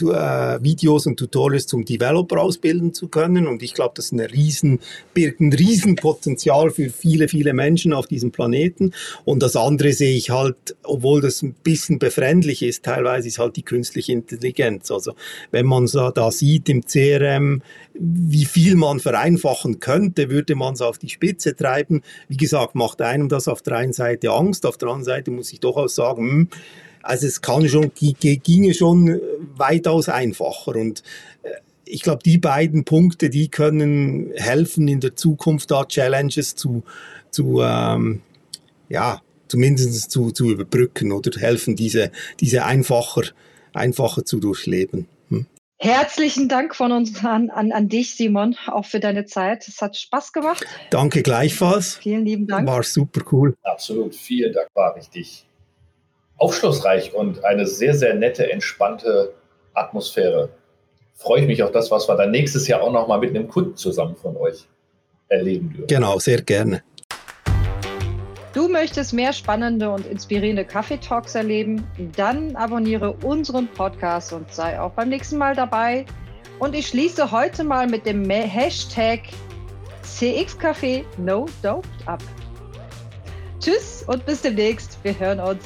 Videos 0.03 1.07
und 1.07 1.19
Tutorials 1.19 1.67
zum 1.67 1.85
Developer 1.85 2.41
ausbilden 2.41 2.95
zu 2.95 3.09
können. 3.09 3.47
Und 3.47 3.63
ich 3.63 3.75
glaube, 3.75 3.93
das 3.97 4.07
ist 4.07 4.13
eine 4.13 4.31
riesen, 4.33 4.81
birgt 5.13 5.41
ein 5.41 5.53
Riesenpotenzial 5.53 6.71
für 6.71 6.91
viele, 6.91 7.29
viele 7.29 7.53
Menschen 7.53 7.93
auf 7.93 8.07
diesem 8.07 8.31
Planeten. 8.31 8.93
Und 9.25 9.43
das 9.43 9.57
andere 9.57 9.93
sehe 9.93 10.17
ich 10.17 10.31
halt, 10.31 10.77
obwohl 10.83 11.21
das 11.21 11.43
ein 11.43 11.55
bisschen 11.63 11.99
befremdlich 11.99 12.63
ist, 12.63 12.85
teilweise 12.85 13.29
ist 13.29 13.39
halt 13.39 13.57
die 13.57 13.63
künstliche 13.63 14.13
Intelligenz. 14.13 14.91
Also 14.91 15.15
wenn 15.51 15.67
man 15.67 15.87
so 15.87 16.11
da 16.11 16.31
sieht 16.31 16.69
im 16.69 16.85
CRM, 16.85 17.63
wie 17.95 18.45
viel 18.45 18.75
man 18.75 19.01
vereinfachen 19.01 19.81
könnte, 19.81 20.29
würde 20.31 20.55
man 20.55 20.75
es 20.75 20.83
auf 20.83 20.99
die 20.99 21.09
Spitze 21.09 21.55
treiben. 21.55 22.03
Wie 22.29 22.37
gesagt, 22.37 22.75
macht 22.75 23.01
einem 23.01 23.29
das 23.29 23.49
auf 23.49 23.63
der 23.63 23.77
einen 23.77 23.93
Seite 23.93 24.31
Angst, 24.33 24.67
auf 24.67 24.77
der 24.77 24.89
anderen 24.89 25.05
Seite 25.05 25.31
muss 25.31 25.53
ich 25.53 25.61
durchaus 25.61 25.95
sagen, 25.95 26.29
hm, 26.29 26.49
also 27.05 27.27
es 27.27 27.43
kann 27.43 27.69
schon, 27.69 27.93
ginge 27.95 28.75
schon 28.75 29.21
weitaus 29.57 30.09
einfacher. 30.09 30.75
Und 30.77 31.03
äh, 31.43 31.51
ich 31.85 32.03
glaube, 32.03 32.23
die 32.25 32.39
beiden 32.39 32.85
Punkte, 32.85 33.31
die 33.31 33.49
können 33.49 34.33
helfen, 34.37 34.89
in 34.89 35.01
der 35.01 35.15
Zukunft 35.15 35.71
da 35.71 35.85
Challenges 35.85 36.57
zu, 36.57 36.83
zu 37.31 37.61
ähm, 37.63 38.23
ja, 38.89 39.21
zumindest 39.49 40.11
zu, 40.11 40.31
zu 40.31 40.51
überbrücken 40.51 41.13
oder 41.13 41.39
helfen, 41.39 41.77
diese, 41.77 42.11
diese 42.41 42.65
einfacher, 42.65 43.23
einfacher 43.75 44.25
zu 44.25 44.41
durchleben. 44.41 45.07
Hm. 45.29 45.47
Herzlichen 45.79 46.49
Dank 46.49 46.75
von 46.75 46.93
uns 46.93 47.23
an, 47.23 47.51
an, 47.51 47.71
an 47.73 47.89
dich, 47.89 48.15
Simon, 48.15 48.57
auch 48.67 48.87
für 48.87 49.01
deine 49.01 49.27
Zeit. 49.27 49.69
Es 49.69 49.83
hat 49.83 49.97
Spaß 49.97 50.33
gemacht. 50.33 50.65
Danke 50.91 51.23
gleichfalls. 51.23 51.97
Vielen 51.97 52.25
lieben 52.25 52.47
Dank. 52.47 52.67
War 52.67 52.83
super 52.83 53.21
cool. 53.33 53.55
Absolut. 53.63 54.15
Vielen 54.15 54.53
Dank, 54.53 54.69
war 54.75 54.97
richtig 54.97 55.45
aufschlussreich 56.37 57.15
und 57.15 57.45
eine 57.45 57.67
sehr, 57.67 57.95
sehr 57.95 58.15
nette, 58.15 58.51
entspannte 58.51 59.35
Atmosphäre. 59.75 60.51
Freue 61.15 61.43
ich 61.43 61.47
mich 61.47 61.63
auf 61.63 61.71
das, 61.71 61.91
was 61.91 62.09
wir 62.09 62.17
dann 62.17 62.31
nächstes 62.31 62.67
Jahr 62.67 62.83
auch 62.83 62.93
nochmal 62.93 63.21
mit 63.21 63.31
einem 63.31 63.49
Kunden 63.49 63.77
zusammen 63.77 64.17
von 64.17 64.37
euch 64.37 64.67
erleben 65.29 65.71
dürfen. 65.71 65.87
Genau, 65.87 66.19
sehr 66.19 66.43
gerne. 66.43 66.83
Du 68.53 68.69
möchtest 68.69 69.13
mehr 69.13 69.33
spannende 69.33 69.91
und 69.91 70.07
inspirierende 70.07 70.65
Kaffeetalks 70.65 71.35
erleben? 71.35 71.85
Dann 72.17 72.55
abonniere 72.55 73.13
unseren 73.25 73.67
Podcast 73.67 74.33
und 74.33 74.53
sei 74.53 74.79
auch 74.79 74.93
beim 74.93 75.09
nächsten 75.09 75.39
Mal 75.39 75.57
dabei. 75.57 76.07
Und 76.61 76.75
ich 76.77 76.87
schließe 76.87 77.33
heute 77.33 77.65
mal 77.65 77.89
mit 77.89 78.07
dem 78.07 78.31
Hashtag 78.31 79.23
CXCafé 80.05 81.05
No 81.17 81.47
Dope 81.63 81.89
ab. 82.07 82.23
Tschüss 83.59 84.05
und 84.07 84.25
bis 84.25 84.43
demnächst. 84.43 84.99
Wir 85.03 85.19
hören 85.19 85.41
uns. 85.41 85.65